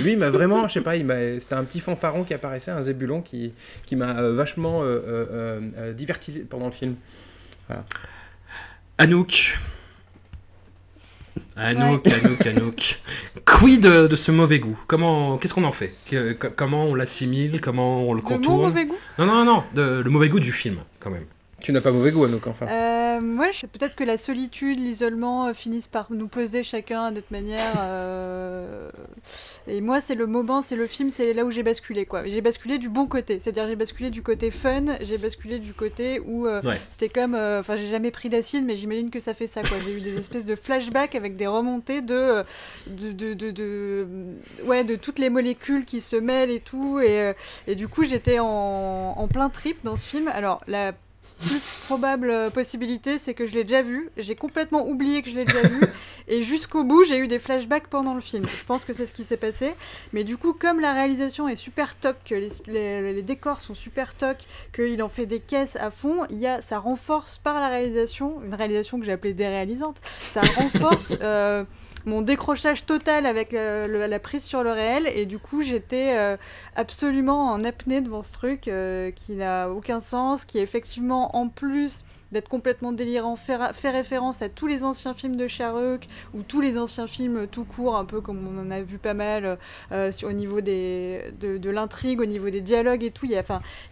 lui, 0.00 0.12
il 0.12 0.18
m'a 0.18 0.30
vraiment, 0.30 0.66
je 0.68 0.74
sais 0.74 0.80
pas, 0.80 0.94
c'était 0.94 1.54
un 1.54 1.64
petit 1.64 1.80
fanfaron 1.80 2.24
qui 2.24 2.34
apparaissait, 2.34 2.70
un 2.70 2.82
zébulon 2.82 3.20
qui, 3.20 3.52
qui 3.86 3.94
m'a 3.96 4.18
euh, 4.20 4.32
vachement 4.34 4.82
euh, 4.82 4.86
euh, 4.86 5.00
euh, 5.32 5.60
euh, 5.78 5.92
diverti 5.92 6.32
pendant 6.48 6.66
le 6.66 6.72
film. 6.72 6.94
Anouk. 9.00 9.58
Anouk, 11.56 12.06
Anouk, 12.06 12.46
Anouk. 12.46 12.98
Quid 13.46 13.80
de, 13.80 14.06
de 14.06 14.16
ce 14.16 14.30
mauvais 14.30 14.58
goût? 14.58 14.78
Comment, 14.86 15.38
qu'est-ce 15.38 15.54
qu'on 15.54 15.64
en 15.64 15.72
fait? 15.72 15.94
Que- 16.10 16.32
Comment 16.34 16.84
on 16.84 16.94
l'assimile? 16.94 17.62
Comment 17.62 18.02
on 18.06 18.12
le 18.12 18.20
contourne? 18.20 18.60
mauvais 18.68 18.84
goût? 18.84 18.98
Non, 19.18 19.24
non, 19.24 19.44
non, 19.46 19.64
de- 19.74 20.02
le 20.04 20.10
mauvais 20.10 20.28
goût 20.28 20.38
du 20.40 20.52
film, 20.52 20.80
quand 20.98 21.08
même. 21.10 21.24
Tu 21.62 21.72
n'as 21.72 21.80
pas 21.80 21.90
mauvais 21.90 22.10
goût, 22.10 22.24
Anouk, 22.24 22.46
enfin. 22.46 22.66
Euh, 22.68 23.20
moi, 23.20 23.50
je- 23.52 23.66
peut-être 23.66 23.94
que 23.96 24.04
la 24.04 24.16
solitude, 24.16 24.78
l'isolement 24.78 25.46
euh, 25.46 25.52
finissent 25.54 25.88
par 25.88 26.06
nous 26.10 26.26
peser 26.28 26.62
chacun 26.62 27.02
à 27.04 27.10
notre 27.10 27.30
manière. 27.30 27.74
euh, 27.78 28.90
Et 29.68 29.80
moi, 29.80 30.00
c'est 30.00 30.14
le 30.14 30.26
moment, 30.26 30.62
c'est 30.62 30.74
le 30.76 30.86
film, 30.86 31.10
c'est 31.10 31.32
là 31.34 31.44
où 31.44 31.50
j'ai 31.50 31.62
basculé, 31.62 32.06
quoi. 32.06 32.26
J'ai 32.26 32.40
basculé 32.40 32.78
du 32.78 32.88
bon 32.88 33.06
côté, 33.06 33.38
c'est-à-dire 33.38 33.68
j'ai 33.68 33.76
basculé 33.76 34.10
du 34.10 34.22
côté 34.22 34.50
fun, 34.50 34.84
j'ai 35.02 35.18
basculé 35.18 35.58
du 35.58 35.74
côté 35.74 36.18
où 36.20 36.46
euh, 36.46 36.60
Ouais. 36.62 36.76
c'était 36.90 37.08
comme, 37.08 37.34
euh, 37.34 37.60
enfin, 37.60 37.76
j'ai 37.76 37.86
jamais 37.88 38.10
pris 38.10 38.28
d'acide, 38.30 38.64
mais 38.64 38.76
j'imagine 38.76 39.10
que 39.10 39.20
ça 39.20 39.34
fait 39.34 39.46
ça, 39.46 39.62
quoi. 39.62 39.76
J'ai 39.84 39.92
eu 39.92 40.00
des 40.00 40.16
espèces 40.18 40.46
de 40.46 40.56
flashbacks 40.56 41.14
avec 41.14 41.36
des 41.36 41.46
remontées 41.46 42.00
de, 42.02 42.42
de, 42.86 43.12
de, 43.12 43.34
de, 43.34 43.50
de- 43.50 44.06
ouais, 44.64 44.82
de 44.84 44.96
toutes 44.96 45.18
les 45.18 45.28
molécules 45.30 45.84
qui 45.84 46.00
se 46.00 46.16
mêlent 46.16 46.50
et 46.50 46.60
tout, 46.60 46.98
et, 47.00 47.20
euh, 47.20 47.32
et 47.66 47.74
du 47.74 47.86
coup, 47.86 48.04
j'étais 48.04 48.38
en, 48.38 48.46
en 49.16 49.28
plein 49.28 49.50
trip 49.50 49.76
dans 49.84 49.96
ce 49.96 50.08
film. 50.08 50.28
Alors, 50.28 50.62
la 50.66 50.92
plus 51.40 51.60
probable 51.86 52.30
euh, 52.30 52.50
possibilité, 52.50 53.18
c'est 53.18 53.34
que 53.34 53.46
je 53.46 53.54
l'ai 53.54 53.64
déjà 53.64 53.82
vu. 53.82 54.10
J'ai 54.16 54.34
complètement 54.36 54.86
oublié 54.86 55.22
que 55.22 55.30
je 55.30 55.36
l'ai 55.36 55.44
déjà 55.44 55.62
vu. 55.62 55.80
Et 56.28 56.42
jusqu'au 56.42 56.84
bout, 56.84 57.02
j'ai 57.04 57.18
eu 57.18 57.26
des 57.28 57.38
flashbacks 57.38 57.88
pendant 57.88 58.14
le 58.14 58.20
film. 58.20 58.46
Je 58.46 58.64
pense 58.64 58.84
que 58.84 58.92
c'est 58.92 59.06
ce 59.06 59.12
qui 59.14 59.24
s'est 59.24 59.36
passé. 59.36 59.72
Mais 60.12 60.22
du 60.24 60.36
coup, 60.36 60.52
comme 60.52 60.78
la 60.80 60.92
réalisation 60.92 61.48
est 61.48 61.56
super 61.56 61.96
toc, 61.96 62.16
que 62.24 62.34
les, 62.36 62.48
les- 62.66 63.12
les 63.14 63.22
décors 63.22 63.60
sont 63.60 63.74
super 63.74 64.14
toc, 64.14 64.36
qu'il 64.74 65.02
en 65.02 65.08
fait 65.08 65.26
des 65.26 65.40
caisses 65.40 65.76
à 65.76 65.90
fond, 65.90 66.24
il 66.30 66.38
y 66.38 66.46
a, 66.46 66.60
ça 66.60 66.78
renforce 66.78 67.38
par 67.38 67.58
la 67.60 67.68
réalisation, 67.68 68.40
une 68.44 68.54
réalisation 68.54 69.00
que 69.00 69.06
j'ai 69.06 69.12
appelée 69.12 69.34
déréalisante, 69.34 69.96
ça 70.20 70.42
renforce 70.56 71.14
euh, 71.22 71.64
mon 72.06 72.22
décrochage 72.22 72.86
total 72.86 73.26
avec 73.26 73.54
euh, 73.54 74.06
la 74.06 74.18
prise 74.18 74.44
sur 74.44 74.62
le 74.62 74.72
réel. 74.72 75.10
Et 75.14 75.26
du 75.26 75.38
coup, 75.38 75.62
j'étais 75.62 76.16
euh, 76.16 76.36
absolument 76.76 77.50
en 77.50 77.64
apnée 77.64 78.00
devant 78.00 78.22
ce 78.22 78.32
truc 78.32 78.68
euh, 78.68 79.10
qui 79.10 79.34
n'a 79.34 79.70
aucun 79.70 80.00
sens, 80.00 80.44
qui 80.44 80.58
effectivement, 80.58 81.36
en 81.36 81.48
plus 81.48 82.04
d'être 82.32 82.48
complètement 82.48 82.92
délirant, 82.92 83.34
fait, 83.34 83.56
référence 83.90 84.40
à 84.40 84.48
tous 84.48 84.68
les 84.68 84.84
anciens 84.84 85.14
films 85.14 85.34
de 85.34 85.48
Charouk 85.48 86.06
ou 86.32 86.42
tous 86.42 86.60
les 86.60 86.78
anciens 86.78 87.08
films 87.08 87.48
tout 87.48 87.64
court, 87.64 87.96
un 87.96 88.04
peu 88.04 88.20
comme 88.20 88.46
on 88.46 88.60
en 88.60 88.70
a 88.70 88.82
vu 88.82 88.98
pas 88.98 89.14
mal 89.14 89.58
au 89.90 90.32
niveau 90.32 90.60
de, 90.60 91.70
l'intrigue, 91.70 92.20
au 92.20 92.26
niveau 92.26 92.48
des 92.48 92.60
dialogues 92.60 93.02
et 93.02 93.10
tout. 93.10 93.26
Il 93.26 93.32
y, 93.32 93.42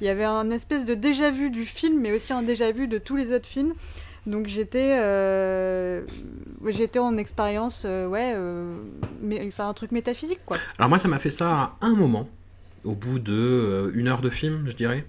il 0.01 0.07
y 0.07 0.09
avait 0.09 0.23
un 0.23 0.51
espèce 0.51 0.85
de 0.85 0.95
déjà-vu 0.95 1.51
du 1.51 1.65
film, 1.65 1.99
mais 2.01 2.13
aussi 2.13 2.33
un 2.33 2.43
déjà-vu 2.43 2.87
de 2.87 2.99
tous 2.99 3.17
les 3.17 3.33
autres 3.33 3.49
films. 3.49 3.75
Donc 4.29 4.47
j'étais 4.47 4.97
euh, 4.99 6.03
j'étais 6.69 6.99
en 6.99 7.17
expérience, 7.17 7.83
euh, 7.87 8.07
ouais, 8.07 8.33
euh, 8.37 8.75
mais, 9.23 9.43
enfin 9.49 9.69
un 9.69 9.75
truc 9.75 9.91
métaphysique 9.91 10.41
quoi. 10.45 10.59
Alors 10.79 10.89
moi, 10.91 10.99
ça 10.99 11.09
m'a 11.09 11.19
fait 11.19 11.31
ça 11.31 11.49
à 11.51 11.77
un 11.81 11.95
moment, 11.95 12.29
au 12.85 12.93
bout 12.93 13.19
de 13.19 13.33
euh, 13.35 13.91
une 13.95 14.07
heure 14.09 14.21
de 14.21 14.31
film, 14.31 14.67
je 14.69 14.77
dirais. 14.77 15.05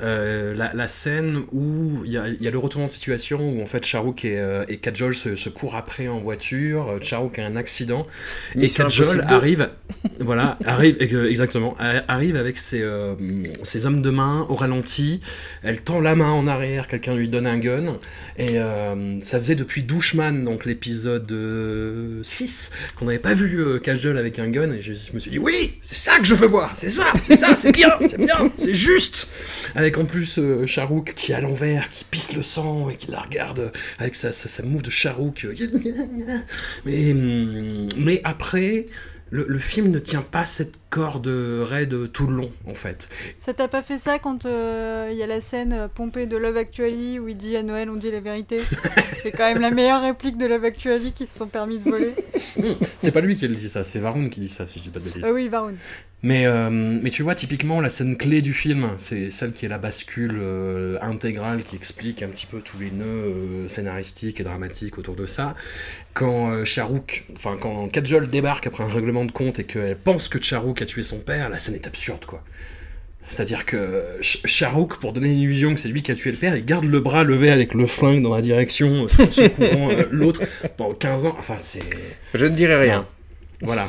Euh, 0.00 0.54
la, 0.54 0.72
la 0.74 0.86
scène 0.86 1.42
où 1.50 2.02
il 2.04 2.12
y, 2.12 2.16
a- 2.18 2.28
il 2.28 2.40
y 2.40 2.46
a 2.46 2.52
le 2.52 2.58
retournement 2.58 2.86
de 2.86 2.92
situation 2.92 3.40
où 3.40 3.60
en 3.60 3.66
fait 3.66 3.84
Charouk 3.84 4.24
et, 4.24 4.38
euh, 4.38 4.64
et 4.68 4.78
Kajol 4.78 5.12
se, 5.12 5.34
se 5.34 5.48
courent 5.48 5.74
après 5.74 6.06
en 6.06 6.18
voiture. 6.18 6.98
Charouk 7.02 7.38
a 7.40 7.44
un 7.46 7.56
accident 7.56 8.06
et 8.54 8.68
Kajol 8.68 9.20
Impossible 9.20 9.24
arrive, 9.34 9.70
voilà, 10.20 10.58
arrive 10.64 10.96
euh, 11.00 11.28
exactement, 11.30 11.76
arrive 11.78 12.36
avec 12.36 12.58
ses, 12.58 12.82
euh, 12.82 13.14
ses 13.62 13.86
hommes 13.86 14.00
de 14.00 14.10
main 14.10 14.46
au 14.48 14.54
ralenti. 14.54 15.20
Elle 15.62 15.80
tend 15.82 16.00
la 16.00 16.14
main 16.14 16.30
en 16.30 16.46
arrière, 16.46 16.88
quelqu'un 16.88 17.14
lui 17.14 17.28
donne 17.28 17.46
un 17.46 17.58
gun 17.58 17.98
et 18.36 18.58
euh, 18.58 19.20
ça 19.20 19.38
faisait 19.38 19.54
depuis 19.54 19.82
Douchman, 19.82 20.42
donc 20.42 20.64
l'épisode 20.64 21.30
euh, 21.32 22.20
6, 22.22 22.70
qu'on 22.96 23.06
n'avait 23.06 23.18
pas 23.18 23.34
vu 23.34 23.60
euh, 23.60 23.78
Kajol 23.78 24.18
avec 24.18 24.38
un 24.38 24.48
gun 24.48 24.72
et 24.72 24.80
je, 24.80 24.92
me 25.14 25.18
suis 25.18 25.30
dit 25.30 25.38
oui, 25.38 25.78
c'est 25.82 25.96
ça 25.96 26.18
que 26.18 26.24
je 26.24 26.34
veux 26.34 26.48
voir, 26.48 26.72
c'est 26.76 26.90
ça, 26.90 27.12
c'est 27.24 27.36
ça, 27.36 27.54
c'est 27.54 27.72
bien, 27.72 27.90
c'est 28.08 28.18
bien, 28.18 28.50
c'est 28.56 28.74
juste. 28.74 29.28
Avec 29.74 29.98
en 29.98 30.04
plus 30.04 30.38
euh, 30.38 30.66
Charouk 30.66 31.14
qui 31.14 31.32
est 31.32 31.34
à 31.34 31.40
l'envers, 31.40 31.88
qui 31.88 32.04
pisse 32.04 32.32
le 32.32 32.42
sang 32.42 32.88
et 32.88 32.96
qui 32.96 33.10
la 33.10 33.20
regarde 33.20 33.72
avec 33.98 34.14
sa, 34.14 34.32
sa, 34.32 34.48
sa 34.48 34.62
moue 34.62 34.82
de 34.82 34.90
Charouk. 34.90 35.44
euh, 35.44 35.54
Mais, 36.84 37.14
mais 37.96 38.20
après, 38.24 38.86
le, 39.30 39.44
le 39.48 39.58
film 39.58 39.88
ne 39.88 39.98
tient 39.98 40.22
pas 40.22 40.44
cette 40.44 40.78
corde 40.90 41.28
raide 41.28 42.10
tout 42.12 42.26
le 42.26 42.36
long 42.36 42.50
en 42.66 42.74
fait. 42.74 43.08
Ça 43.38 43.52
t'a 43.52 43.68
pas 43.68 43.82
fait 43.82 43.98
ça 43.98 44.18
quand 44.18 44.46
euh, 44.46 45.08
il 45.12 45.18
y 45.18 45.22
a 45.22 45.26
la 45.26 45.40
scène 45.40 45.72
euh, 45.72 45.88
pompée 45.88 46.26
de 46.26 46.36
Love 46.36 46.56
Actually 46.56 47.18
où 47.18 47.28
il 47.28 47.36
dit 47.36 47.56
à 47.56 47.62
Noël 47.62 47.90
on 47.90 47.96
dit 47.96 48.10
la 48.10 48.20
vérité? 48.20 48.60
C'est 49.22 49.32
quand 49.32 49.52
même 49.52 49.60
la 49.60 49.70
meilleure 49.70 50.02
réplique 50.02 50.38
de 50.38 50.46
Love 50.46 50.64
Actually 50.64 51.12
qui 51.12 51.26
se 51.26 51.36
sont 51.36 51.46
permis 51.46 51.78
de 51.78 51.90
voler. 51.90 52.14
C'est 52.98 53.12
pas 53.12 53.20
lui 53.20 53.36
qui 53.36 53.46
le 53.46 53.54
dit 53.54 53.68
ça, 53.68 53.84
c'est 53.84 53.98
Varun 53.98 54.28
qui 54.28 54.40
dit 54.40 54.48
ça 54.48 54.66
si 54.66 54.78
je 54.78 54.84
dis 54.84 54.90
pas 54.90 55.00
de 55.00 55.04
bêtises. 55.04 55.24
Ah 55.24 55.32
oui, 55.32 55.48
Varun. 55.48 55.74
Mais, 56.22 56.46
euh, 56.46 56.68
mais 56.70 57.10
tu 57.10 57.22
vois, 57.22 57.36
typiquement, 57.36 57.80
la 57.80 57.90
scène 57.90 58.16
clé 58.16 58.42
du 58.42 58.52
film, 58.52 58.90
c'est 58.98 59.30
celle 59.30 59.52
qui 59.52 59.66
est 59.66 59.68
la 59.68 59.78
bascule 59.78 60.38
euh, 60.40 60.98
intégrale 61.00 61.62
qui 61.62 61.76
explique 61.76 62.24
un 62.24 62.28
petit 62.28 62.46
peu 62.46 62.60
tous 62.60 62.80
les 62.80 62.90
nœuds 62.90 63.04
euh, 63.04 63.68
scénaristiques 63.68 64.40
et 64.40 64.42
dramatiques 64.42 64.98
autour 64.98 65.14
de 65.14 65.26
ça. 65.26 65.54
Quand 66.18 66.50
euh, 66.50 66.64
Charouk, 66.64 67.24
enfin, 67.36 67.56
quand 67.60 67.86
Kajol 67.88 68.28
débarque 68.28 68.66
après 68.66 68.82
un 68.82 68.88
règlement 68.88 69.24
de 69.24 69.30
compte 69.30 69.60
et 69.60 69.64
qu'elle 69.64 69.96
pense 69.96 70.28
que 70.28 70.42
Charouk 70.42 70.82
a 70.82 70.86
tué 70.86 71.04
son 71.04 71.18
père, 71.20 71.48
la 71.48 71.58
scène 71.60 71.76
est 71.76 71.86
absurde, 71.86 72.24
quoi. 72.26 72.42
C'est-à-dire 73.28 73.64
que 73.66 74.04
Ch- 74.20 74.40
Charouk, 74.46 74.98
pour 74.98 75.12
donner 75.12 75.28
l'illusion 75.28 75.74
que 75.74 75.80
c'est 75.80 75.88
lui 75.88 76.02
qui 76.02 76.10
a 76.10 76.14
tué 76.16 76.30
le 76.32 76.36
père, 76.38 76.56
il 76.56 76.64
garde 76.64 76.86
le 76.86 76.98
bras 76.98 77.22
levé 77.24 77.50
avec 77.50 77.72
le 77.74 77.86
flingue 77.86 78.22
dans 78.22 78.34
la 78.34 78.40
direction, 78.40 79.04
euh, 79.04 79.22
en 79.22 79.30
secourant 79.30 79.90
euh, 79.90 80.04
l'autre 80.10 80.40
pendant 80.76 80.94
15 80.94 81.26
ans. 81.26 81.36
Enfin, 81.38 81.56
c'est. 81.58 81.82
Je 82.34 82.46
ne 82.46 82.56
dirai 82.56 82.76
rien. 82.76 83.06
Voilà. 83.60 83.86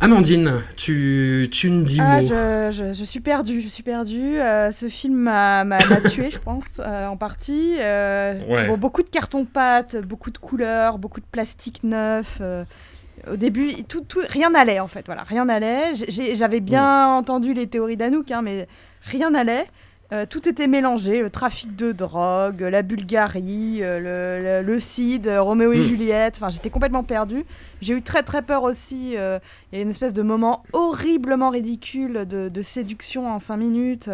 Amandine, 0.00 0.62
tu, 0.76 1.48
tu 1.50 1.70
ne 1.70 1.82
dis 1.82 1.98
Ah, 2.00 2.20
mot. 2.20 2.28
je, 2.28 2.68
je- 2.70 2.92
je 2.92 3.04
suis 3.04 3.18
perdue, 3.18 3.60
je 3.60 3.66
suis 3.68 3.82
perdue. 3.82 4.38
Euh, 4.38 4.70
ce 4.70 4.86
film 4.88 5.14
m'a 5.16 5.64
m'a- 5.64 5.84
m'a 5.84 6.00
tué, 6.08 6.30
je 6.30 6.38
pense, 6.38 6.78
euh, 6.78 7.06
en 7.06 7.16
partie. 7.16 7.74
Euh, 7.80 8.40
Ouais. 8.48 8.68
bon, 8.68 8.76
beaucoup 8.78 9.02
de 9.02 9.08
carton-pâte, 9.08 9.96
beaucoup 10.06 10.30
de 10.30 10.38
couleurs, 10.38 10.98
beaucoup 10.98 11.20
de 11.20 11.26
plastique 11.26 11.82
neuf. 11.82 12.38
euh, 12.40 12.64
au 13.28 13.34
début, 13.36 13.70
tout, 13.88 14.02
tout, 14.02 14.20
rien 14.28 14.50
n'allait, 14.50 14.78
en 14.78 14.86
fait. 14.86 15.04
Voilà, 15.06 15.24
rien 15.24 15.46
n'allait. 15.46 15.92
J'avais 16.34 16.60
bien 16.60 17.08
entendu 17.08 17.52
les 17.52 17.66
théories 17.66 17.96
d'Anouk, 17.96 18.30
hein, 18.30 18.42
mais 18.42 18.68
rien 19.02 19.30
n'allait. 19.30 19.66
Euh, 20.10 20.24
tout 20.24 20.48
était 20.48 20.68
mélangé, 20.68 21.20
le 21.20 21.28
trafic 21.28 21.76
de 21.76 21.92
drogue, 21.92 22.62
la 22.62 22.80
Bulgarie, 22.80 23.80
euh, 23.82 23.98
le, 24.00 24.62
le, 24.62 24.72
le 24.72 24.80
CID, 24.80 25.26
euh, 25.26 25.42
Roméo 25.42 25.72
et 25.74 25.80
Mm. 25.80 25.82
Juliette, 25.82 26.36
enfin 26.38 26.48
j'étais 26.48 26.70
complètement 26.70 27.02
perdue. 27.04 27.44
J'ai 27.82 27.92
eu 27.92 28.00
très 28.02 28.22
très 28.22 28.40
peur 28.40 28.62
aussi, 28.62 29.18
euh, 29.18 29.38
il 29.70 29.76
y 29.76 29.78
a 29.80 29.82
une 29.82 29.90
espèce 29.90 30.14
de 30.14 30.22
moment 30.22 30.62
horriblement 30.72 31.50
ridicule 31.50 32.24
de, 32.26 32.48
de 32.48 32.62
séduction 32.62 33.30
en 33.30 33.38
5 33.38 33.58
minutes, 33.58 34.08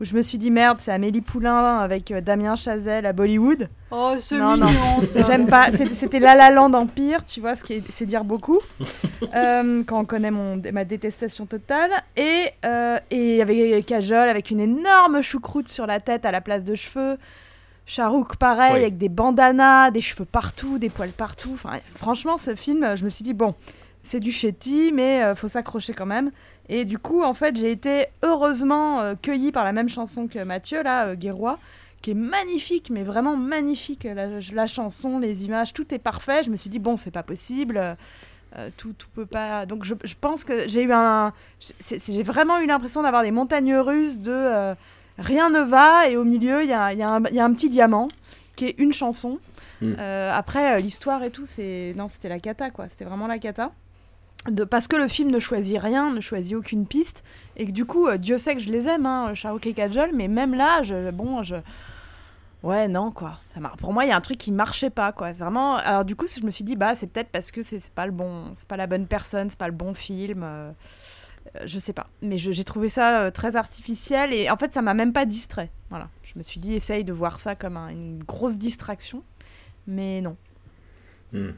où 0.00 0.04
je 0.04 0.14
me 0.14 0.22
suis 0.22 0.38
dit 0.38 0.50
merde, 0.50 0.78
c'est 0.80 0.92
Amélie 0.92 1.20
Poulain 1.20 1.78
avec 1.78 2.10
euh, 2.10 2.20
Damien 2.20 2.54
Chazelle 2.56 3.04
à 3.06 3.12
Bollywood. 3.12 3.68
Oh, 3.90 4.14
c'est 4.20 4.38
Non, 4.38 4.52
mignon 4.52 4.68
ça. 5.04 5.22
J'aime 5.24 5.46
pas, 5.48 5.70
c'était 5.72 6.20
La 6.20 6.34
La 6.36 6.50
Land 6.50 6.72
Empire, 6.74 7.24
tu 7.24 7.40
vois, 7.40 7.56
ce 7.56 7.64
qui 7.64 7.74
est, 7.74 7.82
c'est 7.92 8.06
dire 8.06 8.22
beaucoup, 8.24 8.60
euh, 9.34 9.82
quand 9.84 9.98
on 10.00 10.04
connaît 10.04 10.30
mon, 10.30 10.60
ma 10.72 10.84
détestation 10.84 11.46
totale. 11.46 11.90
Et 12.16 12.44
euh, 12.64 12.98
et 13.10 13.42
avait 13.42 13.82
Kajol 13.82 14.28
avec 14.28 14.50
une 14.50 14.60
énorme 14.60 15.22
choucroute 15.22 15.68
sur 15.68 15.86
la 15.86 16.00
tête 16.00 16.24
à 16.24 16.30
la 16.30 16.40
place 16.40 16.64
de 16.64 16.74
cheveux. 16.74 17.18
Charouk, 17.86 18.36
pareil, 18.36 18.72
Oui. 18.74 18.80
avec 18.80 18.98
des 18.98 19.08
bandanas, 19.08 19.90
des 19.90 20.02
cheveux 20.02 20.26
partout, 20.26 20.78
des 20.78 20.90
poils 20.90 21.08
partout. 21.08 21.52
Enfin, 21.54 21.78
franchement, 21.96 22.36
ce 22.36 22.54
film, 22.54 22.94
je 22.96 23.02
me 23.02 23.08
suis 23.08 23.24
dit, 23.24 23.32
bon, 23.32 23.54
c'est 24.02 24.20
du 24.20 24.30
chetty, 24.30 24.92
mais 24.92 25.22
euh, 25.24 25.34
faut 25.34 25.48
s'accrocher 25.48 25.94
quand 25.94 26.04
même. 26.06 26.30
Et 26.68 26.84
du 26.84 26.98
coup, 26.98 27.22
en 27.22 27.34
fait, 27.34 27.56
j'ai 27.56 27.70
été 27.70 28.06
heureusement 28.22 29.00
euh, 29.00 29.14
cueillie 29.20 29.52
par 29.52 29.64
la 29.64 29.72
même 29.72 29.88
chanson 29.88 30.26
que 30.28 30.42
Mathieu, 30.44 30.82
là, 30.82 31.06
euh, 31.08 31.14
Guérois, 31.14 31.58
qui 32.02 32.10
est 32.12 32.14
magnifique, 32.14 32.90
mais 32.90 33.02
vraiment 33.02 33.36
magnifique. 33.36 34.04
La, 34.04 34.26
la 34.52 34.66
chanson, 34.66 35.18
les 35.18 35.44
images, 35.44 35.72
tout 35.72 35.92
est 35.94 35.98
parfait. 35.98 36.42
Je 36.44 36.50
me 36.50 36.56
suis 36.56 36.70
dit, 36.70 36.78
bon, 36.78 36.96
c'est 36.96 37.10
pas 37.10 37.22
possible. 37.22 37.78
euh, 38.56 38.68
tout, 38.76 38.92
tout 38.96 39.08
peut 39.14 39.26
pas. 39.26 39.66
Donc, 39.66 39.84
je, 39.84 39.94
je 40.04 40.14
pense 40.20 40.44
que 40.44 40.68
j'ai 40.68 40.82
eu 40.82 40.92
un. 40.92 41.32
J'ai 42.06 42.22
vraiment 42.22 42.58
eu 42.60 42.66
l'impression 42.66 43.02
d'avoir 43.02 43.22
des 43.22 43.30
montagnes 43.30 43.76
russes 43.76 44.20
de 44.20 44.30
euh, 44.32 44.74
rien 45.18 45.50
ne 45.50 45.60
va, 45.60 46.08
et 46.08 46.16
au 46.16 46.24
milieu, 46.24 46.62
il 46.62 46.68
y 46.68 46.72
a, 46.72 46.92
y 46.94 47.02
a 47.02 47.10
un- 47.10 47.24
il 47.24 47.34
y 47.34 47.40
a 47.40 47.44
un 47.44 47.52
petit 47.52 47.68
diamant 47.68 48.08
qui 48.56 48.66
est 48.66 48.74
une 48.78 48.92
chanson. 48.92 49.38
Mm. 49.82 49.94
Euh, 49.98 50.32
après, 50.34 50.80
l'histoire 50.80 51.22
et 51.24 51.30
tout, 51.30 51.46
c'est. 51.46 51.94
Non, 51.96 52.08
c'était 52.08 52.28
la 52.28 52.38
cata, 52.40 52.70
quoi. 52.70 52.88
C'était 52.88 53.04
vraiment 53.04 53.26
la 53.26 53.38
cata. 53.38 53.70
Parce 54.70 54.88
que 54.88 54.96
le 54.96 55.08
film 55.08 55.30
ne 55.30 55.40
choisit 55.40 55.78
rien, 55.78 56.10
ne 56.12 56.20
choisit 56.20 56.54
aucune 56.56 56.86
piste, 56.86 57.22
et 57.56 57.66
que 57.66 57.70
du 57.72 57.84
coup, 57.84 58.06
euh, 58.06 58.16
Dieu 58.16 58.38
sait 58.38 58.54
que 58.54 58.60
je 58.62 58.70
les 58.70 58.86
aime, 58.88 59.04
hein, 59.04 59.34
Shahrukh 59.34 59.74
Kajol, 59.74 60.10
mais 60.14 60.28
même 60.28 60.54
là, 60.54 60.82
bon, 61.12 61.42
je. 61.42 61.56
Ouais, 62.62 62.88
non, 62.88 63.10
quoi. 63.12 63.38
Ça 63.54 63.60
Pour 63.78 63.92
moi, 63.92 64.04
il 64.04 64.08
y 64.08 64.10
a 64.10 64.16
un 64.16 64.20
truc 64.20 64.38
qui 64.38 64.50
marchait 64.50 64.90
pas, 64.90 65.12
quoi. 65.12 65.32
Vraiment. 65.32 65.76
Alors, 65.76 66.04
du 66.04 66.16
coup, 66.16 66.26
je 66.28 66.44
me 66.44 66.50
suis 66.50 66.64
dit, 66.64 66.76
bah, 66.76 66.94
c'est 66.96 67.06
peut-être 67.06 67.28
parce 67.30 67.50
que 67.52 67.62
c'est 67.62 67.88
pas 67.90 68.06
le 68.06 68.12
bon. 68.12 68.46
C'est 68.54 68.66
pas 68.66 68.76
la 68.76 68.86
bonne 68.88 69.06
personne, 69.06 69.48
c'est 69.50 69.58
pas 69.58 69.68
le 69.68 69.74
bon 69.74 69.94
film. 69.94 70.42
euh, 70.42 70.70
euh, 71.56 71.60
Je 71.66 71.78
sais 71.78 71.92
pas. 71.92 72.08
Mais 72.22 72.36
j'ai 72.38 72.64
trouvé 72.64 72.88
ça 72.88 73.20
euh, 73.20 73.30
très 73.30 73.54
artificiel, 73.54 74.32
et 74.32 74.50
en 74.50 74.56
fait, 74.56 74.72
ça 74.74 74.82
m'a 74.82 74.94
même 74.94 75.12
pas 75.12 75.24
distrait. 75.26 75.70
Voilà. 75.90 76.08
Je 76.24 76.32
me 76.36 76.42
suis 76.42 76.58
dit, 76.58 76.74
essaye 76.74 77.04
de 77.04 77.12
voir 77.12 77.38
ça 77.38 77.54
comme 77.54 77.76
un- 77.76 77.90
une 77.90 78.22
grosse 78.24 78.58
distraction. 78.58 79.22
Mais 79.86 80.20
non. 80.20 80.36
Hmm. 81.32 81.50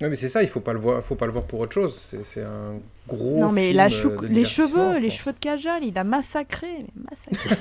Ouais, 0.00 0.08
mais 0.08 0.16
c'est 0.16 0.28
ça, 0.28 0.42
il 0.44 0.48
faut 0.48 0.60
pas 0.60 0.72
le 0.72 0.78
voir, 0.78 1.02
faut 1.02 1.16
pas 1.16 1.26
le 1.26 1.32
voir 1.32 1.44
pour 1.44 1.60
autre 1.60 1.72
chose. 1.74 2.14
C'est 2.22 2.42
un 2.42 2.74
gros. 3.08 3.40
non, 3.40 3.50
mais 3.50 3.66
film, 3.66 3.76
la 3.76 3.86
euh, 3.86 3.90
chou- 3.90 4.20
les 4.28 4.44
cheveux, 4.44 4.98
les 5.00 5.10
cheveux 5.10 5.32
de 5.32 5.38
Kajol, 5.38 5.82
il 5.82 5.98
a 5.98 6.04
massacré. 6.04 6.68
massacré. 7.10 7.56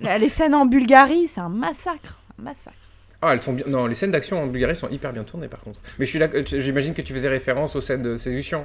Les 0.20 0.28
scènes 0.28 0.54
en 0.54 0.64
Bulgarie, 0.64 1.26
c'est 1.28 1.40
un 1.40 1.48
massacre. 1.48 2.18
Un 2.38 2.42
massacre. 2.44 2.76
Ah, 3.20 3.32
elles 3.34 3.42
sont 3.42 3.52
bien. 3.52 3.64
Non, 3.66 3.86
les 3.86 3.94
scènes 3.96 4.12
d'action 4.12 4.40
en 4.40 4.46
Bulgarie 4.46 4.76
sont 4.76 4.88
hyper 4.88 5.12
bien 5.12 5.24
tournées 5.24 5.48
par 5.48 5.60
contre. 5.60 5.80
Mais 5.98 6.04
je 6.06 6.10
suis 6.10 6.18
là, 6.20 6.28
j'imagine 6.44 6.94
que 6.94 7.02
tu 7.02 7.12
faisais 7.12 7.28
référence 7.28 7.74
aux 7.74 7.80
scènes 7.80 8.02
de 8.02 8.16
séduction, 8.16 8.64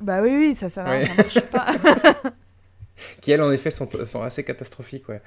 Bah 0.00 0.20
oui, 0.22 0.30
oui, 0.36 0.56
ça, 0.58 0.68
ça 0.68 0.84
marche 0.84 1.40
pas. 1.50 1.74
qui 3.20 3.32
elles 3.32 3.42
en 3.42 3.50
effet 3.52 3.70
sont, 3.70 3.88
sont 4.06 4.22
assez 4.22 4.44
catastrophiques, 4.44 5.08
ouais. 5.08 5.20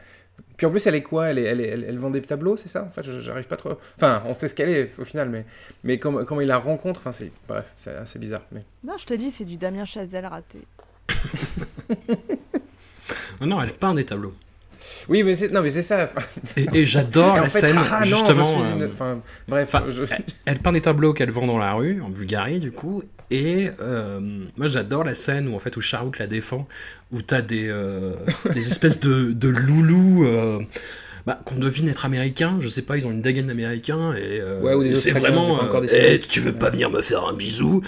Puis 0.58 0.66
en 0.66 0.72
plus, 0.72 0.86
elle 0.88 0.96
est 0.96 1.04
quoi? 1.04 1.28
Elle, 1.30 1.40
est, 1.40 1.44
elle, 1.44 1.62
est- 1.62 1.68
elle, 1.68 1.84
elle 1.84 1.98
vend 2.00 2.10
des 2.10 2.22
tableaux, 2.22 2.56
c'est 2.58 2.70
ça? 2.70 2.84
En 2.84 2.90
fait, 2.90 3.04
je- 3.04 3.20
j'arrive 3.20 3.46
pas 3.48 3.58
trop. 3.58 3.74
Enfin, 3.98 4.24
on 4.26 4.34
sait 4.34 4.48
ce 4.48 4.56
qu'elle 4.56 4.70
est 4.70 4.90
au 4.98 5.04
final, 5.06 5.30
mais, 5.30 5.46
mais 5.84 5.98
comment, 6.00 6.24
comment 6.26 6.42
il 6.42 6.48
la 6.48 6.58
rencontre, 6.58 7.00
enfin, 7.02 7.12
c'est. 7.12 7.32
Bref, 7.48 7.72
c'est 7.78 7.96
assez 7.96 8.18
bizarre. 8.20 8.44
Mais... 8.52 8.64
non, 8.84 8.98
je 8.98 9.06
te 9.06 9.14
dis, 9.14 9.32
c'est 9.32 9.46
du 9.46 9.58
Damien 9.58 9.86
Chazelle 9.86 10.26
raté. 10.26 10.60
Non, 13.42 13.48
non, 13.48 13.62
elle 13.62 13.74
peint 13.74 13.94
des 13.94 14.06
tableaux. 14.06 14.34
Oui, 15.10 15.24
mais 15.24 15.36
c'est. 15.36 15.50
Non, 15.50 15.62
mais 15.62 15.70
c'est 15.70 15.82
ça. 15.84 16.10
Et, 16.58 16.66
et 16.74 16.86
j'adore 16.86 17.34
en 17.34 17.42
la 17.42 17.50
fait, 17.50 17.60
scène, 17.62 17.80
ah, 17.92 18.04
justement. 18.04 18.60
une- 18.76 18.84
euh, 18.84 18.88
Enfin, 18.92 19.20
bref, 19.48 19.70
enfin, 19.74 19.86
je- 19.90 20.04
Elle 20.46 20.60
peint 20.60 20.72
des 20.72 20.82
tableaux 20.82 21.14
qu'elle 21.14 21.32
vend 21.32 21.48
dans 21.48 21.58
la 21.58 21.74
rue, 21.74 22.02
en 22.02 22.10
Bulgarie, 22.10 22.60
du 22.60 22.72
coup. 22.72 23.04
Et 23.30 23.70
euh, 23.80 24.20
moi, 24.58 24.68
j'adore 24.68 25.04
la 25.04 25.16
scène 25.16 25.48
où, 25.48 25.56
en 25.56 25.60
fait, 25.60 25.76
où 25.78 25.82
Charouk 25.82 26.20
la 26.20 26.28
défend, 26.28 26.68
où 27.12 27.22
t'as 27.22 27.42
des, 27.42 27.68
euh, 27.70 28.14
des 28.54 28.68
espèces 28.68 29.00
de, 29.00 29.32
de 29.32 29.48
loulous 29.48 30.26
euh, 30.26 30.60
bah, 31.26 31.40
qu'on 31.46 31.56
devine 31.56 31.88
être 31.88 32.04
américains. 32.06 32.58
Je 32.60 32.68
sais 32.68 32.82
pas, 32.82 32.98
ils 32.98 33.08
ont 33.08 33.12
une 33.12 33.22
dégaine 33.22 33.48
d'américains. 33.48 34.14
Et 34.16 34.40
euh, 34.42 34.60
Ouais, 34.62 34.88
et 34.88 34.96
c'est 34.96 35.12
vraiment. 35.12 35.64
euh, 35.64 35.80
décidé. 35.82 36.02
Eh, 36.16 36.20
tu 36.20 36.42
veux 36.42 36.54
pas 36.54 36.70
venir 36.72 36.90
me 36.90 37.02
faire 37.02 37.26
un 37.26 37.34
bisou? 37.34 37.82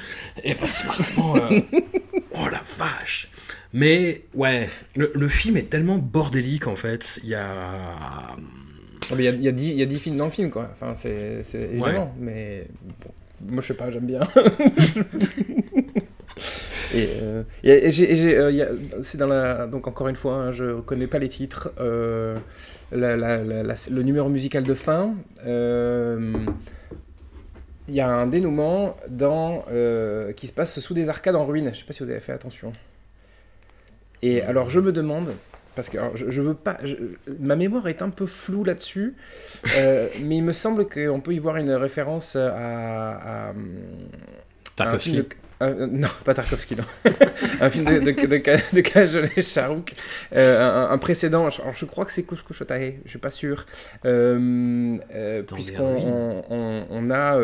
Et 0.44 0.54
bah, 0.54 0.66
c'est 0.68 0.88
vraiment. 0.88 1.36
euh, 1.36 1.60
oh 2.36 2.48
la 2.52 2.62
vache 2.78 3.28
mais 3.74 4.24
ouais, 4.36 4.70
le, 4.96 5.12
le 5.14 5.28
film 5.28 5.58
est 5.58 5.70
tellement 5.70 5.98
bordélique 5.98 6.68
en 6.68 6.76
fait. 6.76 7.20
Il 7.24 7.30
y 7.30 7.36
a. 7.36 7.52
Ah, 7.52 8.36
Il 9.12 9.22
y, 9.22 9.28
a, 9.28 9.32
il 9.32 9.44
y, 9.44 9.48
a 9.50 9.52
dix- 9.52 9.70
il 9.72 9.76
y 9.78 9.82
a 9.84 9.86
10 9.86 10.00
films 10.00 10.16
dans 10.16 10.26
le 10.26 10.32
film, 10.32 10.50
quoi. 10.50 10.70
Enfin, 10.74 10.94
c'est 10.96 11.44
évidemment. 11.56 12.14
Mais 12.20 12.68
bon, 13.04 13.12
moi, 13.52 13.62
je 13.62 13.68
sais 13.68 13.74
pas, 13.74 13.92
j'aime 13.92 14.06
bien. 14.06 14.22
et 16.96 17.08
euh, 17.22 17.44
et- 17.64 17.88
et 17.88 17.92
j'ai- 17.92 18.12
et 18.12 18.16
j'ai, 18.16 18.38
euh, 18.38 18.52
il 18.52 18.58
y 18.58 18.62
a- 18.62 18.70
c'est 19.04 19.18
dans 19.18 19.28
la. 19.28 19.68
Donc, 19.68 19.88
encore 19.88 20.08
une 20.08 20.16
fois, 20.16 20.36
hein, 20.36 20.52
je 20.52 20.80
connais 20.82 21.08
pas 21.08 21.20
les 21.20 21.30
titres. 21.30 21.74
Euh, 21.80 22.38
la- 22.92 23.18
la- 23.18 23.44
la- 23.44 23.64
la- 23.64 23.76
le 23.92 24.04
numéro 24.04 24.30
musical 24.30 24.64
de 24.64 24.74
fin. 24.74 25.16
euh, 25.46 26.32
Il 27.90 27.96
y 27.96 28.00
a 28.00 28.08
un 28.10 28.28
dénouement 28.28 28.96
dans, 29.10 29.66
euh, 29.70 30.32
qui 30.32 30.48
se 30.48 30.54
passe 30.54 30.80
sous 30.80 30.94
des 30.94 31.10
arcades 31.10 31.36
en 31.36 31.46
ruine. 31.46 31.70
Je 31.74 31.80
sais 31.80 31.86
pas 31.86 31.92
si 31.92 32.02
vous 32.02 32.10
avez 32.10 32.22
fait 32.22 32.32
attention. 32.32 32.72
Et 34.26 34.42
alors, 34.42 34.70
je 34.70 34.80
me 34.80 34.92
demande, 34.92 35.34
parce 35.76 35.90
que 35.90 35.98
alors, 35.98 36.16
je, 36.16 36.30
je 36.32 36.42
veux 36.42 36.54
pas. 36.54 36.78
je- 36.84 36.96
ma 37.40 37.56
mémoire 37.56 37.88
est 37.90 38.02
un 38.02 38.10
peu 38.10 38.26
floue 38.26 38.64
là-dessus, 38.64 39.16
euh, 39.78 40.08
mais 40.22 40.38
il 40.38 40.44
me 40.44 40.54
semble 40.54 40.88
qu'on 40.88 41.20
peut 41.20 41.34
y 41.34 41.40
voir 41.40 41.58
une 41.58 41.72
référence 41.74 42.36
à. 42.36 42.48
à, 42.48 43.48
à 43.48 43.50
un 43.50 43.56
Tarkovsky. 44.76 45.10
film 45.12 45.24
de- 45.24 45.30
euh, 45.68 45.88
non, 45.90 46.08
pas 46.26 46.34
Tarkovsky, 46.34 46.76
non. 46.76 46.84
un 47.62 47.70
film 47.70 47.86
de, 47.86 48.00
de, 48.00 49.36
de, 49.36 49.42
Shahrukh. 49.42 49.96
Euh, 50.36 50.62
un, 50.90 50.92
un 50.92 50.98
précédent, 50.98 51.50
je- 51.50 51.62
alors 51.62 51.74
je 51.76 51.86
crois 51.86 52.06
que 52.06 52.12
c'est 52.14 52.24
Kush 52.24 52.44
Kushotahe, 52.44 52.94
je 53.06 53.10
suis 53.10 53.20
pas 53.20 53.32
sûr. 53.32 53.66
Euh, 54.06 54.98
Puisqu'on 55.54 56.44
on, 56.50 57.12
a, 57.12 57.38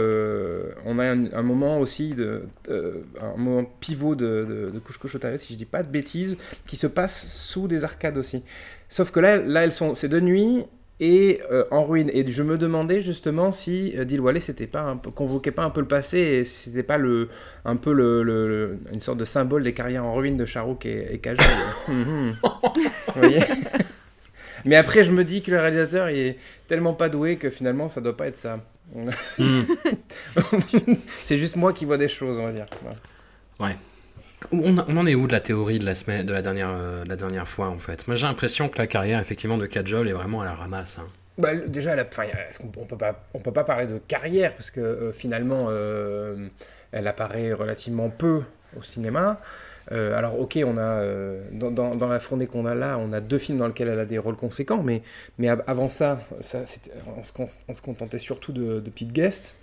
on 0.86 1.00
a 1.00 1.06
un, 1.06 1.32
un 1.34 1.42
moment 1.42 1.80
aussi, 1.80 2.14
de, 2.14 2.44
un 2.70 3.38
moment 3.38 3.66
pivot 3.80 4.16
de, 4.16 4.72
de, 4.74 4.80
Kushotahe, 4.80 5.38
si 5.38 5.54
je 5.54 5.58
dis 5.58 5.66
pas 5.66 5.84
de 5.84 5.90
bêtises, 5.90 6.38
qui 6.68 6.76
se 6.76 6.88
passe 6.88 7.28
sous 7.32 7.68
des 7.68 7.84
arcades 7.84 8.18
aussi. 8.18 8.44
Sauf 8.90 9.12
que 9.12 9.20
là, 9.20 9.38
là 9.38 9.64
elles 9.64 9.72
sont, 9.74 9.94
c'est 9.96 10.08
de 10.10 10.20
nuit 10.20 10.66
et 11.00 11.42
euh, 11.52 11.66
en 11.72 11.84
ruine. 11.84 12.10
Et 12.14 12.30
je 12.30 12.44
me 12.44 12.58
demandais 12.58 13.02
justement 13.02 13.52
si 13.52 13.94
euh, 13.98 14.06
Dilwale 14.06 14.42
c'était 14.42 14.68
pas 14.68 14.82
un 14.82 14.98
peu, 14.98 15.12
convoquait 15.12 15.52
pas 15.52 15.64
un 15.64 15.70
peu 15.70 15.82
le 15.82 15.88
passé 15.88 16.18
et 16.20 16.44
si 16.44 16.70
c'était 16.70 16.84
pas 16.84 16.98
le, 16.98 17.30
un 17.66 17.76
peu 17.76 17.94
le, 17.94 18.24
le- 18.24 18.48
le- 18.48 18.80
une 18.94 19.02
sorte 19.02 19.18
de 19.18 19.26
symbole 19.26 19.64
des 19.64 19.74
carrières 19.74 20.06
en 20.06 20.14
ruine 20.16 20.38
de 20.38 20.46
Charouk 20.46 20.86
et, 20.86 21.14
et 21.14 21.22
voyez 23.16 23.40
Mais 24.66 24.76
après, 24.76 25.04
je 25.06 25.12
me 25.12 25.24
dis 25.24 25.42
que 25.42 25.52
le 25.52 25.60
réalisateur 25.60 26.10
il 26.10 26.18
est 26.20 26.38
tellement 26.68 26.94
pas 26.94 27.08
doué 27.10 27.38
que 27.38 27.50
finalement, 27.50 27.88
ça 27.90 28.02
doit 28.02 28.18
pas 28.18 28.28
être 28.28 28.36
ça. 28.36 28.60
Hmm. 28.94 29.62
C'est 31.24 31.38
juste 31.38 31.56
moi 31.56 31.74
qui 31.74 31.86
vois 31.86 31.98
des 31.98 32.08
choses, 32.10 32.40
on 32.40 32.46
va 32.46 32.52
dire. 32.52 32.66
Voilà. 32.84 32.98
On, 34.52 34.78
on 34.78 34.98
en 34.98 35.06
est 35.06 35.16
où 35.16 35.28
de 35.28 35.32
la 35.34 35.42
théorie 35.42 35.80
de 35.80 35.86
la, 35.86 35.96
semaine, 35.96 36.26
de 36.26 36.34
la, 36.34 36.42
dernière, 36.42 36.70
euh, 36.72 37.04
de 37.04 37.10
la 37.10 37.16
dernière 37.16 37.48
fois 37.48 37.68
en 37.68 37.80
fait? 37.80 38.08
Moi 38.08 38.16
j'ai 38.16 38.26
l'impression 38.26 38.70
que 38.70 38.78
la 38.78 38.88
carrière 38.88 39.20
effectivement 39.20 39.58
de 39.58 39.66
Kajol 39.66 40.08
est 40.08 40.14
vraiment 40.14 40.42
à 40.42 40.46
la 40.46 40.54
ramasse. 40.54 41.00
hein. 41.00 41.08
Bah, 41.38 41.56
déjà, 41.56 41.96
la- 41.96 42.04
est-ce 42.04 42.60
qu'on 42.60 42.70
on 42.78 42.86
peut 42.86 42.98
pas, 42.98 43.24
on 43.34 43.40
peut 43.40 43.54
pas 43.54 43.64
parler 43.64 43.86
de 43.86 43.98
carrière 43.98 44.54
parce 44.56 44.72
que 44.72 44.82
euh, 44.82 45.12
finalement, 45.14 45.68
euh, 45.70 46.36
elle 46.92 47.08
apparaît 47.08 47.54
relativement 47.54 48.10
peu 48.10 48.44
au 48.78 48.84
cinéma. 48.84 49.40
Alors, 49.92 50.40
ok, 50.40 50.60
on 50.64 50.78
a 50.78 51.02
dans, 51.52 52.08
la 52.08 52.20
fournée 52.20 52.46
qu'on 52.46 52.68
a 52.68 52.76
là, 52.76 53.00
on 53.00 53.12
a 53.12 53.22
deux 53.22 53.40
films 53.40 53.58
dans 53.58 53.66
lesquels 53.68 53.88
elle 53.88 54.00
a 54.00 54.06
des 54.06 54.20
rôles 54.20 54.36
conséquents, 54.36 54.84
mais, 54.84 55.02
mais 55.40 55.50
av- 55.50 55.64
avant 55.66 55.90
ça, 55.90 56.20
ça 56.42 56.60
on, 57.18 57.24
se, 57.24 57.34
con- 57.34 57.48
on 57.68 57.74
se 57.74 57.82
contentait 57.82 58.20
surtout 58.20 58.52
de, 58.52 58.80
de 58.82 58.90
guests. 59.12 59.56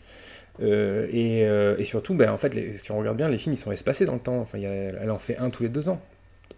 Euh, 0.62 1.06
et, 1.10 1.44
euh, 1.44 1.76
et 1.78 1.84
surtout, 1.84 2.14
ben, 2.14 2.30
en 2.30 2.38
fait, 2.38 2.54
les- 2.54 2.72
si 2.72 2.90
on 2.92 2.98
regarde 2.98 3.16
bien, 3.16 3.28
les 3.28 3.38
films 3.38 3.54
ils 3.54 3.58
sont 3.58 3.72
espacés 3.72 4.04
dans 4.06 4.14
le 4.14 4.20
temps. 4.20 4.38
Enfin, 4.38 4.58
il 4.58 4.64
y 4.64 4.66
a- 4.66 4.70
elle 4.70 5.10
en 5.10 5.18
fait 5.18 5.36
un 5.38 5.50
tous 5.50 5.62
les 5.64 5.68
deux 5.68 5.88
ans, 5.88 6.00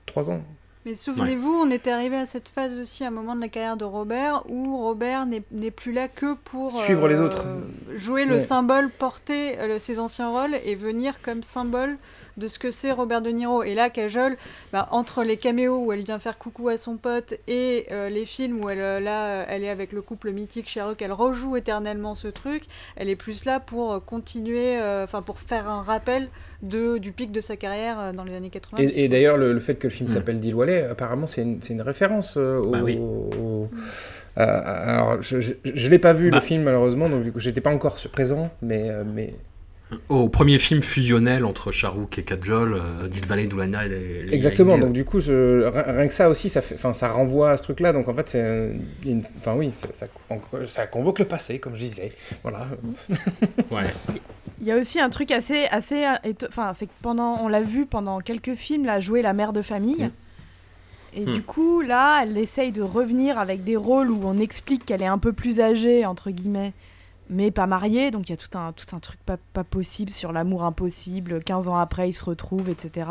trois 0.07 0.31
ans. 0.31 0.41
Mais 0.87 0.95
souvenez-vous, 0.95 1.51
on 1.53 1.71
était 1.71 1.91
arrivé 1.91 2.17
à 2.17 2.25
cette 2.25 2.49
phase 2.49 2.73
aussi, 2.73 3.05
à 3.05 3.09
un 3.09 3.11
moment 3.11 3.35
de 3.37 3.41
la 3.41 3.49
carrière 3.49 3.77
de 3.77 3.85
Robert, 3.85 4.45
où 4.49 4.79
Robert 4.79 5.27
n'est 5.27 5.71
plus 5.71 5.93
là 5.93 6.09
que 6.09 6.35
pour 6.35 6.79
euh, 6.79 6.83
Suivre 6.85 7.09
les 7.09 7.21
autres. 7.21 7.45
jouer 7.97 8.25
le 8.25 8.41
symbole, 8.41 8.89
porter 8.91 9.59
euh, 9.59 9.79
ses 9.79 9.99
anciens 9.99 10.31
rôles 10.31 10.55
et 10.65 10.77
venir 10.77 11.21
comme 11.21 11.43
symbole 11.43 11.99
de 12.39 12.49
ce 12.49 12.59
que 12.59 12.71
c'est 12.71 12.93
Robert 12.93 13.21
De 13.21 13.31
Niro. 13.31 13.63
Et 13.63 13.75
là, 13.75 13.91
Kajol, 13.91 14.37
bah, 14.73 14.89
entre 14.91 15.23
les 15.25 15.37
caméos 15.37 15.85
où 15.85 15.93
elle 15.93 16.03
vient 16.03 16.19
faire 16.19 16.39
coucou 16.39 16.69
à 16.69 16.79
son 16.79 16.97
pote 16.97 17.35
et 17.47 17.87
euh, 17.93 18.09
les 18.09 18.25
films 18.25 18.65
où 18.65 18.71
elle, 18.71 18.81
euh, 18.81 19.01
là, 19.01 19.45
elle 19.49 19.65
est 19.65 19.69
avec 19.69 19.93
le 19.93 20.01
couple 20.03 20.31
mythique 20.33 20.69
Sherlock, 20.69 21.03
elle 21.03 21.13
rejoue 21.13 21.57
éternellement 21.57 22.15
ce 22.15 22.29
truc. 22.29 22.63
Elle 22.97 23.09
est 23.09 23.17
plus 23.17 23.45
là 23.45 23.61
pour 23.61 23.93
euh, 23.93 24.01
continuer, 24.01 24.81
euh, 24.81 25.05
enfin 25.05 25.23
pour 25.23 25.39
faire 25.41 25.69
un 25.69 25.83
rappel 25.83 26.29
de, 26.63 26.99
du 26.99 27.13
pic 27.13 27.31
de 27.33 27.41
sa 27.41 27.57
carrière 27.57 28.01
euh, 28.01 28.13
dans 28.13 28.25
les 28.25 28.35
années 28.35 28.51
80. 28.51 28.83
Et, 28.83 29.05
et 29.05 29.09
d'ailleurs, 29.09 29.37
le, 29.37 29.53
le 29.53 29.61
fait 29.61 29.75
que 29.75 29.87
le 29.87 29.93
film 29.93 30.09
Mm. 30.09 30.13
s'appelle 30.13 30.41
Dilwale, 30.41 30.87
apparemment, 30.91 31.27
c'est 31.27 31.43
une, 31.43 31.61
c'est 31.61 31.73
une 31.75 31.83
référence 31.83 32.37
euh, 32.37 32.59
au. 32.61 32.71
Bah 32.71 32.79
oui. 32.83 32.99
au- 32.99 33.69
à- 34.37 34.95
alors, 34.95 35.21
je 35.23 35.37
ne 35.39 35.89
l'ai 35.89 35.99
pas 35.99 36.13
vu 36.13 36.31
Bah. 36.31 36.37
le 36.37 36.43
film 36.43 36.63
malheureusement, 36.63 37.09
donc 37.09 37.25
du 37.25 37.33
coup, 37.33 37.41
j'étais 37.41 37.61
pas 37.61 37.71
encore 37.73 37.97
présent, 38.13 38.51
mais, 38.63 38.89
euh, 38.89 39.03
mais 39.05 39.35
Au 40.11 40.29
premier 40.29 40.59
film 40.59 40.83
fusionnel 40.83 41.47
entre 41.47 41.73
Charouk 41.73 42.19
et 42.19 42.23
Kajol, 42.23 42.75
euh, 42.75 43.09
Dilwale 43.09 43.49
Doulana 43.49 43.87
et 43.87 43.89
les- 43.89 44.23
les- 44.25 44.35
exactement. 44.35 44.75
les- 44.75 44.81
Donc 44.83 44.93
du 44.93 45.05
coup, 45.07 45.19
je, 45.19 45.65
rien 45.67 46.07
que 46.07 46.13
ça 46.13 46.29
aussi, 46.29 46.51
ça 46.51 46.61
fait, 46.61 46.75
enfin, 46.75 46.93
ça 46.93 47.11
renvoie 47.11 47.53
à 47.53 47.57
ce 47.57 47.63
truc-là. 47.63 47.95
Donc 47.95 48.07
en 48.09 48.13
fait, 48.15 48.29
c'est, 48.29 48.71
enfin 49.39 49.55
oui, 49.55 49.71
ça, 49.75 49.89
ça, 49.95 50.07
ça 50.67 50.87
convoque 50.87 51.21
le 51.21 51.25
passé, 51.25 51.59
comme 51.59 51.75
je 51.75 51.81
disais. 51.87 52.13
Voilà. 52.43 52.67
Ouais. 53.71 53.85
Il 54.61 54.67
y 54.67 54.73
a 54.73 54.77
aussi 54.77 54.99
un 55.01 55.09
truc 55.09 55.31
assez, 55.31 55.67
assez, 55.71 56.05
euh, 56.05 56.33
enfin, 56.49 56.73
c'est 56.77 56.87
que 56.87 56.93
pendant, 57.01 57.39
on 57.43 57.49
l'a 57.49 57.63
vu 57.63 57.87
pendant 57.87 58.19
quelques 58.21 58.55
films, 58.57 58.85
là, 58.85 58.99
jouer 59.01 59.23
la 59.23 59.33
mère 59.33 59.53
de 59.53 59.63
famille. 59.63 60.05
Mm. 60.05 60.11
Et 61.15 61.27
Mm. 61.27 61.33
du 61.33 61.43
coup, 61.43 61.81
là, 61.81 62.21
elle 62.23 62.37
essaye 62.37 62.73
de 62.73 62.83
revenir 62.83 63.39
avec 63.39 63.65
des 63.65 63.77
rôles 63.77 64.11
où 64.11 64.21
on 64.25 64.37
explique 64.37 64.85
qu'elle 64.85 65.01
est 65.03 65.07
un 65.07 65.17
peu 65.19 65.33
plus 65.33 65.61
âgée, 65.61 66.05
entre 66.05 66.31
guillemets, 66.31 66.73
mais 67.31 67.51
pas 67.51 67.67
mariée. 67.67 68.11
Donc 68.11 68.29
il 68.29 68.33
y 68.33 68.35
a 68.35 68.37
tout 68.37 68.57
un, 68.57 68.73
tout 68.73 68.95
un 68.95 69.01
truc 69.01 69.21
pas, 69.25 69.37
pas 69.53 69.65
possible 69.65 70.11
sur 70.11 70.33
l'amour 70.33 70.65
impossible. 70.65 71.43
15 71.43 71.69
ans 71.69 71.77
après, 71.77 72.09
ils 72.11 72.15
se 72.15 72.25
retrouvent, 72.25 72.69
etc. 72.69 73.09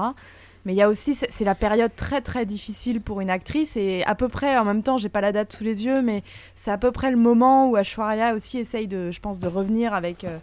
Mais 0.65 0.73
il 0.73 0.75
y 0.75 0.81
a 0.81 0.89
aussi, 0.89 1.15
c'est 1.15 1.45
la 1.45 1.55
période 1.55 1.95
très 1.95 2.19
très 2.19 2.45
difficile 2.45 2.99
pour 2.99 3.21
une 3.21 3.29
actrice 3.29 3.77
et 3.77 4.03
à 4.03 4.15
peu 4.15 4.27
près, 4.27 4.57
en 4.57 4.65
même 4.65 4.83
temps, 4.83 4.97
j'ai 4.97 5.07
pas 5.07 5.21
la 5.21 5.31
date 5.31 5.53
sous 5.53 5.63
les 5.63 5.85
yeux, 5.85 6.01
mais 6.01 6.23
c'est 6.57 6.71
à 6.71 6.77
peu 6.77 6.91
près 6.91 7.09
le 7.09 7.15
moment 7.15 7.69
où 7.69 7.77
Ashwarya 7.77 8.33
aussi 8.33 8.57
essaye 8.57 8.87
de, 8.89 9.11
je 9.11 9.21
pense, 9.21 9.39
de 9.39 9.47
revenir 9.47 9.93
avec 9.93 10.25
euh, 10.25 10.39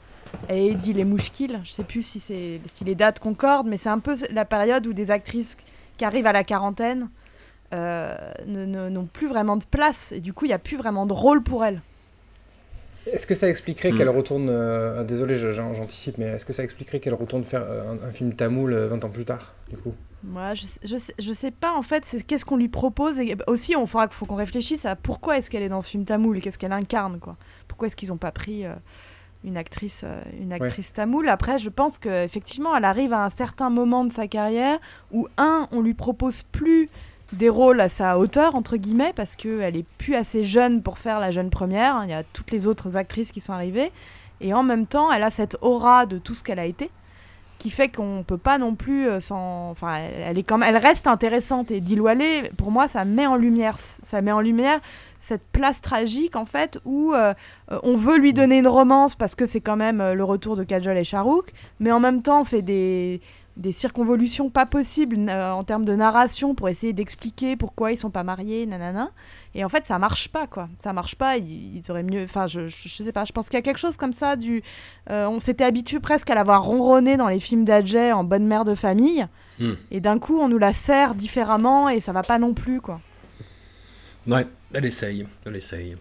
Eddie 0.49 0.95
les 0.95 1.05
Mouchkil. 1.05 1.61
Je 1.65 1.73
sais 1.73 1.85
plus 1.85 2.03
si 2.03 2.21
si 2.21 2.85
les 2.85 2.95
dates 2.95 3.19
concordent, 3.19 3.67
mais 3.67 3.77
c'est 3.77 3.91
un 3.91 3.99
peu 3.99 4.17
la 4.31 4.47
période 4.47 4.87
où 4.87 4.95
des 4.95 5.11
actrices 5.11 5.59
qui 5.99 6.05
arrivent 6.07 6.27
à 6.27 6.33
la 6.33 6.43
quarantaine 6.43 7.11
euh, 7.75 8.17
n'ont 8.47 9.07
plus 9.07 9.27
vraiment 9.27 9.59
de 9.59 9.65
place 9.65 10.13
et 10.13 10.21
du 10.21 10.33
coup, 10.33 10.45
il 10.45 10.49
n'y 10.49 10.55
a 10.55 10.59
plus 10.59 10.77
vraiment 10.77 11.07
de 11.07 11.13
rôle 11.13 11.43
pour 11.43 11.65
elles. 11.65 11.83
Est-ce 13.13 13.27
que 13.27 13.35
ça 13.35 13.49
expliquerait 13.49 13.93
Mm. 13.93 13.99
qu'elle 13.99 14.09
retourne, 14.09 14.49
euh, 14.51 15.05
désolé, 15.05 15.35
j'an- 15.35 15.75
j'anticipe, 15.75 16.19
mais 16.19 16.27
est-ce 16.27 16.47
que 16.47 16.53
ça 16.53 16.65
expliquerait 16.65 17.01
qu'elle 17.01 17.15
retourne 17.15 17.45
faire 17.45 17.63
euh, 17.63 17.93
un, 17.93 18.09
un 18.09 18.13
film 18.13 18.35
tamoul 18.35 18.73
euh, 18.73 18.89
20 18.89 19.05
ans 19.05 19.11
plus 19.11 19.25
tard, 19.25 19.55
du 19.71 19.77
coup? 19.77 19.93
Moi, 20.23 20.55
je, 20.55 20.65
je, 20.85 20.97
sais, 20.97 21.13
je 21.19 21.33
sais 21.33 21.51
pas 21.51 21.75
en 21.75 21.83
fait, 21.83 22.05
c'est 22.07 22.23
qu'est-ce 22.23 22.47
qu'on 22.47 22.57
lui 22.57 22.69
propose 22.71 23.21
et 23.21 23.37
aussi, 23.47 23.77
on 23.77 23.87
faudra 23.87 24.09
faut 24.09 24.25
qu'on 24.25 24.37
réfléchisse 24.37 24.87
à 24.87 24.97
pourquoi 24.97 25.37
est-ce 25.37 25.51
qu'elle 25.51 25.63
est 25.63 25.69
dans 25.69 25.83
ce 25.83 25.91
film 25.91 26.07
tamoul, 26.07 26.41
qu'est-ce 26.41 26.59
qu'elle 26.59 26.73
incarne 26.73 27.19
quoi? 27.21 27.37
Pourquoi 27.69 27.89
est-ce 27.89 27.97
qu'ils 27.97 28.09
n'ont 28.09 28.17
pas 28.17 28.33
pris 28.33 28.65
euh, 28.65 28.73
une 29.45 29.59
actrice, 29.59 30.01
euh, 30.03 30.23
une 30.41 30.55
actrice 30.55 30.95
tamoul? 30.95 31.29
Après, 31.29 31.59
je 31.59 31.69
pense 31.69 31.99
que 31.99 32.25
effectivement, 32.25 32.75
elle 32.75 32.87
arrive 32.87 33.13
à 33.13 33.23
un 33.23 33.29
certain 33.29 33.69
moment 33.69 34.03
de 34.07 34.13
sa 34.13 34.27
carrière 34.27 34.79
où 35.13 35.29
un, 35.37 35.69
on 35.73 35.83
lui 35.83 35.93
propose 35.93 36.41
plus 36.41 36.89
des 37.33 37.49
rôles 37.49 37.81
à 37.81 37.89
sa 37.89 38.19
hauteur, 38.19 38.55
entre 38.55 38.77
guillemets, 38.77 39.13
parce 39.15 39.37
qu'elle 39.37 39.77
est 39.77 39.87
plus 39.99 40.15
assez 40.15 40.45
jeune 40.45 40.83
pour 40.83 40.99
faire 40.99 41.19
la 41.19 41.31
jeune 41.31 41.51
première. 41.51 42.01
Il 42.05 42.11
y 42.11 42.15
a 42.15 42.23
toutes 42.23 42.51
les 42.51 42.67
autres 42.67 42.97
actrices 42.97 43.33
qui 43.33 43.41
sont 43.41 43.53
arrivées. 43.53 43.91
Et 44.41 44.53
en 44.53 44.63
même 44.63 44.87
temps, 44.87 45.11
elle 45.13 45.23
a 45.23 45.31
cette 45.31 45.57
aura 45.61 46.07
de 46.07 46.19
tout 46.19 46.35
ce 46.35 46.43
qu'elle 46.43 46.59
a 46.59 46.67
été, 46.67 46.91
qui 47.59 47.71
fait 47.71 47.89
qu'on 47.89 48.25
peut 48.27 48.39
pas 48.39 48.59
non 48.59 48.75
plus 48.75 49.09
euh, 49.09 49.21
s'en... 49.21 49.71
Enfin, 49.71 49.97
elle, 49.97 50.39
est 50.39 50.43
quand 50.43 50.61
elle 50.61 50.77
reste 50.77 51.07
intéressante. 51.07 51.71
Et 51.71 51.81
Diloualé, 51.81 52.51
pour 52.57 52.71
moi, 52.71 52.89
ça 52.89 53.05
met 53.05 53.27
en 53.27 53.37
lumière, 53.37 53.79
ça 53.79 54.21
met 54.21 54.33
en 54.33 54.41
lumière 54.41 54.81
cette 55.21 55.45
place 55.53 55.81
tragique, 55.81 56.37
en 56.37 56.45
fait, 56.45 56.79
où 56.85 57.15
euh, 57.15 57.33
euh, 57.73 57.79
on 57.83 57.97
veut 57.97 58.19
lui 58.19 58.35
donner 58.35 58.59
une 58.59 58.69
romance 58.69 59.15
parce 59.15 59.35
que 59.35 59.47
c'est 59.47 59.63
quand 59.63 59.77
même 59.77 60.13
le 60.13 60.25
retour 60.25 60.57
de 60.57 60.65
Kajol 60.65 60.99
et 60.99 61.05
Shahrukh, 61.05 61.55
mais 61.81 61.91
en 61.91 62.01
même 62.01 62.21
temps, 62.21 62.43
on 62.43 62.45
fait 62.45 62.61
des 62.61 63.23
des 63.57 63.73
circonvolutions 63.73 64.51
pas 64.51 64.67
possibles 64.67 65.17
euh, 65.29 65.53
en 65.53 65.63
termes 65.63 65.85
de 65.85 65.95
narration 65.95 66.55
pour 66.55 66.69
essayer 66.69 66.93
d'expliquer 66.93 67.57
pourquoi 67.57 67.93
ils 67.93 67.97
sont 67.97 68.11
pas 68.11 68.25
mariés, 68.25 68.67
nanana. 68.67 69.11
Et 69.55 69.65
en 69.65 69.69
fait, 69.69 69.87
ça 69.87 69.99
marche 69.99 70.29
pas, 70.29 70.47
quoi. 70.47 70.69
Ça 70.79 70.93
marche 70.93 71.15
pas. 71.15 71.37
Ils, 71.37 71.77
ils 71.77 71.91
auraient 71.91 72.03
mieux. 72.03 72.25
Enfin, 72.25 72.47
je, 72.49 72.67
je, 72.67 72.89
je 72.89 73.03
sais 73.03 73.13
pas. 73.13 73.25
Je 73.25 73.33
pense 73.33 73.47
qu'il 73.47 73.55
y 73.55 73.59
a 73.59 73.63
quelque 73.63 73.79
chose 73.79 73.97
comme 73.97 74.13
ça. 74.13 74.37
Du, 74.37 74.63
euh, 75.11 75.29
on 75.29 75.39
s'était 75.39 75.65
habitué 75.65 76.01
presque 76.01 76.31
à 76.31 76.35
l'avoir 76.35 76.65
ronronné 76.65 77.17
dans 77.17 77.29
les 77.29 77.41
films 77.41 77.65
d'Adjay 77.65 78.13
en 78.13 78.25
bonne 78.25 78.47
mère 78.47 78.65
de 78.65 78.75
famille. 78.75 79.27
Hmm. 79.61 79.75
Et 79.93 80.01
d'un 80.01 80.19
coup, 80.19 80.39
on 80.41 80.49
nous 80.49 80.59
la 80.59 80.73
sert 80.73 81.15
différemment 81.15 81.89
et 81.89 82.01
ça 82.01 82.13
va 82.13 82.23
pas 82.23 82.39
non 82.39 82.55
plus, 82.55 82.81
quoi. 82.81 83.01
Ouais, 84.27 84.47
elle 84.73 84.87
essaye, 84.87 85.27
elle 85.45 85.57
essaye. 85.57 85.97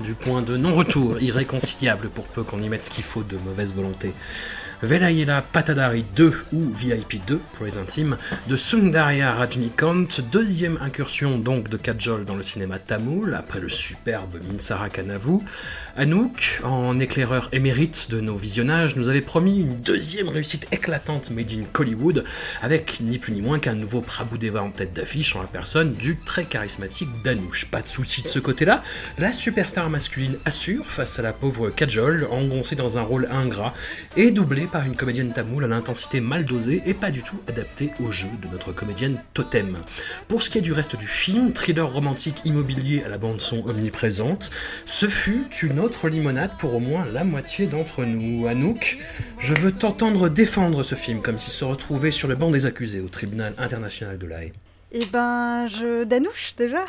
Du 0.00 0.14
point 0.14 0.42
de 0.42 0.56
non-retour, 0.56 1.20
irréconciliable 1.22 2.08
pour 2.08 2.26
peu 2.26 2.42
qu'on 2.42 2.60
y 2.60 2.68
mette 2.68 2.82
ce 2.82 2.90
qu'il 2.90 3.04
faut 3.04 3.22
de 3.22 3.36
mauvaise 3.36 3.72
volonté. 3.72 4.12
Velayela 4.82 5.42
Patadari 5.42 6.04
2 6.16 6.34
ou 6.52 6.70
VIP 6.70 7.24
2 7.24 7.40
pour 7.52 7.64
les 7.64 7.78
intimes 7.78 8.16
de 8.48 8.56
Sundarya 8.56 9.32
Rajnikant, 9.32 10.06
deuxième 10.32 10.76
incursion 10.82 11.38
donc 11.38 11.68
de 11.68 11.76
Kajol 11.76 12.24
dans 12.24 12.34
le 12.34 12.42
cinéma 12.42 12.80
tamoul 12.80 13.32
après 13.34 13.60
le 13.60 13.68
superbe 13.68 14.40
Minsara 14.50 14.88
Kanavu. 14.88 15.38
Anouk, 15.96 16.60
en 16.64 16.98
éclaireur 16.98 17.48
émérite 17.52 18.10
de 18.10 18.20
nos 18.20 18.34
visionnages, 18.34 18.96
nous 18.96 19.08
avait 19.08 19.20
promis 19.20 19.60
une 19.60 19.80
deuxième 19.80 20.28
réussite 20.28 20.66
éclatante 20.72 21.30
made 21.30 21.52
in 21.52 21.62
Hollywood 21.72 22.24
avec 22.62 22.98
ni 22.98 23.18
plus 23.18 23.32
ni 23.32 23.40
moins 23.40 23.60
qu'un 23.60 23.76
nouveau 23.76 24.00
Prabhudeva 24.00 24.60
en 24.60 24.70
tête 24.70 24.92
d'affiche 24.92 25.36
en 25.36 25.42
la 25.42 25.46
personne 25.46 25.92
du 25.92 26.16
très 26.16 26.46
charismatique 26.46 27.08
Danouche. 27.22 27.66
Pas 27.66 27.80
de 27.80 27.86
souci 27.86 28.22
de 28.22 28.26
ce 28.26 28.40
côté-là, 28.40 28.82
la 29.18 29.32
superstar 29.32 29.88
masculine 29.88 30.36
assure 30.44 30.84
face 30.84 31.20
à 31.20 31.22
la 31.22 31.32
pauvre 31.32 31.70
Kajol, 31.70 32.26
engoncée 32.28 32.74
dans 32.74 32.98
un 32.98 33.02
rôle 33.02 33.28
ingrat 33.30 33.72
et 34.16 34.32
doublée 34.32 34.66
par 34.66 34.84
une 34.84 34.96
comédienne 34.96 35.32
tamoule 35.32 35.62
à 35.62 35.68
l'intensité 35.68 36.20
mal 36.20 36.44
dosée 36.44 36.82
et 36.86 36.94
pas 36.94 37.12
du 37.12 37.22
tout 37.22 37.38
adaptée 37.46 37.92
au 38.00 38.10
jeu 38.10 38.28
de 38.42 38.48
notre 38.48 38.72
comédienne 38.72 39.22
Totem. 39.32 39.78
Pour 40.26 40.42
ce 40.42 40.50
qui 40.50 40.58
est 40.58 40.60
du 40.60 40.72
reste 40.72 40.96
du 40.96 41.06
film, 41.06 41.52
thriller 41.52 41.88
romantique 41.88 42.42
immobilier 42.44 43.04
à 43.04 43.08
la 43.08 43.18
bande-son 43.18 43.62
omniprésente, 43.68 44.50
ce 44.86 45.06
fut 45.06 45.46
une 45.62 45.83
autre 45.84 46.08
limonade 46.08 46.52
pour 46.58 46.74
au 46.74 46.80
moins 46.80 47.06
la 47.12 47.24
moitié 47.24 47.66
d'entre 47.66 48.04
nous. 48.06 48.46
Anouk, 48.46 48.96
je 49.38 49.52
veux 49.52 49.70
t'entendre 49.70 50.30
défendre 50.30 50.82
ce 50.82 50.94
film 50.94 51.20
comme 51.20 51.38
s'il 51.38 51.52
se 51.52 51.64
retrouvait 51.64 52.10
sur 52.10 52.26
le 52.26 52.36
banc 52.36 52.50
des 52.50 52.64
accusés 52.64 53.00
au 53.00 53.08
tribunal 53.08 53.52
international 53.58 54.16
de 54.16 54.26
l'AE. 54.26 54.52
Eh 54.92 55.04
ben, 55.04 55.68
je 55.68 56.04
danouche 56.04 56.54
déjà. 56.56 56.86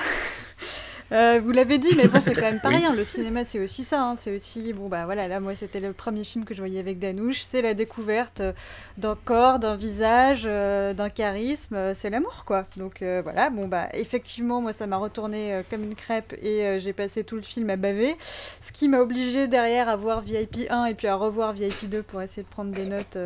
Euh, 1.12 1.40
vous 1.44 1.52
l'avez 1.52 1.78
dit, 1.78 1.94
mais 1.96 2.08
bon, 2.08 2.20
c'est 2.22 2.34
quand 2.34 2.42
même 2.42 2.60
pas 2.60 2.70
Oui. 2.76 2.78
rien. 2.78 2.94
Le 2.94 3.04
cinéma, 3.04 3.46
c'est 3.46 3.60
aussi 3.60 3.84
ça. 3.84 4.02
hein. 4.02 4.16
C'est 4.18 4.36
aussi, 4.36 4.74
bon, 4.74 4.88
bah 4.88 5.06
voilà, 5.06 5.28
là, 5.28 5.40
moi, 5.40 5.56
c'était 5.56 5.80
le 5.80 5.94
premier 5.94 6.24
film 6.24 6.46
que 6.46 6.54
je 6.56 6.60
voyais 6.62 6.80
avec 6.80 6.98
Danouche. 7.00 7.42
C'est 7.44 7.62
la 7.62 7.74
découverte 7.76 8.40
euh, 8.42 8.54
d'un 8.98 9.16
corps, 9.16 9.60
d'un 9.60 9.76
visage, 9.76 10.44
euh, 10.46 10.94
d'un 10.94 11.10
charisme. 11.10 11.94
C'est 11.94 12.10
l'amour, 12.10 12.44
quoi. 12.46 12.66
Donc 12.78 13.02
euh, 13.02 13.22
voilà, 13.24 13.50
bon, 13.52 13.68
bah, 13.68 13.88
effectivement, 13.94 14.62
moi, 14.62 14.74
ça 14.74 14.88
m'a 14.88 14.98
retourné 14.98 15.62
comme 15.70 15.84
une 15.84 15.96
crêpe 15.96 16.34
et 16.42 16.80
j'ai 16.80 16.94
passé 16.94 17.24
tout 17.24 17.36
le 17.36 17.42
film 17.44 17.70
à 17.70 17.76
baver. 17.76 18.16
Ce 18.62 18.72
qui 18.72 18.88
m'a 18.88 19.00
obligé 19.00 19.48
derrière 19.48 19.90
à 19.90 19.96
voir 19.96 20.22
VIP 20.22 20.68
1 20.70 20.86
et 20.86 20.94
puis 20.96 21.08
à 21.08 21.16
revoir 21.16 21.54
VIP 21.54 21.90
2 21.90 22.02
pour 22.02 22.22
essayer 22.22 22.44
de 22.44 22.48
prendre 22.48 22.72
des 22.72 22.86
notes 22.86 23.18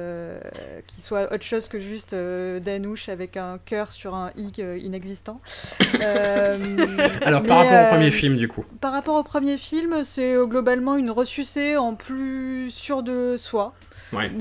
qui 0.88 1.02
soient 1.02 1.34
autre 1.34 1.44
chose 1.44 1.68
que 1.68 1.80
juste 1.80 2.14
Danouche 2.14 3.10
avec 3.10 3.38
un 3.38 3.58
cœur 3.64 3.92
sur 3.92 4.16
un 4.16 4.32
i 4.36 4.52
inexistant. 4.84 5.40
Alors, 6.02 7.42
mais, 7.42 7.48
par 7.48 7.69
rapport 7.70 7.86
euh, 7.86 7.88
au 7.88 7.96
premier 7.96 8.12
film, 8.12 8.36
du 8.36 8.48
coup. 8.48 8.66
Par 8.82 8.92
rapport 8.92 9.16
au 9.16 9.24
premier 9.24 9.58
film, 9.58 10.04
c'est 10.04 10.34
euh, 10.36 10.46
globalement 10.46 10.96
une 10.96 11.12
ressucée 11.12 11.78
en 11.78 11.96
plus 11.96 12.72
sûr 12.72 13.04
de 13.04 13.36
soi. 13.38 13.74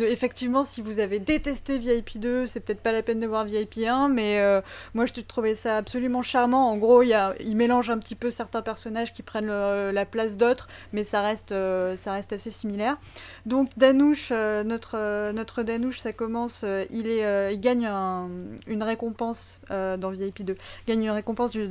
Effectivement, 0.00 0.64
si 0.64 0.80
vous 0.82 0.98
avez 0.98 1.18
détesté 1.18 1.78
VIP 1.78 2.18
2, 2.18 2.46
c'est 2.46 2.60
peut-être 2.60 2.80
pas 2.80 2.92
la 2.92 3.02
peine 3.02 3.20
de 3.20 3.26
voir 3.26 3.44
VIP 3.44 3.78
1, 3.86 4.08
mais 4.08 4.38
euh, 4.40 4.60
moi 4.94 5.04
je 5.06 5.12
trouvais 5.20 5.54
ça 5.54 5.76
absolument 5.76 6.22
charmant. 6.22 6.70
En 6.70 6.76
gros, 6.76 7.02
il, 7.02 7.16
il 7.40 7.56
mélange 7.56 7.90
un 7.90 7.98
petit 7.98 8.14
peu 8.14 8.30
certains 8.30 8.62
personnages 8.62 9.12
qui 9.12 9.22
prennent 9.22 9.46
le- 9.46 9.90
la 9.92 10.04
place 10.06 10.36
d'autres, 10.36 10.68
mais 10.92 11.04
ça 11.04 11.20
reste, 11.22 11.52
euh, 11.52 11.96
ça 11.96 12.12
reste 12.12 12.32
assez 12.32 12.50
similaire. 12.50 12.96
Donc 13.46 13.68
Danouche, 13.76 14.30
euh, 14.32 14.64
notre, 14.64 14.92
euh, 14.96 15.32
notre 15.32 15.62
Danouche, 15.62 15.98
ça 16.00 16.12
commence, 16.12 16.62
euh, 16.64 16.84
il, 16.90 17.06
euh, 17.08 17.50
il 17.52 17.60
gagne 17.60 17.86
un- 17.86 18.28
une 18.66 18.82
récompense 18.82 19.60
euh, 19.70 19.96
dans 19.96 20.10
VIP 20.10 20.42
2, 20.42 20.56
gagne 20.86 21.04
une 21.04 21.10
récompense 21.10 21.50
du, 21.50 21.68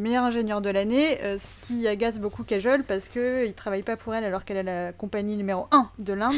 meilleur 0.00 0.24
ingénieur 0.24 0.60
de 0.60 0.70
l'année, 0.70 1.18
euh, 1.22 1.38
ce 1.38 1.66
qui 1.66 1.86
agace 1.88 2.18
beaucoup 2.18 2.44
Kajol 2.44 2.82
parce 2.84 3.08
qu'il 3.08 3.52
travaille 3.54 3.82
pas 3.82 3.96
pour 3.96 4.14
elle 4.14 4.24
alors 4.24 4.44
qu'elle 4.44 4.56
est 4.58 4.62
la 4.62 4.92
compagnie 4.92 5.36
numéro 5.36 5.66
1 5.70 5.90
de 5.98 6.12
l'Inde. 6.12 6.34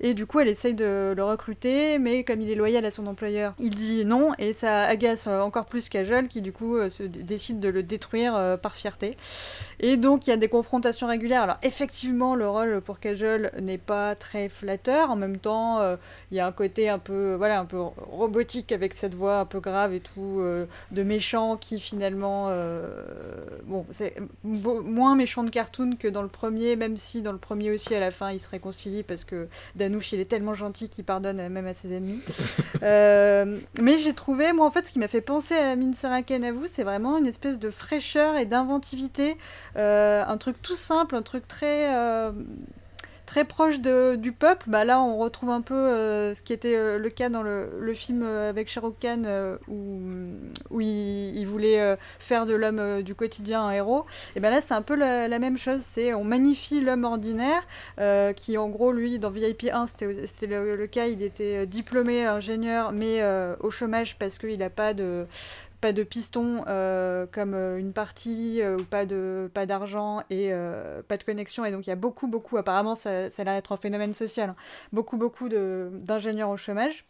Et 0.00 0.14
du 0.14 0.26
coup, 0.26 0.40
essaye 0.48 0.74
de 0.74 1.14
le 1.16 1.24
recruter, 1.24 1.98
mais 1.98 2.24
comme 2.24 2.40
il 2.40 2.50
est 2.50 2.54
loyal 2.54 2.84
à 2.84 2.90
son 2.90 3.06
employeur, 3.06 3.54
il 3.58 3.74
dit 3.74 4.04
non, 4.04 4.32
et 4.38 4.52
ça 4.52 4.84
agace 4.84 5.26
euh, 5.26 5.40
encore 5.40 5.66
plus 5.66 5.88
Kajol, 5.88 6.28
qui 6.28 6.42
du 6.42 6.52
coup 6.52 6.76
euh, 6.76 6.90
se 6.90 7.02
décide 7.02 7.60
de 7.60 7.68
le 7.68 7.82
détruire 7.82 8.34
euh, 8.36 8.56
par 8.56 8.74
fierté. 8.74 9.16
Et 9.80 9.96
donc, 9.96 10.26
il 10.26 10.30
y 10.30 10.32
a 10.32 10.36
des 10.36 10.48
confrontations 10.48 11.06
régulières. 11.06 11.42
Alors, 11.42 11.56
effectivement, 11.62 12.34
le 12.34 12.48
rôle 12.48 12.80
pour 12.80 13.00
Kajol 13.00 13.50
n'est 13.60 13.78
pas 13.78 14.14
très 14.14 14.48
flatteur. 14.48 15.10
En 15.10 15.16
même 15.16 15.36
temps, 15.36 15.80
il 16.30 16.36
y 16.36 16.40
a 16.40 16.46
un 16.46 16.52
côté 16.52 16.88
un 16.88 16.98
peu, 16.98 17.34
voilà, 17.34 17.60
un 17.60 17.64
peu 17.64 17.78
robotique 17.78 18.72
avec 18.72 18.94
cette 18.94 19.14
voix 19.14 19.40
un 19.40 19.44
peu 19.44 19.60
grave 19.60 19.92
et 19.92 20.00
tout, 20.00 20.42
de 20.90 21.02
méchant 21.02 21.56
qui 21.56 21.80
finalement, 21.80 22.50
bon, 23.64 23.84
c'est 23.90 24.14
moins 24.42 25.16
méchant 25.16 25.44
de 25.44 25.50
cartoon 25.50 25.96
que 25.98 26.08
dans 26.08 26.22
le 26.22 26.28
premier, 26.28 26.76
même 26.76 26.96
si 26.96 27.20
dans 27.20 27.32
le 27.32 27.38
premier 27.38 27.70
aussi, 27.70 27.94
à 27.94 28.00
la 28.00 28.10
fin, 28.10 28.30
il 28.30 28.40
se 28.40 28.48
réconcilie 28.48 29.02
parce 29.02 29.24
que 29.24 29.48
Danouche, 29.74 30.12
il 30.12 30.20
est 30.20 30.32
tellement 30.34 30.54
gentil 30.54 30.88
qu'il 30.88 31.04
pardonne 31.04 31.38
euh, 31.38 31.48
même 31.48 31.66
à 31.66 31.74
ses 31.74 31.92
ennemis. 31.92 32.20
Euh, 32.82 33.60
mais 33.80 33.96
j'ai 33.96 34.12
trouvé, 34.12 34.52
moi, 34.52 34.66
en 34.66 34.70
fait, 34.70 34.84
ce 34.84 34.90
qui 34.90 34.98
m'a 34.98 35.08
fait 35.08 35.22
penser 35.22 35.54
à 35.54 35.74
Minsara 35.74 36.20
Kanavu, 36.20 36.66
c'est 36.66 36.82
vraiment 36.82 37.16
une 37.16 37.26
espèce 37.26 37.58
de 37.58 37.70
fraîcheur 37.70 38.36
et 38.36 38.44
d'inventivité. 38.44 39.38
Euh, 39.76 40.22
un 40.26 40.36
truc 40.36 40.60
tout 40.60 40.74
simple, 40.74 41.16
un 41.16 41.22
truc 41.22 41.48
très. 41.48 41.88
Très 43.26 43.44
proche 43.44 43.80
de, 43.80 44.16
du 44.16 44.32
peuple. 44.32 44.66
Bah, 44.68 44.84
là, 44.84 45.00
on 45.00 45.18
retrouve 45.18 45.50
un 45.50 45.60
peu 45.60 45.74
euh, 45.74 46.34
ce 46.34 46.42
qui 46.42 46.52
était 46.52 46.76
euh, 46.76 46.98
le 46.98 47.10
cas 47.10 47.28
dans 47.28 47.42
le, 47.42 47.94
film 47.94 48.22
euh, 48.22 48.50
avec 48.50 48.70
Rukh 48.70 48.98
Khan, 49.00 49.22
où, 49.68 50.80
il, 50.80 51.44
voulait 51.46 51.96
faire 52.18 52.46
de 52.46 52.54
l'homme 52.54 53.02
du 53.02 53.14
quotidien 53.14 53.62
un 53.62 53.70
héros. 53.70 54.04
Et 54.34 54.40
ben 54.40 54.50
là, 54.50 54.60
c'est 54.60 54.74
un 54.74 54.82
peu 54.82 54.94
la, 54.94 55.38
même 55.38 55.58
chose. 55.58 55.80
C'est 55.84 56.14
on 56.14 56.24
magnifie 56.24 56.80
l'homme 56.80 57.04
ordinaire, 57.04 57.66
qui 58.36 58.58
en 58.58 58.68
gros, 58.68 58.92
lui, 58.92 59.18
dans 59.18 59.30
VIP 59.30 59.68
1, 59.72 59.86
c'était 59.86 60.46
le, 60.46 60.76
le 60.76 60.86
cas, 60.86 61.06
il 61.06 61.22
était 61.22 61.66
diplômé 61.66 62.26
ingénieur, 62.26 62.92
mais 62.92 63.22
au 63.60 63.70
chômage 63.70 64.16
parce 64.18 64.38
qu'il 64.38 64.58
n'a 64.58 64.70
pas 64.70 64.94
de 64.94 65.26
pas 65.84 65.92
de 65.92 66.02
piston 66.02 66.64
euh, 66.66 67.26
comme 67.30 67.52
euh, 67.52 67.76
une 67.78 67.92
partie 67.92 68.62
euh, 68.62 68.78
ou 68.78 68.84
pas 68.84 69.04
de 69.04 69.50
pas 69.52 69.66
d'argent 69.66 70.22
et 70.30 70.50
pas 71.08 71.18
de 71.18 71.22
connexion. 71.24 71.66
Et 71.66 71.72
donc 71.72 71.86
il 71.86 71.90
y 71.90 71.92
a 71.92 71.96
beaucoup 71.96 72.26
beaucoup 72.26 72.56
apparemment 72.56 72.94
ça, 72.94 73.28
ça 73.28 73.42
a 73.42 73.44
l'air 73.44 73.62
un 73.68 73.76
phénomène 73.76 74.14
social 74.14 74.50
hein, 74.50 74.56
beaucoup 74.92 75.18
beaucoup 75.18 75.50
d'ingénieurs 75.50 76.48
au 76.48 76.56
chômage 76.56 77.04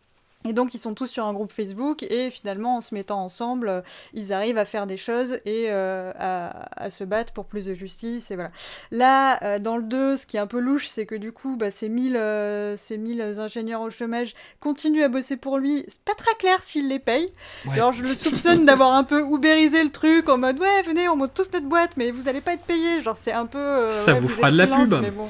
et 0.46 0.52
donc 0.52 0.74
ils 0.74 0.78
sont 0.78 0.92
tous 0.92 1.06
sur 1.06 1.24
un 1.24 1.32
groupe 1.32 1.52
Facebook 1.52 2.02
et 2.02 2.28
finalement 2.30 2.76
en 2.76 2.80
se 2.82 2.94
mettant 2.94 3.22
ensemble 3.24 3.68
euh, 3.68 3.80
ils 4.12 4.30
arrivent 4.32 4.58
à 4.58 4.66
faire 4.66 4.86
des 4.86 4.98
choses 4.98 5.38
et 5.46 5.66
euh, 5.70 6.12
à, 6.18 6.66
à 6.84 6.90
se 6.90 7.02
battre 7.02 7.32
pour 7.32 7.46
plus 7.46 7.64
de 7.64 7.72
justice 7.72 8.30
et 8.30 8.34
voilà. 8.34 8.50
Là 8.90 9.42
euh, 9.42 9.58
dans 9.58 9.78
le 9.78 9.82
2 9.84 10.18
ce 10.18 10.26
qui 10.26 10.36
est 10.36 10.40
un 10.40 10.46
peu 10.46 10.58
louche 10.58 10.86
c'est 10.86 11.06
que 11.06 11.14
du 11.14 11.32
coup 11.32 11.56
bah, 11.56 11.70
ces 11.70 11.88
1000 11.88 12.16
euh, 12.16 12.76
ces 12.76 12.98
1000 12.98 13.22
ingénieurs 13.38 13.80
au 13.80 13.88
chômage 13.90 14.34
continuent 14.60 15.04
à 15.04 15.08
bosser 15.08 15.38
pour 15.38 15.56
lui. 15.58 15.82
C'est 15.88 16.00
pas 16.02 16.14
très 16.14 16.34
clair 16.36 16.62
s'il 16.62 16.88
les 16.88 16.98
paye 16.98 17.32
Ouais. 17.66 17.72
alors 17.74 17.92
je 17.94 18.02
le 18.02 18.14
soupçonne 18.14 18.64
d'avoir 18.66 18.92
un 18.92 19.04
peu 19.04 19.24
ubérisé 19.26 19.82
le 19.82 19.90
truc 19.90 20.28
en 20.28 20.36
mode 20.36 20.60
ouais 20.60 20.82
venez 20.82 21.08
on 21.08 21.16
monte 21.16 21.32
tous 21.32 21.50
notre 21.54 21.66
boîte 21.66 21.92
mais 21.96 22.10
vous 22.10 22.28
allez 22.28 22.42
pas 22.42 22.52
être 22.52 22.64
payés. 22.64 23.00
Genre 23.00 23.16
c'est 23.16 23.32
un 23.32 23.46
peu 23.46 23.88
Ça 23.88 24.12
ouais, 24.12 24.20
vous 24.20 24.28
fera 24.28 24.50
de 24.50 24.58
la 24.58 24.66
pub. 24.66 24.94
mais 25.00 25.10
bon. 25.10 25.28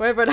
Ouais 0.00 0.12
voilà. 0.12 0.32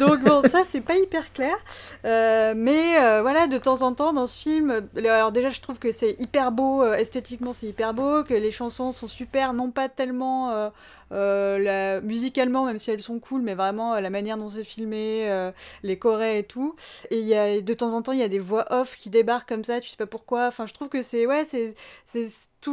Donc 0.00 0.20
bon 0.24 0.42
ça 0.48 0.62
c'est 0.66 0.80
pas 0.80 0.96
hyper 0.96 1.32
clair. 1.32 1.56
Mais 2.04 3.20
voilà 3.22 3.46
de 3.48 3.55
temps 3.58 3.82
en 3.82 3.92
temps 3.94 4.12
dans 4.12 4.26
ce 4.26 4.38
film. 4.38 4.70
Euh, 4.70 4.80
alors 4.96 5.32
déjà 5.32 5.50
je 5.50 5.60
trouve 5.60 5.78
que 5.78 5.92
c'est 5.92 6.16
hyper 6.20 6.52
beau 6.52 6.82
euh, 6.82 6.94
esthétiquement 6.94 7.52
c'est 7.52 7.66
hyper 7.66 7.94
beau 7.94 8.24
que 8.24 8.34
les 8.34 8.50
chansons 8.50 8.92
sont 8.92 9.08
super 9.08 9.52
non 9.52 9.70
pas 9.70 9.88
tellement 9.88 10.70
euh, 11.12 12.00
musicalement 12.02 12.64
même 12.64 12.78
si 12.78 12.90
elles 12.90 13.02
sont 13.02 13.18
cool 13.20 13.42
mais 13.42 13.54
vraiment 13.54 13.98
la 14.00 14.10
manière 14.10 14.36
dont 14.36 14.50
c'est 14.50 14.64
filmé 14.64 15.52
les 15.82 15.98
chorés 15.98 16.38
et 16.38 16.44
tout. 16.44 16.74
Et 17.10 17.18
il 17.20 17.26
y 17.26 17.34
a 17.34 17.60
de 17.60 17.74
temps 17.74 17.92
en 17.94 18.02
temps 18.02 18.12
il 18.12 18.20
y 18.20 18.24
a 18.24 18.28
des 18.28 18.38
voix 18.38 18.66
off 18.70 18.96
qui 18.96 19.10
débarquent 19.10 19.48
comme 19.48 19.64
ça 19.64 19.80
tu 19.80 19.88
sais 19.88 19.96
pas 19.96 20.06
pourquoi. 20.06 20.46
Enfin 20.46 20.66
je 20.66 20.72
trouve 20.72 20.88
que 20.88 21.02
c'est 21.02 21.26
ouais 21.26 21.44
c'est 21.44 21.74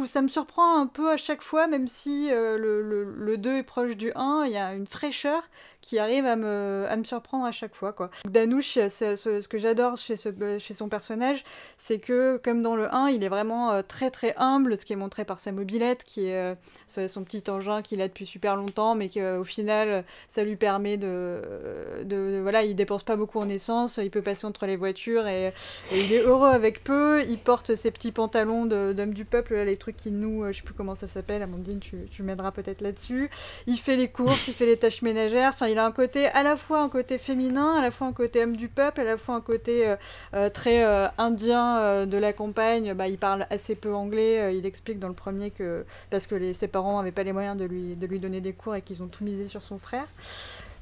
ça 0.06 0.22
me 0.22 0.28
surprend 0.28 0.80
un 0.80 0.86
peu 0.86 1.10
à 1.10 1.16
chaque 1.16 1.42
fois 1.42 1.66
même 1.66 1.88
si 1.88 2.30
euh, 2.30 2.58
le, 2.58 2.82
le, 2.82 3.04
le 3.04 3.38
2 3.38 3.58
est 3.58 3.62
proche 3.62 3.96
du 3.96 4.12
1 4.14 4.44
il 4.46 4.52
y 4.52 4.56
a 4.56 4.74
une 4.74 4.86
fraîcheur 4.86 5.42
qui 5.80 5.98
arrive 5.98 6.26
à 6.26 6.36
me, 6.36 6.86
à 6.88 6.96
me 6.96 7.04
surprendre 7.04 7.44
à 7.44 7.52
chaque 7.52 7.74
fois 7.74 7.92
quoi. 7.92 8.10
Danouche 8.28 8.74
ce, 8.74 9.46
que 9.46 9.58
j'adore 9.58 9.96
chez, 9.96 10.14
chez 10.16 10.74
son 10.74 10.88
personnage 10.88 11.44
c'est 11.76 11.98
que 11.98 12.40
comme 12.42 12.62
dans 12.62 12.76
le 12.76 12.92
1 12.94 13.08
il 13.08 13.22
est 13.24 13.28
vraiment 13.28 13.70
euh, 13.72 13.82
très 13.86 14.10
très 14.10 14.34
humble 14.36 14.76
ce 14.76 14.84
qui 14.84 14.92
est 14.92 14.96
montré 14.96 15.24
par 15.24 15.38
sa 15.38 15.52
mobilette 15.52 16.04
qui 16.04 16.26
est 16.26 16.56
euh, 16.96 17.08
son 17.08 17.24
petit 17.24 17.48
engin 17.50 17.82
qu'il 17.82 18.00
a 18.00 18.08
depuis 18.08 18.26
super 18.26 18.56
longtemps 18.56 18.94
mais 18.94 19.08
qu'au 19.08 19.44
final 19.44 20.04
ça 20.28 20.44
lui 20.44 20.56
permet 20.56 20.96
de, 20.96 22.02
de, 22.04 22.40
voilà 22.42 22.64
il 22.64 22.74
dépense 22.74 23.02
pas 23.02 23.16
beaucoup 23.16 23.38
en 23.38 23.48
essence 23.48 23.98
il 24.02 24.10
peut 24.10 24.22
passer 24.22 24.46
entre 24.46 24.66
les 24.66 24.76
voitures 24.76 25.26
et, 25.26 25.52
il 25.92 26.12
est 26.12 26.22
heureux 26.22 26.48
avec 26.50 26.82
peu. 26.84 27.22
Il 27.28 27.38
porte 27.38 27.74
ses 27.74 27.90
petits 27.90 28.12
pantalons 28.12 28.66
d'homme 28.66 29.14
du 29.14 29.24
peuple 29.24 29.54
là, 29.54 29.64
les 29.64 29.76
trucs 29.84 29.96
qui 29.98 30.10
nouent 30.10 30.44
euh, 30.44 30.52
je 30.52 30.58
sais 30.58 30.62
plus 30.62 30.74
comment 30.74 30.94
ça 30.94 31.06
s'appelle 31.06 31.42
Amandine 31.42 31.78
tu, 31.78 32.06
tu 32.10 32.22
m'aideras 32.22 32.52
peut-être 32.52 32.80
là-dessus 32.80 33.28
il 33.66 33.76
fait 33.76 33.96
les 33.96 34.08
courses 34.08 34.48
il 34.48 34.54
fait 34.54 34.64
les 34.64 34.78
tâches 34.78 35.02
ménagères 35.02 35.50
enfin 35.50 35.68
il 35.68 35.78
a 35.78 35.84
un 35.84 35.92
côté 35.92 36.26
à 36.28 36.42
la 36.42 36.56
fois 36.56 36.80
un 36.80 36.88
côté 36.88 37.18
féminin 37.18 37.76
à 37.78 37.82
la 37.82 37.90
fois 37.90 38.06
un 38.06 38.12
côté 38.12 38.42
homme 38.42 38.56
du 38.56 38.68
peuple 38.68 39.02
à 39.02 39.04
la 39.04 39.18
fois 39.18 39.34
un 39.34 39.40
côté 39.42 39.86
euh, 39.86 39.96
euh, 40.32 40.48
très 40.48 40.84
euh, 40.84 41.06
indien 41.18 42.06
de 42.06 42.16
la 42.16 42.32
campagne 42.32 42.94
bah, 42.94 43.08
il 43.08 43.18
parle 43.18 43.46
assez 43.50 43.74
peu 43.74 43.92
anglais 43.94 44.56
il 44.56 44.64
explique 44.64 44.98
dans 44.98 45.08
le 45.08 45.14
premier 45.14 45.50
que 45.50 45.84
parce 46.10 46.26
que 46.26 46.34
les, 46.34 46.54
ses 46.54 46.68
parents 46.68 46.98
n'avaient 46.98 47.12
pas 47.12 47.22
les 47.22 47.32
moyens 47.32 47.56
de 47.56 47.64
lui, 47.64 47.96
de 47.96 48.06
lui 48.06 48.18
donner 48.18 48.40
des 48.40 48.52
cours 48.52 48.74
et 48.74 48.82
qu'ils 48.82 49.02
ont 49.02 49.08
tout 49.08 49.24
misé 49.24 49.48
sur 49.48 49.62
son 49.62 49.78
frère. 49.78 50.06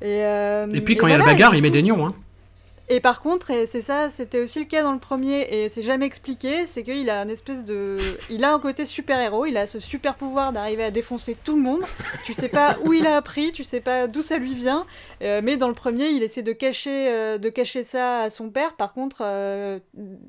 Et, 0.00 0.24
euh, 0.24 0.68
Et 0.72 0.80
puis 0.80 0.96
quand 0.96 1.06
il 1.06 1.10
y 1.10 1.14
a 1.14 1.18
voilà, 1.18 1.32
bagarre, 1.32 1.54
il 1.54 1.62
met 1.62 1.70
des 1.70 1.82
nions. 1.82 2.06
Hein. 2.06 2.14
Et 2.94 3.00
par 3.00 3.22
contre, 3.22 3.50
et 3.50 3.66
c'est 3.66 3.80
ça, 3.80 4.10
c'était 4.10 4.38
aussi 4.38 4.58
le 4.58 4.66
cas 4.66 4.82
dans 4.82 4.92
le 4.92 4.98
premier, 4.98 5.46
et 5.50 5.70
c'est 5.70 5.80
jamais 5.80 6.04
expliqué, 6.04 6.66
c'est 6.66 6.82
qu'il 6.82 7.08
a 7.08 7.22
un 7.22 7.28
espèce 7.30 7.64
de... 7.64 7.96
Il 8.28 8.44
a 8.44 8.52
un 8.52 8.58
côté 8.58 8.84
super-héros, 8.84 9.46
il 9.46 9.56
a 9.56 9.66
ce 9.66 9.80
super 9.80 10.14
pouvoir 10.14 10.52
d'arriver 10.52 10.84
à 10.84 10.90
défoncer 10.90 11.34
tout 11.42 11.56
le 11.56 11.62
monde. 11.62 11.80
Tu 12.26 12.34
sais 12.34 12.50
pas 12.50 12.76
où 12.84 12.92
il 12.92 13.06
a 13.06 13.16
appris, 13.16 13.50
tu 13.50 13.64
sais 13.64 13.80
pas 13.80 14.08
d'où 14.08 14.20
ça 14.20 14.36
lui 14.36 14.52
vient, 14.52 14.84
euh, 15.22 15.40
mais 15.42 15.56
dans 15.56 15.68
le 15.68 15.74
premier, 15.74 16.08
il 16.08 16.22
essaie 16.22 16.42
de 16.42 16.52
cacher, 16.52 17.08
euh, 17.10 17.38
de 17.38 17.48
cacher 17.48 17.82
ça 17.82 18.20
à 18.20 18.28
son 18.28 18.50
père. 18.50 18.74
Par 18.74 18.92
contre, 18.92 19.22
euh, 19.24 19.78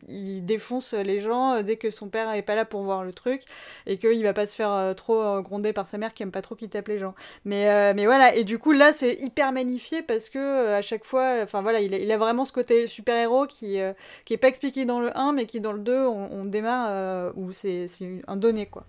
il 0.07 0.45
défonce 0.45 0.93
les 0.93 1.20
gens 1.20 1.61
dès 1.64 1.76
que 1.76 1.91
son 1.91 2.07
père 2.07 2.32
est 2.32 2.43
pas 2.43 2.55
là 2.55 2.64
pour 2.64 2.84
voir 2.84 3.03
le 3.03 3.11
truc, 3.11 3.41
et 3.88 3.97
qu'il 3.97 4.24
va 4.24 4.32
pas 4.32 4.47
se 4.47 4.55
faire 4.55 4.93
trop 4.95 5.41
gronder 5.41 5.74
par 5.74 5.86
sa 5.88 5.97
mère 5.97 6.14
qui 6.14 6.24
aime 6.24 6.32
pas 6.32 6.41
trop 6.41 6.55
qu'il 6.55 6.70
tape 6.70 6.88
les 6.88 6.97
gens. 6.97 7.14
Mais, 7.43 7.93
mais 7.93 8.05
voilà, 8.05 8.34
et 8.34 8.45
du 8.45 8.57
coup 8.57 8.72
là 8.72 8.93
c'est 8.93 9.16
hyper 9.16 9.51
magnifié 9.51 10.01
parce 10.01 10.30
que 10.30 10.70
à 10.70 10.82
chaque 10.82 11.03
fois, 11.03 11.39
enfin 11.43 11.61
voilà, 11.61 11.82
il 11.82 12.09
a 12.09 12.18
vraiment 12.18 12.45
ce 12.45 12.53
côté 12.54 12.88
super-héros 12.88 13.47
qui, 13.47 13.80
euh, 13.80 13.93
pas 14.41 14.47
expliqué 14.47 14.86
dans 14.86 14.99
le 14.99 15.18
1, 15.18 15.34
mais 15.34 15.45
qui 15.45 15.60
dans 15.60 15.74
le 15.74 15.80
2, 15.80 16.06
on, 16.06 16.45
démarre 16.45 16.88
euh, 16.89 17.32
où 17.36 17.51
c'est 17.51 17.88
un 18.28 18.36
donné 18.36 18.66
quoi. 18.66 18.86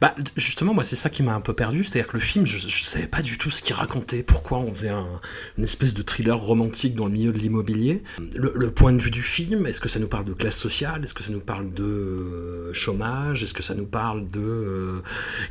Bah, 0.00 0.14
justement, 0.36 0.74
moi, 0.74 0.84
c'est 0.84 0.96
ça 0.96 1.08
qui 1.08 1.22
m'a 1.22 1.34
un 1.34 1.40
peu 1.40 1.52
perdu. 1.52 1.84
C'est-à-dire 1.84 2.10
que 2.10 2.16
le 2.16 2.22
film, 2.22 2.46
je, 2.46 2.58
je 2.58 2.82
savais 2.84 3.06
pas 3.06 3.22
du 3.22 3.38
tout 3.38 3.50
ce 3.50 3.62
qu'il 3.62 3.74
racontait, 3.74 4.22
pourquoi 4.22 4.58
on 4.58 4.74
faisait 4.74 4.88
un, 4.88 5.06
une 5.56 5.64
espèce 5.64 5.94
de 5.94 6.02
thriller 6.02 6.36
romantique 6.36 6.94
dans 6.94 7.06
le 7.06 7.12
milieu 7.12 7.32
de 7.32 7.38
l'immobilier. 7.38 8.02
Le, 8.34 8.70
point 8.70 8.92
de 8.92 9.00
vue 9.00 9.10
du 9.10 9.22
film, 9.22 9.66
est-ce 9.66 9.80
que 9.80 9.88
ça 9.88 10.00
nous 10.00 10.08
parle 10.08 10.24
de 10.24 10.32
classe 10.32 10.58
sociale? 10.58 11.04
Est-ce 11.04 11.14
que 11.14 11.22
ça 11.22 11.32
nous 11.32 11.40
parle 11.40 11.72
de 11.72 11.84
euh, 11.84 12.72
chômage? 12.72 13.42
Est-ce 13.42 13.54
que 13.54 13.62
ça 13.62 13.74
nous 13.74 13.86
parle 13.86 14.28
de... 14.28 15.02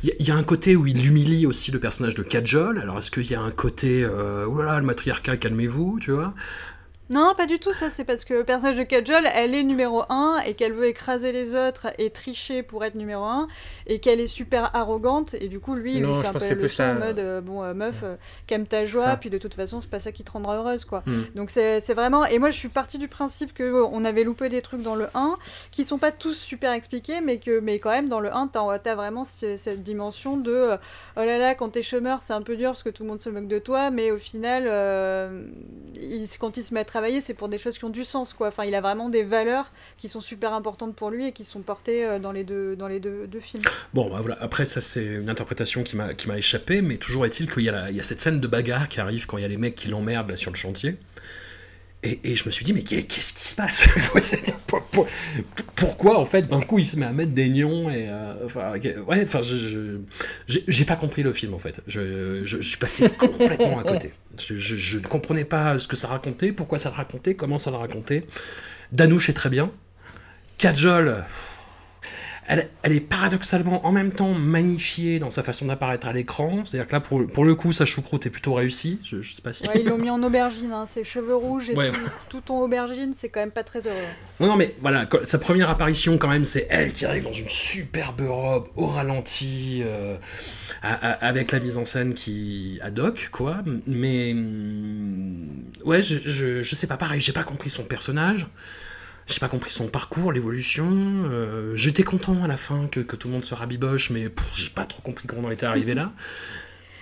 Il 0.02 0.10
y, 0.10 0.12
a- 0.12 0.22
y 0.22 0.30
a 0.30 0.36
un 0.36 0.44
côté 0.44 0.76
où 0.76 0.86
il 0.86 1.06
humilie 1.06 1.46
aussi 1.46 1.70
le 1.70 1.78
personnage 1.80 2.14
de 2.14 2.22
Kajol. 2.22 2.78
Alors, 2.78 2.98
est-ce 2.98 3.10
qu'il 3.10 3.30
y 3.30 3.34
a 3.34 3.40
un 3.40 3.50
côté... 3.50 4.04
Euh, 4.04 4.46
le 4.72 4.86
matriarcat, 4.86 5.36
calmez-vous, 5.36 5.98
tu 6.00 6.12
vois? 6.12 6.34
Non, 7.12 7.34
pas 7.36 7.44
du 7.46 7.58
tout, 7.58 7.74
ça 7.74 7.90
c'est 7.90 8.04
parce 8.04 8.24
que 8.24 8.32
le 8.32 8.44
personnage 8.44 8.76
de 8.78 8.84
Kajol, 8.84 9.24
elle 9.34 9.54
est 9.54 9.62
numéro 9.64 10.02
1 10.08 10.40
et 10.46 10.54
qu'elle 10.54 10.72
veut 10.72 10.86
écraser 10.86 11.30
les 11.30 11.54
autres 11.54 11.88
et 11.98 12.08
tricher 12.08 12.62
pour 12.62 12.84
être 12.86 12.94
numéro 12.94 13.22
1 13.24 13.48
et 13.86 13.98
qu'elle 13.98 14.18
est 14.18 14.26
super 14.26 14.74
arrogante 14.74 15.34
et 15.34 15.48
du 15.48 15.60
coup 15.60 15.74
lui 15.74 15.96
il 15.96 16.00
lui 16.14 16.14
fait 16.22 16.28
un 16.28 16.32
peu 16.32 16.38
le 16.54 16.68
en 16.96 16.98
mode 17.00 17.18
euh, 17.18 17.40
bon 17.42 17.62
euh, 17.62 17.74
meuf 17.74 17.96
euh, 18.02 18.16
calme 18.46 18.64
ta 18.66 18.86
joie 18.86 19.04
Ça. 19.04 19.16
puis 19.18 19.28
de 19.28 19.36
toute 19.36 19.52
façon 19.52 19.82
c'est 19.82 19.90
pas 19.90 20.00
ça 20.00 20.10
qui 20.10 20.24
te 20.24 20.32
rendra 20.32 20.56
heureuse 20.56 20.86
quoi. 20.86 21.02
Mm. 21.06 21.20
Donc 21.34 21.50
c'est 21.50 21.80
vraiment 21.92 22.24
et 22.24 22.38
moi 22.38 22.48
je 22.50 22.56
suis 22.56 22.68
partie 22.70 22.96
du 22.96 23.08
principe 23.08 23.52
que 23.52 23.62
euh, 23.62 23.86
on 23.92 24.06
avait 24.06 24.24
loupé 24.24 24.48
des 24.48 24.62
trucs 24.62 24.82
dans 24.82 24.94
le 24.94 25.08
1 25.14 25.36
qui 25.70 25.84
sont 25.84 25.98
pas 25.98 26.12
tous 26.12 26.32
super 26.34 26.72
expliqués 26.72 27.20
mais 27.20 27.36
que 27.38 27.60
mais 27.60 27.78
quand 27.78 27.90
même 27.90 28.08
dans 28.08 28.20
le 28.20 28.34
1 28.34 28.46
t'as 28.48 28.62
as 28.86 28.94
vraiment 28.94 29.26
ce- 29.26 29.58
cette 29.58 29.82
dimension 29.82 30.38
de 30.38 30.70
oh 31.16 31.20
là 31.20 31.36
là 31.36 31.54
quand 31.54 31.68
t'es 31.68 31.82
chômeur 31.82 32.20
c'est 32.22 32.32
un 32.32 32.42
peu 32.42 32.56
dur 32.56 32.70
parce 32.70 32.82
que 32.82 32.88
tout 32.90 33.02
le 33.02 33.10
monde 33.10 33.20
se 33.20 33.28
moque 33.28 33.48
de 33.48 33.58
toi 33.58 33.90
mais 33.90 34.10
au 34.12 34.18
final 34.18 34.62
quand 36.40 36.56
il 36.56 36.62
se 36.64 36.72
met 36.72 36.80
à 36.80 37.01
c'est 37.20 37.34
pour 37.34 37.48
des 37.48 37.58
choses 37.58 37.78
qui 37.78 37.84
ont 37.84 37.90
du 37.90 38.04
sens 38.04 38.34
quoi. 38.34 38.48
Enfin 38.48 38.64
il 38.64 38.74
a 38.74 38.80
vraiment 38.80 39.08
des 39.08 39.24
valeurs 39.24 39.70
qui 39.98 40.08
sont 40.08 40.20
super 40.20 40.52
importantes 40.52 40.94
pour 40.94 41.10
lui 41.10 41.26
et 41.26 41.32
qui 41.32 41.44
sont 41.44 41.60
portées 41.60 42.04
euh, 42.04 42.18
dans 42.18 42.32
les 42.32 42.44
deux 42.44 42.76
dans 42.76 42.88
les 42.88 43.00
deux, 43.00 43.28
films. 43.40 43.62
Bon, 43.94 44.10
bah 44.10 44.18
voilà, 44.20 44.36
après, 44.40 44.66
ça, 44.66 44.80
c'est 44.80 45.04
une 45.04 45.28
interprétation 45.28 45.82
qui 45.82 45.96
m'a 45.96 46.38
échappé, 46.38 46.82
mais 46.82 46.96
toujours 46.96 47.26
est-il 47.26 47.50
qu'il 47.50 47.64
y, 47.64 47.70
a 47.70 47.90
y 47.90 48.00
a 48.00 48.02
cette 48.02 48.20
scène 48.20 48.40
de 48.40 48.46
bagarre 48.46 48.88
qui 48.88 49.00
arrive 49.00 49.26
quand 49.26 49.38
il 49.38 49.42
y 49.42 49.44
a 49.44 49.48
les 49.48 49.56
mecs 49.56 49.74
qui 49.74 49.88
l'emmerdent 49.88 50.30
là 50.30 50.36
sur 50.36 50.50
le 50.50 50.56
chantier. 50.56 50.96
Et, 52.04 52.18
je 52.34 52.44
me 52.46 52.50
suis 52.50 52.64
dit, 52.64 52.72
mais 52.72 52.82
qu'est- 52.82 53.04
qu'est-ce 53.04 53.32
qui 53.32 53.46
se 53.46 53.54
passe 53.54 53.86
Pour- 54.66 54.82
pour- 54.82 55.06
Pourquoi, 55.76 56.18
en 56.18 56.24
fait, 56.24 56.42
d'un 56.48 56.60
coup, 56.60 56.80
il 56.80 56.84
se 56.84 56.96
met 56.96 57.06
à 57.06 57.12
mettre 57.12 57.30
des 57.30 57.48
nions 57.48 57.88
et. 57.90 58.08
euh, 58.08 58.34
ouais, 59.06 59.22
enfin, 59.24 59.40
j'ai- 59.40 59.64
pas 60.84 60.96
compris 60.96 61.22
le 61.22 61.32
film, 61.32 61.54
en 61.54 61.60
fait. 61.60 61.80
Je, 61.86 62.42
je- 62.44 62.60
suis 62.60 62.76
passé 62.76 63.08
complètement 63.18 63.78
à 63.78 63.84
côté. 63.84 64.10
Je, 64.36 64.56
je- 64.56 64.76
je 64.76 64.98
ne 64.98 65.04
comprenais 65.04 65.44
pas 65.44 65.78
ce 65.78 65.86
que 65.86 65.94
ça 65.94 66.08
racontait, 66.08 66.50
pourquoi 66.50 66.78
ça 66.78 66.90
le 66.90 66.96
racontait, 66.96 67.34
comment 67.34 67.60
ça 67.60 67.70
le 67.70 67.76
racontait. 67.76 68.26
Danouche 68.90 69.28
est 69.28 69.34
très 69.34 69.48
bien. 69.50 69.70
Kajol. 70.58 71.24
Elle, 72.48 72.68
elle 72.82 72.92
est 72.92 73.00
paradoxalement 73.00 73.86
en 73.86 73.92
même 73.92 74.10
temps 74.10 74.34
magnifiée 74.34 75.20
dans 75.20 75.30
sa 75.30 75.44
façon 75.44 75.66
d'apparaître 75.66 76.08
à 76.08 76.12
l'écran. 76.12 76.64
C'est-à-dire 76.64 76.88
que 76.88 76.92
là, 76.92 77.00
pour, 77.00 77.24
pour 77.28 77.44
le 77.44 77.54
coup, 77.54 77.72
sa 77.72 77.84
choucroute 77.84 78.26
est 78.26 78.30
plutôt 78.30 78.52
réussie. 78.54 78.98
Je, 79.04 79.20
je 79.22 79.32
sais 79.32 79.42
pas 79.42 79.52
si. 79.52 79.64
ouais, 79.68 79.80
ils 79.80 79.86
l'ont 79.86 79.96
mis 79.96 80.10
en 80.10 80.20
aubergine 80.22 80.72
hein, 80.72 80.86
ses 80.86 81.04
cheveux 81.04 81.36
rouges 81.36 81.70
et 81.70 81.76
Ouais. 81.76 81.90
tout, 82.28 82.40
tout 82.42 82.52
en 82.52 82.58
aubergine 82.62 83.12
c'est 83.16 83.28
quand 83.28 83.40
même 83.40 83.52
pas 83.52 83.62
très 83.62 83.80
heureux 83.86 83.94
Non, 84.40 84.48
non, 84.48 84.56
mais 84.56 84.74
voilà, 84.80 85.08
sa 85.24 85.38
première 85.38 85.70
apparition, 85.70 86.18
quand 86.18 86.28
même, 86.28 86.44
c'est 86.44 86.66
elle 86.68 86.92
qui 86.92 87.04
arrive 87.06 87.22
dans 87.24 87.32
une 87.32 87.48
superbe 87.48 88.22
robe, 88.22 88.66
au 88.74 88.86
ralenti, 88.86 89.82
euh, 89.86 90.16
avec 90.82 91.52
la 91.52 91.60
mise 91.60 91.76
en 91.76 91.84
scène 91.84 92.12
qui 92.14 92.78
ad 92.82 92.98
hoc, 92.98 93.28
quoi. 93.30 93.58
Mais. 93.86 94.32
hum, 94.32 95.46
Ouais, 95.84 96.00
je, 96.02 96.16
je, 96.22 96.62
je 96.62 96.74
sais 96.76 96.86
pas, 96.86 96.96
pareil, 96.96 97.20
j'ai 97.20 97.32
pas 97.32 97.44
compris 97.44 97.70
son 97.70 97.84
personnage. 97.84 98.46
J'ai 99.26 99.38
pas 99.40 99.48
compris 99.48 99.70
son 99.70 99.86
parcours, 99.86 100.32
l'évolution. 100.32 100.88
euh, 100.90 101.74
J'étais 101.76 102.02
content 102.02 102.42
à 102.42 102.48
la 102.48 102.56
fin 102.56 102.86
que, 102.88 103.00
que 103.00 103.16
tout 103.16 103.28
le 103.28 103.34
monde 103.34 103.44
se 103.44 103.54
rabiboche, 103.54 104.10
mais 104.10 104.28
j'ai 104.52 104.70
pas 104.70 104.84
trop 104.84 105.00
compris 105.02 105.26
comment 105.26 105.48
on 105.48 105.50
était 105.50 105.66
arrivé 105.66 105.94
là. 105.94 106.12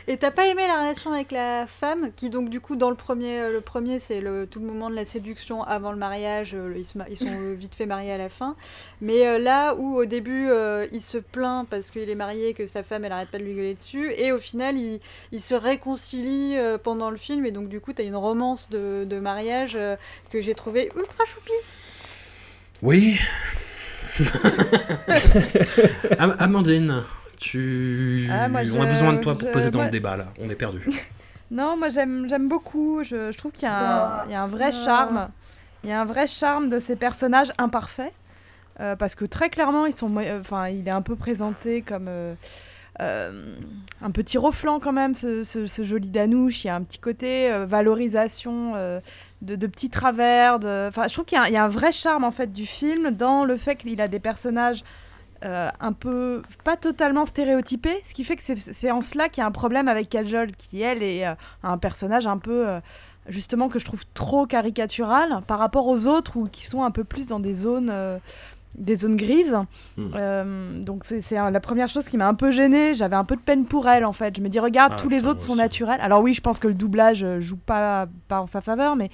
Et 0.09 0.16
t'as 0.16 0.33
pas 0.33 0.47
aimé 0.49 0.66
la 0.66 0.81
relation 0.81 1.12
avec 1.12 1.31
la 1.31 1.68
femme, 1.68 2.11
qui 2.16 2.31
donc 2.31 2.49
du 2.51 2.61
coup 2.61 2.75
dans 2.75 2.91
le 2.91 2.97
premier, 2.97 3.39
euh, 3.43 3.53
le 3.53 3.61
premier 3.61 4.01
c'est 4.01 4.21
le, 4.21 4.47
tout 4.47 4.59
le 4.59 4.66
moment 4.66 4.91
de 4.91 4.95
la 4.97 5.05
séduction 5.05 5.62
avant 5.62 5.93
le 5.93 5.99
mariage, 5.99 6.53
euh, 6.55 6.75
ils, 6.77 6.85
se 6.85 6.99
ils 7.09 7.16
sont 7.16 7.53
vite 7.55 7.77
fait 7.77 7.87
mariés 7.87 8.11
à 8.11 8.18
la 8.18 8.29
fin. 8.29 8.57
Mais 9.01 9.39
là 9.39 9.75
où 9.77 9.97
au 9.97 10.07
début 10.07 10.49
il 10.91 11.01
se 11.01 11.18
plaint 11.18 11.68
parce 11.68 11.91
qu'il 11.93 12.09
est 12.11 12.14
marié, 12.16 12.55
que 12.55 12.66
sa 12.66 12.83
femme 12.83 13.05
elle 13.05 13.12
arrête 13.12 13.31
pas 13.31 13.39
de 13.39 13.45
lui 13.45 13.55
gueuler 13.55 13.75
dessus, 13.75 14.12
et 14.16 14.33
au 14.33 14.39
final 14.39 14.77
il, 14.77 15.01
il 15.31 15.41
se 15.41 15.55
réconcilie 15.55 16.57
pendant 16.83 17.11
le 17.11 17.16
film, 17.16 17.47
et 17.47 17.53
donc 17.53 17.68
du 17.68 17.81
coup 17.81 17.93
t'as 17.93 18.03
une 18.05 18.16
romance 18.16 18.68
de, 18.68 19.05
de 19.05 19.21
mariage 19.21 19.79
que 20.31 20.41
j'ai 20.41 20.55
trouvé 20.55 20.91
ultra 20.97 21.25
choupi. 21.27 21.53
Oui. 22.83 23.18
Am- 26.18 26.37
Amandine, 26.39 27.03
tu... 27.39 28.28
Ah, 28.31 28.49
moi, 28.49 28.61
on 28.74 28.83
a 28.83 28.87
besoin 28.87 29.12
de 29.14 29.20
toi 29.20 29.35
pour 29.37 29.49
je- 29.49 29.53
poser 29.53 29.70
dans 29.70 29.78
moi- 29.81 29.87
le 29.87 29.91
débat 29.91 30.16
là. 30.16 30.26
On 30.39 30.49
est 30.51 30.55
perdu. 30.55 30.87
Non, 31.53 31.76
moi 31.76 31.89
j'aime 31.89 32.28
j'aime 32.28 32.47
beaucoup. 32.49 33.03
Je, 33.03 33.33
je 33.33 33.37
trouve 33.37 33.51
qu'il 33.51 33.64
y, 33.64 33.66
a 33.66 34.05
un- 34.22 34.24
il 34.26 34.31
y 34.31 34.35
a 34.37 34.43
un 34.43 34.47
vrai 34.47 34.70
charme. 34.70 35.31
Il 35.83 35.91
y 35.91 35.93
a 35.93 36.01
un 36.01 36.05
vrai 36.05 36.28
charme 36.28 36.68
de 36.68 36.78
ces 36.78 36.95
personnages 36.95 37.51
imparfaits. 37.59 38.12
Euh, 38.78 38.95
parce 38.95 39.16
que 39.16 39.24
très 39.24 39.51
clairement, 39.51 39.85
ils 39.87 39.97
sont, 39.97 40.16
euh, 40.18 40.39
enfin, 40.41 40.68
il 40.68 40.87
est 40.87 40.93
un 40.93 41.03
peu 41.03 41.16
présenté 41.16 41.83
comme 41.83 42.07
euh, 42.09 42.35
euh, 43.01 43.57
un 44.01 44.11
petit 44.12 44.39
reflant 44.39 44.78
quand 44.78 44.93
même, 44.93 45.16
ce, 45.16 45.43
ce- 45.43 45.66
ce 45.66 45.83
joli 45.83 46.09
Danouche. 46.09 46.62
Il 46.62 46.68
y 46.68 46.70
a 46.70 46.76
un 46.76 46.83
petit 46.83 47.01
côté 47.01 47.51
euh, 47.51 47.66
valorisation 47.66 48.74
euh, 48.76 49.01
de, 49.43 49.57
petits 49.66 49.91
travers. 49.91 50.59
de- 50.59 50.86
Enfin, 50.88 51.09
je 51.09 51.14
trouve 51.14 51.24
qu'il 51.24 51.36
y, 51.38 51.57
a 51.57 51.64
un- 51.64 51.68
vrai 51.68 51.93
charme 51.93 52.24
en 52.24 52.30
fait 52.30 52.53
du 52.53 52.66
film 52.66 53.11
dans 53.11 53.45
le 53.45 53.57
fait 53.57 53.76
qu'il 53.76 54.01
a 54.01 54.09
des 54.09 54.20
personnages 54.20 54.82
euh, 55.45 55.70
un 55.80 55.93
peu 55.95 56.43
pas 56.64 56.76
totalement 56.76 57.24
stéréotypés, 57.24 58.03
ce 58.05 58.12
qui 58.12 58.24
fait 58.24 58.36
que 58.36 58.43
c'est- 58.43 58.91
en 58.91 59.01
cela 59.01 59.30
qu'il 59.30 59.41
y 59.41 59.45
a 59.45 59.47
un 59.47 59.51
problème 59.53 59.88
avec 59.88 60.11
Kajol, 60.11 60.53
qui 60.53 60.82
elle 60.82 61.03
est 61.03 61.26
euh, 61.26 61.34
un 61.62 61.78
personnage 61.78 62.26
un 62.26 62.36
peu 62.36 62.68
euh, 62.68 62.80
justement 63.26 63.70
que 63.70 63.78
je 63.78 63.86
trouve 63.86 64.05
trop 64.12 64.45
caricatural 64.45 65.41
par 65.47 65.59
rapport 65.59 65.86
aux 65.86 66.07
autres 66.07 66.36
ou 66.36 66.47
qui 66.49 66.66
sont 66.66 66.82
un 66.84 66.91
peu 66.91 67.05
plus 67.05 67.28
dans 67.28 67.41
des 67.41 67.55
zones 67.55 67.91
des 68.77 68.97
zones 68.97 69.16
grises. 69.16 69.57
Hmm. 69.97 70.09
Euh, 70.14 70.81
donc 70.83 71.05
c'est 71.05 71.23
la 71.33 71.61
première 71.61 71.89
chose 71.89 72.07
qui 72.09 72.16
m'a 72.16 72.29
un 72.29 72.35
peu 72.35 72.51
gênée. 72.51 72.95
J'avais 72.95 73.16
un 73.16 73.25
peu 73.25 73.37
de 73.37 73.41
peine 73.41 73.64
pour 73.64 73.89
elle 73.89 74.05
en 74.05 74.12
fait. 74.12 74.37
Je 74.37 74.43
me 74.43 74.49
dis 74.49 74.59
regarde, 74.61 74.93
Ah, 74.97 75.01
tous 75.01 75.09
les 75.09 75.27
autres 75.27 75.41
sont 75.41 75.53
aussi. 75.53 75.61
naturels. 75.61 76.01
Alors 76.01 76.23
oui, 76.23 76.35
je 76.35 76.41
pense 76.41 76.59
que 76.59 76.68
le 76.68 76.75
doublage 76.75 77.25
euh, 77.25 77.41
joue 77.41 77.57
pas, 77.59 78.07
pas 78.29 78.41
en 78.41 78.47
sa 78.47 78.61
faveur, 78.61 78.97
mais 78.97 79.11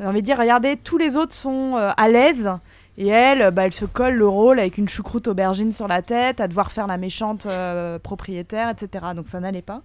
j'ai 0.00 0.06
envie 0.06 0.22
de 0.22 0.26
dire 0.26 0.38
regardez, 0.38 0.76
tous 0.76 0.98
les 0.98 1.16
autres 1.16 1.34
sont 1.34 1.76
euh, 1.76 1.90
à 1.96 2.08
l'aise. 2.08 2.50
Et 2.96 3.08
elle, 3.08 3.50
bah, 3.50 3.64
elle 3.64 3.72
se 3.72 3.84
colle 3.86 4.14
le 4.14 4.28
rôle 4.28 4.60
avec 4.60 4.78
une 4.78 4.88
choucroute 4.88 5.26
aubergine 5.26 5.72
sur 5.72 5.88
la 5.88 6.00
tête, 6.00 6.40
à 6.40 6.46
devoir 6.46 6.70
faire 6.70 6.86
la 6.86 6.96
méchante 6.96 7.44
euh, 7.46 7.98
propriétaire, 7.98 8.68
etc. 8.68 9.06
Donc 9.16 9.26
ça 9.26 9.40
n'allait 9.40 9.62
pas. 9.62 9.82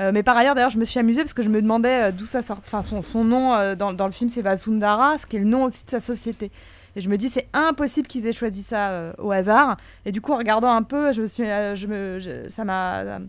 Euh, 0.00 0.12
mais 0.14 0.22
par 0.22 0.36
ailleurs, 0.36 0.54
d'ailleurs, 0.54 0.70
je 0.70 0.78
me 0.78 0.84
suis 0.86 0.98
amusée 0.98 1.22
parce 1.22 1.34
que 1.34 1.42
je 1.42 1.50
me 1.50 1.60
demandais 1.60 2.10
d'où 2.12 2.24
ça 2.24 2.40
sort. 2.40 2.58
Enfin, 2.64 2.82
son, 2.82 3.02
son 3.02 3.22
nom 3.24 3.52
euh, 3.54 3.74
dans, 3.74 3.92
dans 3.92 4.06
le 4.06 4.12
film, 4.12 4.30
c'est 4.30 4.40
Vasundara, 4.40 5.18
ce 5.18 5.26
qui 5.26 5.36
est 5.36 5.40
le 5.40 5.44
nom 5.44 5.64
aussi 5.64 5.84
de 5.84 5.90
sa 5.90 6.00
société. 6.00 6.50
Et 6.96 7.00
je 7.00 7.08
me 7.08 7.16
dis, 7.16 7.28
c'est 7.28 7.46
impossible 7.52 8.06
qu'ils 8.08 8.26
aient 8.26 8.32
choisi 8.32 8.62
ça 8.62 8.90
euh, 8.90 9.12
au 9.18 9.30
hasard. 9.30 9.76
Et 10.04 10.12
du 10.12 10.20
coup, 10.20 10.32
en 10.32 10.36
regardant 10.38 10.72
un 10.72 10.82
peu, 10.82 11.12
je 11.12 11.22
me 11.22 11.26
suis, 11.26 11.44
euh, 11.48 11.76
je 11.76 11.86
me, 11.86 12.48
ça 12.48 12.64
m'a, 12.64 13.20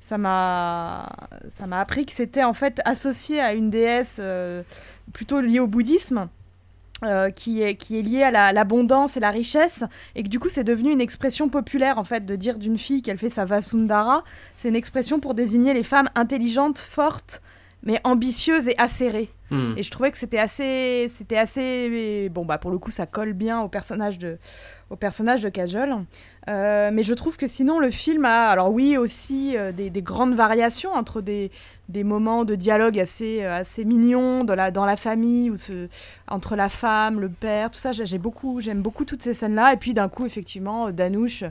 ça 0.00 0.18
m'a, 0.18 1.08
ça 1.56 1.66
m'a 1.66 1.80
appris 1.80 2.04
que 2.06 2.12
c'était 2.12 2.44
en 2.44 2.52
fait 2.54 2.80
associé 2.84 3.40
à 3.40 3.54
une 3.54 3.70
déesse 3.70 4.16
euh, 4.20 4.62
plutôt 5.12 5.40
liée 5.40 5.60
au 5.60 5.66
bouddhisme. 5.66 6.28
qui, 7.36 7.60
est, 7.60 7.74
qui 7.74 7.98
est 7.98 8.02
liée 8.02 8.22
à 8.22 8.30
la- 8.30 8.52
l'abondance 8.52 9.18
et 9.18 9.20
la 9.20 9.30
richesse, 9.30 9.84
et 10.14 10.22
que 10.22 10.28
du 10.28 10.38
coup 10.40 10.48
c'est 10.48 10.64
devenu 10.64 10.90
une 10.90 11.02
expression 11.02 11.50
populaire 11.50 11.98
en 11.98 12.04
fait 12.04 12.24
de 12.24 12.34
dire 12.34 12.56
d'une 12.56 12.78
fille 12.78 13.02
qu'elle 13.02 13.18
fait 13.18 13.28
sa 13.28 13.44
Vasundara, 13.44 14.24
c'est 14.56 14.68
une 14.70 14.76
expression 14.76 15.20
pour 15.20 15.34
désigner 15.34 15.74
les 15.74 15.82
femmes 15.82 16.08
intelligentes, 16.14 16.78
fortes, 16.78 17.42
mais 17.82 18.00
ambitieuses 18.04 18.68
et 18.68 18.78
acérées. 18.78 19.28
Hmm. 19.54 19.74
Et 19.76 19.82
je 19.82 19.90
trouvais 19.90 20.10
que 20.10 20.18
c'était 20.18 20.38
assez, 20.38 21.10
c'était 21.14 21.36
assez, 21.36 22.28
bon 22.28 22.44
bah 22.44 22.58
pour 22.58 22.72
le 22.72 22.78
coup 22.78 22.90
ça 22.90 23.06
colle 23.06 23.34
bien 23.34 23.60
au 23.60 23.68
personnage 23.68 24.18
de, 24.18 24.38
au 24.90 24.96
personnage 24.96 25.42
de 25.42 25.48
Kajol. 25.48 25.94
Euh, 26.48 26.90
mais 26.92 27.04
je 27.04 27.14
trouve 27.14 27.36
que 27.36 27.46
sinon 27.46 27.78
le 27.78 27.90
film 27.90 28.24
a, 28.24 28.48
alors 28.48 28.72
oui 28.72 28.96
aussi 28.96 29.56
euh, 29.56 29.70
des, 29.70 29.90
des 29.90 30.02
grandes 30.02 30.34
variations 30.34 30.92
entre 30.92 31.20
des, 31.20 31.52
des 31.88 32.02
moments 32.04 32.44
de 32.44 32.54
dialogue 32.54 32.98
assez, 32.98 33.44
euh, 33.44 33.60
assez 33.60 33.84
mignons 33.84 34.42
de 34.42 34.52
la, 34.52 34.70
dans 34.70 34.84
la 34.84 34.96
famille 34.96 35.50
ou 35.50 35.56
entre 36.28 36.56
la 36.56 36.68
femme, 36.68 37.20
le 37.20 37.28
père, 37.28 37.70
tout 37.70 37.78
ça. 37.78 37.92
J'ai 37.92 38.18
beaucoup, 38.18 38.60
j'aime 38.60 38.82
beaucoup 38.82 39.04
toutes 39.04 39.22
ces 39.22 39.34
scènes 39.34 39.54
là. 39.54 39.72
Et 39.72 39.76
puis 39.76 39.94
d'un 39.94 40.08
coup 40.08 40.26
effectivement 40.26 40.90
Danouche 40.90 41.44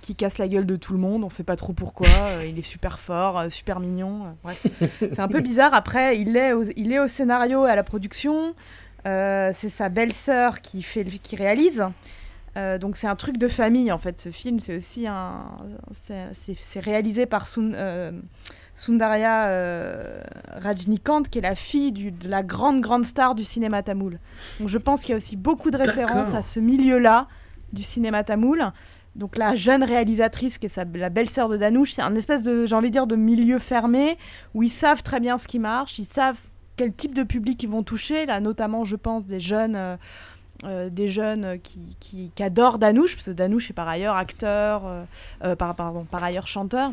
qui 0.00 0.14
casse 0.14 0.38
la 0.38 0.48
gueule 0.48 0.66
de 0.66 0.76
tout 0.76 0.92
le 0.94 0.98
monde, 0.98 1.24
on 1.24 1.30
sait 1.30 1.44
pas 1.44 1.56
trop 1.56 1.72
pourquoi. 1.72 2.06
euh, 2.18 2.44
il 2.46 2.58
est 2.58 2.62
super 2.62 2.98
fort, 3.00 3.38
euh, 3.38 3.48
super 3.48 3.80
mignon. 3.80 4.26
euh. 4.46 4.54
C'est 5.00 5.20
un 5.20 5.28
peu 5.28 5.40
bizarre. 5.40 5.74
Après, 5.74 6.18
il 6.18 6.36
est 6.36 6.52
au, 6.52 6.64
il 6.76 6.92
est 6.92 6.98
au 6.98 7.08
scénario 7.08 7.66
et 7.66 7.70
à 7.70 7.76
la 7.76 7.82
production. 7.84 8.54
C'est 9.04 9.68
sa 9.68 9.88
belle-sœur 9.88 10.60
qui, 10.60 10.82
fait, 10.82 11.04
qui 11.04 11.36
réalise. 11.36 11.84
Donc 12.56 12.96
c'est 12.98 13.06
un 13.06 13.16
truc 13.16 13.38
de 13.38 13.48
famille 13.48 13.90
en 13.92 13.96
fait. 13.98 14.20
Ce 14.20 14.30
film, 14.30 14.60
c'est 14.60 14.76
aussi 14.76 15.06
un, 15.06 15.46
c'est 15.94 16.80
réalisé 16.80 17.24
par 17.24 17.46
Sun- 17.46 17.74
Sundarya 18.74 19.48
Rajnikant, 20.60 21.22
qui 21.22 21.38
est 21.38 21.42
la 21.42 21.54
fille 21.54 21.92
du- 21.92 22.10
de 22.10 22.28
la 22.28 22.42
grande 22.42 22.80
grande 22.80 23.06
star 23.06 23.34
du 23.34 23.44
cinéma 23.44 23.82
tamoul. 23.82 24.18
Donc 24.58 24.68
je 24.68 24.78
pense 24.78 25.00
qu'il 25.02 25.10
y 25.10 25.14
a 25.14 25.16
aussi 25.16 25.36
beaucoup 25.36 25.70
de 25.70 25.76
références 25.76 26.34
à 26.34 26.42
ce 26.42 26.60
milieu-là 26.60 27.26
du 27.72 27.82
cinéma 27.82 28.24
tamoul. 28.24 28.72
Donc 29.16 29.36
la 29.36 29.56
jeune 29.56 29.82
réalisatrice 29.82 30.58
qui 30.58 30.66
est 30.66 30.94
la 30.94 31.08
belle-sœur 31.08 31.48
de 31.48 31.56
Danouche, 31.56 31.92
c'est 31.92 32.02
un 32.02 32.14
espèce 32.14 32.42
de, 32.42 32.66
j'ai 32.66 32.74
envie 32.74 32.88
de 32.88 32.92
dire, 32.92 33.06
de 33.06 33.16
milieu 33.16 33.58
fermé 33.58 34.16
où 34.54 34.62
ils 34.62 34.70
savent 34.70 35.02
très 35.02 35.20
bien 35.20 35.36
ce 35.36 35.48
qui 35.48 35.58
marche, 35.58 35.98
ils 35.98 36.04
savent 36.04 36.38
quel 36.76 36.94
type 36.94 37.14
de 37.14 37.24
public 37.24 37.62
ils 37.62 37.68
vont 37.68 37.82
toucher. 37.82 38.24
Là, 38.24 38.40
notamment, 38.40 38.84
je 38.84 38.96
pense 38.96 39.26
des 39.26 39.40
jeunes, 39.40 39.76
euh, 39.76 39.96
euh, 40.64 40.88
des 40.88 41.08
jeunes 41.08 41.58
qui, 41.60 41.96
qui, 42.00 42.42
adorent 42.42 42.78
Danouche, 42.78 43.16
parce 43.16 43.26
que 43.26 43.32
Danouche 43.32 43.70
est 43.70 43.74
par 43.74 43.88
ailleurs 43.88 44.16
acteur, 44.16 44.82
euh, 45.44 45.56
par, 45.56 45.74
pardon, 45.74 46.04
par 46.04 46.24
ailleurs 46.24 46.46
chanteur. 46.46 46.92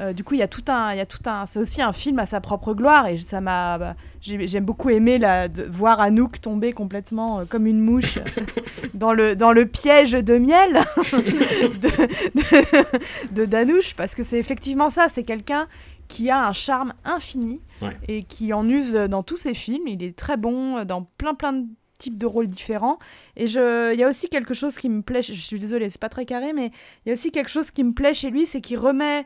Euh, 0.00 0.12
du 0.12 0.22
coup, 0.22 0.34
il 0.34 0.38
y 0.40 0.42
a 0.42 0.48
tout 0.48 0.62
un, 0.68 0.92
il 0.92 0.98
y 0.98 1.00
a 1.00 1.06
tout 1.06 1.18
un, 1.26 1.46
c'est 1.46 1.58
aussi 1.58 1.82
un 1.82 1.92
film 1.92 2.18
à 2.20 2.26
sa 2.26 2.40
propre 2.40 2.72
gloire 2.74 3.08
et 3.08 3.18
ça 3.18 3.40
m'a, 3.40 3.78
bah, 3.78 3.96
j'ai- 4.20 4.46
j'aime 4.46 4.64
beaucoup 4.64 4.90
aimé 4.90 5.18
la, 5.18 5.48
de 5.48 5.64
voir 5.64 6.00
Anouk 6.00 6.40
tomber 6.40 6.72
complètement 6.72 7.40
euh, 7.40 7.44
comme 7.44 7.66
une 7.66 7.80
mouche 7.80 8.18
dans 8.94 9.12
le 9.12 9.34
dans 9.34 9.50
le 9.52 9.66
piège 9.66 10.12
de 10.12 10.38
miel 10.38 10.84
de, 11.12 11.88
de, 12.34 13.34
de 13.34 13.44
Danouche 13.44 13.94
parce 13.96 14.14
que 14.14 14.22
c'est 14.24 14.38
effectivement 14.38 14.90
ça, 14.90 15.08
c'est 15.12 15.24
quelqu'un 15.24 15.66
qui 16.08 16.30
a 16.30 16.46
un 16.46 16.52
charme 16.52 16.92
infini 17.04 17.60
Ouais. 17.80 17.96
et 18.08 18.24
qui 18.24 18.52
en 18.52 18.68
use 18.68 18.92
dans 18.94 19.22
tous 19.22 19.36
ses 19.36 19.54
films. 19.54 19.86
Il 19.86 20.02
est 20.02 20.16
très 20.16 20.36
bon 20.36 20.82
dans 20.84 21.04
plein 21.16 21.34
plein 21.34 21.52
de 21.52 21.64
types 21.98 22.16
de 22.16 22.26
rôles 22.26 22.46
différents. 22.46 22.98
Et 23.36 23.46
je, 23.48 23.92
il 23.92 23.98
y 24.00 24.04
a 24.04 24.08
aussi 24.08 24.28
quelque 24.28 24.54
chose 24.54 24.76
qui 24.76 24.88
me 24.88 25.02
plaît. 25.02 25.22
Je 25.22 25.32
suis 25.34 25.58
désolée, 25.58 25.90
c'est 25.90 26.00
pas 26.00 26.08
très 26.08 26.24
carré, 26.24 26.52
mais 26.52 26.66
il 27.04 27.08
y 27.08 27.10
a 27.10 27.14
aussi 27.14 27.30
quelque 27.32 27.50
chose 27.50 27.70
qui 27.70 27.84
me 27.84 27.92
plaît 27.92 28.14
chez 28.14 28.30
lui, 28.30 28.46
c'est 28.46 28.60
qu'il 28.60 28.78
remet 28.78 29.24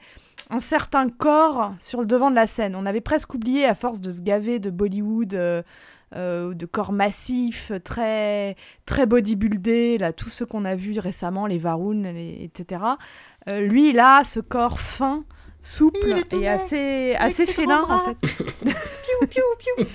un 0.50 0.60
certain 0.60 1.08
corps 1.08 1.72
sur 1.78 2.00
le 2.00 2.06
devant 2.06 2.30
de 2.30 2.34
la 2.36 2.46
scène. 2.46 2.74
On 2.74 2.86
avait 2.86 3.00
presque 3.00 3.34
oublié 3.34 3.64
à 3.66 3.74
force 3.74 4.00
de 4.00 4.10
se 4.10 4.20
gaver 4.20 4.58
de 4.58 4.70
Bollywood. 4.70 5.34
euh, 5.34 5.62
euh, 6.14 6.52
de 6.52 6.66
corps 6.66 6.92
massifs, 6.92 7.72
très 7.84 8.54
très 8.84 9.06
bodybuildés, 9.06 9.96
là 9.96 10.12
tous 10.12 10.28
ceux 10.28 10.44
qu'on 10.44 10.66
a 10.66 10.74
vus 10.74 10.98
récemment, 10.98 11.46
les 11.46 11.56
Varun, 11.56 12.02
les- 12.12 12.44
etc. 12.44 12.82
Euh, 13.48 13.60
lui, 13.62 13.88
il 13.88 13.98
a 13.98 14.22
ce 14.22 14.38
corps 14.38 14.78
fin, 14.78 15.24
souple 15.62 16.22
et 16.32 16.46
assez 16.48 17.14
assez 17.18 17.46
félin 17.46 17.82
en 17.88 17.98
fait. 18.00 18.16
Piou, 18.60 19.26
piou, 19.26 19.42
piou. 19.58 19.86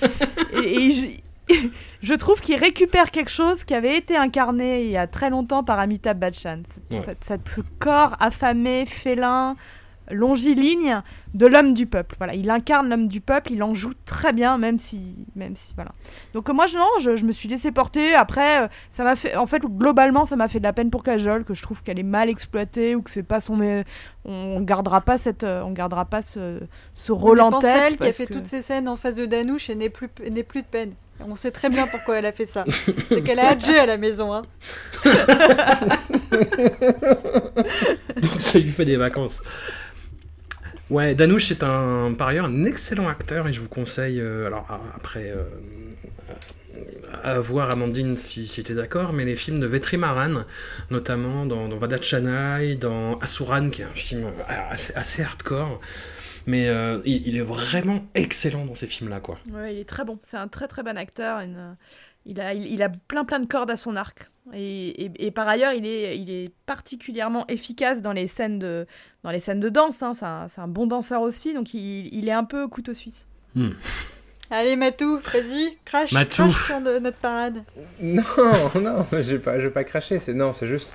et, 0.64 0.86
et 0.88 1.24
je, 2.02 2.14
trouve 2.14 2.40
qu'il 2.40 2.56
récupère 2.56 3.10
quelque 3.10 3.30
chose 3.30 3.64
qui 3.64 3.74
avait 3.74 3.96
été 3.96 4.16
incarné 4.16 4.84
il 4.84 4.90
y 4.90 4.96
a 4.96 5.06
très 5.06 5.30
longtemps 5.30 5.64
par 5.64 5.78
Amitabh 5.78 6.18
Bachchan. 6.18 6.62
Cette- 6.66 6.92
Ouais. 6.98 7.02
cette- 7.06 7.24
cette- 7.24 7.48
ce 7.48 7.60
corps 7.78 8.16
affamé, 8.20 8.84
félin, 8.86 9.56
longiligne 10.10 11.02
de 11.34 11.46
l'homme 11.46 11.74
du 11.74 11.86
peuple. 11.86 12.14
Voilà, 12.18 12.34
il 12.34 12.48
incarne 12.50 12.88
l'homme 12.88 13.08
du 13.08 13.20
peuple, 13.20 13.52
il 13.52 13.62
en 13.62 13.74
joue 13.74 13.92
très 14.06 14.32
bien, 14.32 14.56
même 14.56 14.78
si, 14.78 15.26
même 15.36 15.54
si, 15.54 15.74
voilà. 15.74 15.92
Donc 16.32 16.48
euh, 16.48 16.52
moi, 16.54 16.66
je, 16.66 16.78
non, 16.78 16.88
je, 17.00 17.16
je 17.16 17.26
me 17.26 17.32
suis 17.32 17.48
laissé 17.48 17.70
porter. 17.72 18.14
Après, 18.14 18.62
euh, 18.62 18.68
ça 18.92 19.04
m'a 19.04 19.16
fait, 19.16 19.36
en 19.36 19.46
fait, 19.46 19.60
globalement, 19.62 20.24
ça 20.24 20.36
m'a 20.36 20.48
fait 20.48 20.58
de 20.60 20.64
la 20.64 20.72
peine 20.72 20.90
pour 20.90 21.02
Kajol, 21.02 21.44
que 21.44 21.52
je 21.54 21.62
trouve 21.62 21.82
qu'elle 21.82 21.98
est 21.98 22.02
mal 22.02 22.30
exploitée 22.30 22.94
ou 22.94 23.02
que 23.02 23.10
c'est 23.10 23.22
pas 23.22 23.40
son, 23.40 23.84
on 24.24 24.60
gardera 24.62 25.02
pas 25.02 25.18
cette, 25.18 25.44
euh, 25.44 25.62
on 25.62 25.72
gardera 25.72 26.06
pas 26.06 26.22
ce, 26.22 26.60
ce 26.94 27.12
rôle 27.12 27.40
en 27.40 27.58
tête. 27.58 27.98
qui 27.98 28.06
a 28.06 28.12
fait 28.12 28.26
que- 28.26 28.32
toutes 28.32 28.46
ces 28.46 28.62
scènes 28.62 28.88
en 28.88 28.96
face 28.96 29.14
de 29.16 29.26
Danouche 29.26 29.68
et 29.68 29.74
n'est 29.74 29.90
plus, 29.90 30.08
n'est 30.30 30.42
plus 30.42 30.62
de 30.62 30.66
peine. 30.68 30.92
On 31.26 31.36
sait 31.36 31.50
très 31.50 31.68
bien 31.68 31.86
pourquoi 31.86 32.18
elle 32.18 32.26
a 32.26 32.32
fait 32.32 32.46
ça. 32.46 32.64
C'est 33.08 33.22
qu'elle 33.22 33.40
a 33.40 33.50
adjé 33.50 33.78
à 33.78 33.86
la 33.86 33.96
maison. 33.98 34.32
Hein. 34.32 34.42
Donc 38.16 38.40
ça 38.40 38.58
lui 38.58 38.70
fait 38.70 38.84
des 38.84 38.96
vacances. 38.96 39.42
Ouais, 40.90 41.14
Danouche 41.14 41.50
est 41.50 41.62
un, 41.62 42.14
par 42.16 42.28
ailleurs 42.28 42.46
un 42.46 42.64
excellent 42.64 43.08
acteur 43.08 43.46
et 43.46 43.52
je 43.52 43.60
vous 43.60 43.68
conseille, 43.68 44.20
euh, 44.20 44.46
alors 44.46 44.66
après, 44.96 45.30
euh, 45.30 45.42
à 47.22 47.38
voir 47.40 47.70
Amandine 47.70 48.16
si, 48.16 48.46
si 48.46 48.62
tu 48.62 48.72
es 48.72 48.74
d'accord, 48.74 49.12
mais 49.12 49.26
les 49.26 49.34
films 49.34 49.60
de 49.60 49.66
Vetrimaran, 49.66 50.44
notamment 50.90 51.44
dans, 51.44 51.68
dans 51.68 51.76
Vadachanai, 51.76 52.76
dans 52.76 53.18
Asuran, 53.18 53.68
qui 53.68 53.82
est 53.82 53.86
un 53.86 53.94
film 53.94 54.24
euh, 54.24 54.76
assez 54.94 55.22
hardcore, 55.22 55.78
Mais 56.48 56.66
euh, 56.68 57.00
il, 57.04 57.26
il 57.28 57.36
est 57.36 57.42
vraiment 57.42 58.00
excellent 58.14 58.64
dans 58.64 58.74
ces 58.74 58.86
films-là, 58.86 59.20
quoi. 59.20 59.38
Ouais, 59.52 59.74
il 59.74 59.78
est 59.80 59.88
très 59.88 60.04
bon. 60.04 60.18
C'est 60.26 60.38
un 60.38 60.48
très 60.48 60.66
très 60.66 60.82
bon 60.82 60.96
acteur. 60.96 61.40
une- 61.40 61.76
Il, 62.24 62.40
a, 62.40 62.54
il, 62.54 62.66
il 62.66 62.82
a 62.82 62.88
plein 62.88 63.24
plein 63.24 63.38
de 63.38 63.46
cordes 63.46 63.70
à 63.70 63.76
son 63.76 63.96
arc. 63.96 64.30
Et, 64.54 65.04
et- 65.04 65.26
et 65.26 65.30
par 65.30 65.46
ailleurs, 65.46 65.74
il 65.74 65.84
est, 65.86 66.18
il 66.18 66.30
est 66.30 66.50
particulièrement 66.64 67.46
efficace 67.48 68.00
dans 68.00 68.12
les 68.12 68.28
scènes 68.28 68.58
de, 68.58 68.86
dans 69.24 69.30
les 69.30 69.40
scènes 69.40 69.60
de 69.60 69.68
danse. 69.68 70.02
hein. 70.02 70.14
C'est 70.14 70.24
un, 70.24 70.48
c'est 70.48 70.60
un 70.62 70.68
bon 70.68 70.86
danseur 70.86 71.20
aussi, 71.20 71.52
donc 71.52 71.74
il, 71.74 72.08
il 72.14 72.28
est 72.28 72.32
un 72.32 72.44
peu 72.44 72.66
couteau 72.66 72.94
suisse. 72.94 73.26
Allez, 74.50 74.76
Matou, 74.76 75.18
vas-y, 75.18 75.76
crash, 75.84 76.12
Matou. 76.12 76.44
crash 76.44 76.66
sur 76.66 76.80
de- 76.80 76.98
notre 76.98 77.18
parade. 77.18 77.62
Non, 78.00 78.22
non, 78.80 79.06
j'ai 79.20 79.38
pas, 79.38 79.60
j'ai 79.60 79.70
pas 79.70 79.84
craché. 79.84 80.18
C'est 80.18 80.32
non, 80.32 80.54
c'est 80.54 80.66
juste, 80.66 80.90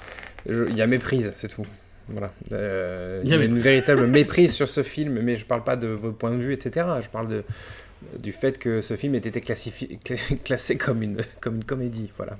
je- 0.47 0.63
il 0.67 0.75
y 0.75 0.81
a 0.81 0.87
méprise, 0.87 1.31
c'est 1.35 1.47
tout. 1.49 1.65
Voilà. 2.09 2.31
Euh, 2.51 3.21
Il 3.23 3.29
y 3.29 3.31
y 3.31 3.35
a 3.35 3.39
a 3.39 3.43
une 3.43 3.59
véritable 3.59 4.07
méprise 4.19 4.53
sur 4.53 4.67
ce 4.67 4.83
film, 4.83 5.19
mais 5.21 5.37
je 5.37 5.45
parle 5.45 5.63
pas 5.63 5.75
de 5.75 5.87
vos 5.87 6.11
points 6.11 6.31
de 6.31 6.37
vue, 6.37 6.53
etc. 6.53 6.85
Je 7.01 7.09
parle 7.09 7.27
de 7.29 7.43
du 8.21 8.33
fait 8.33 8.57
que 8.59 8.81
ce 8.81 8.97
film 8.97 9.15
ait 9.15 9.19
été 9.19 9.41
classé 10.43 10.75
comme 10.77 11.01
une, 11.03 11.17
comme 11.39 11.55
une 11.57 11.63
comédie. 11.63 12.11
Voilà. 12.17 12.37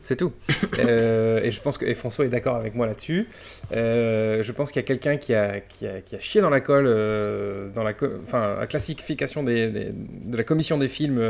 C'est 0.00 0.16
tout. 0.16 0.32
Euh, 0.78 1.40
et 1.44 1.52
je 1.52 1.60
pense 1.60 1.76
que 1.78 1.84
et 1.84 1.94
François 1.94 2.24
est 2.24 2.28
d'accord 2.30 2.56
avec 2.56 2.74
moi 2.74 2.86
là-dessus. 2.86 3.28
Euh, 3.76 4.42
je 4.42 4.50
pense 4.52 4.72
qu'il 4.72 4.80
y 4.80 4.84
a 4.84 4.86
quelqu'un 4.86 5.16
qui 5.18 5.34
a, 5.34 5.60
qui, 5.60 5.86
a, 5.86 6.00
qui 6.00 6.16
a 6.16 6.20
chié 6.20 6.40
dans 6.40 6.48
la 6.50 6.60
colle, 6.60 6.86
euh, 6.88 7.68
dans 7.74 7.82
la, 7.84 7.92
co- 7.92 8.08
enfin, 8.24 8.56
la 8.58 8.66
classification 8.66 9.42
des, 9.44 9.70
des- 9.70 9.90
de 9.92 10.36
la 10.36 10.44
commission 10.44 10.78
des 10.78 10.88
films 10.88 11.20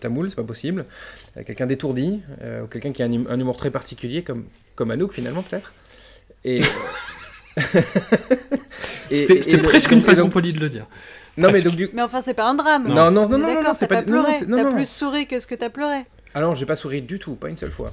tamoul, 0.00 0.28
c'est 0.28 0.36
pas 0.36 0.42
possible. 0.44 0.84
Quelqu'un 1.46 1.66
d'étourdi, 1.66 2.20
ou 2.62 2.66
quelqu'un 2.66 2.92
qui 2.92 3.02
a 3.02 3.06
un, 3.06 3.12
hum- 3.12 3.26
un 3.28 3.40
humour 3.40 3.56
très 3.56 3.70
particulier, 3.70 4.22
comme, 4.22 4.44
comme 4.76 4.90
Anouk 4.90 5.12
finalement 5.12 5.42
peut-être. 5.42 5.72
Et, 6.44 6.60
et- 9.10 9.16
C'était 9.26 9.58
presque 9.58 9.90
une 9.92 10.00
façon 10.00 10.24
donc- 10.24 10.32
polie 10.32 10.52
de 10.52 10.60
le 10.60 10.68
dire. 10.68 10.86
Non 11.36 11.50
mais 11.50 11.62
donc 11.62 11.74
du 11.74 11.88
Mais 11.92 12.02
enfin, 12.02 12.20
c'est 12.20 12.34
pas 12.34 12.44
un 12.48 12.54
drame. 12.54 12.86
non 12.88 13.10
non 13.10 13.28
non 13.28 13.38
non 13.38 13.62
non, 13.62 13.74
c'est 13.74 13.88
pas 13.88 14.02
pleuré. 14.02 14.32
T'as 14.40 14.46
non. 14.46 14.72
plus 14.74 14.88
souri 14.88 15.26
que 15.26 15.40
ce 15.40 15.46
que 15.46 15.54
t'as 15.54 15.70
pleuré. 15.70 16.04
Ah 16.34 16.40
non, 16.40 16.54
j'ai 16.54 16.66
pas 16.66 16.76
souri 16.76 17.02
du 17.02 17.18
tout, 17.18 17.34
pas 17.34 17.48
une 17.48 17.58
seule 17.58 17.70
fois. 17.70 17.92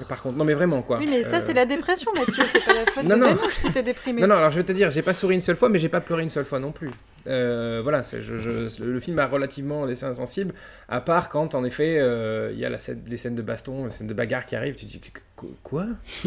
Et 0.00 0.04
par 0.04 0.22
contre, 0.22 0.36
non 0.38 0.44
mais 0.44 0.54
vraiment 0.54 0.80
quoi. 0.82 0.98
Oui, 0.98 1.06
mais 1.10 1.24
ça, 1.24 1.38
Euh, 1.38 1.42
c'est 1.44 1.54
la 1.54 1.66
dépression, 1.66 2.12
Mathieu. 2.16 2.44
C'est 2.52 2.64
pas 2.64 2.72
la 2.74 2.86
faute 2.86 3.02
Non, 3.04 3.16
de 3.16 3.20
non. 3.20 3.36
Si 3.60 3.72
t'es 3.72 3.82
déprimé. 3.82 4.20
Non, 4.22 4.28
non, 4.28 4.36
alors 4.36 4.52
je 4.52 4.58
vais 4.58 4.64
te 4.64 4.70
dire, 4.70 4.92
j'ai 4.92 5.02
pas 5.02 5.12
souri 5.12 5.34
une 5.34 5.40
seule 5.40 5.56
fois, 5.56 5.68
mais 5.68 5.80
j'ai 5.80 5.88
pas 5.88 6.00
pleuré 6.00 6.22
une 6.22 6.30
seule 6.30 6.44
fois 6.44 6.60
non 6.60 6.70
plus. 6.70 6.90
Euh, 7.26 7.80
voilà, 7.82 8.04
c'est- 8.04 8.20
je, 8.20 8.36
je- 8.36 8.82
le, 8.84 9.00
film 9.00 9.18
a 9.18 9.26
relativement 9.26 9.84
laissé 9.84 10.04
insensible, 10.04 10.54
à 10.88 11.00
part 11.00 11.28
quand, 11.28 11.56
en 11.56 11.64
effet, 11.64 11.96
euh, 11.98 12.50
il 12.52 12.60
y 12.60 12.64
a 12.64 12.68
la 12.70 12.78
scène- 12.78 13.02
les 13.08 13.16
scènes 13.16 13.34
de 13.34 13.42
baston, 13.42 13.86
les 13.86 13.90
scènes 13.90 14.06
de 14.06 14.14
bagarre 14.14 14.46
qui 14.46 14.54
arrivent, 14.54 14.76
tu 14.76 14.84
dis, 14.86 15.00
Qu- 15.00 15.10
qu- 15.10 15.20
quoi? 15.62 15.86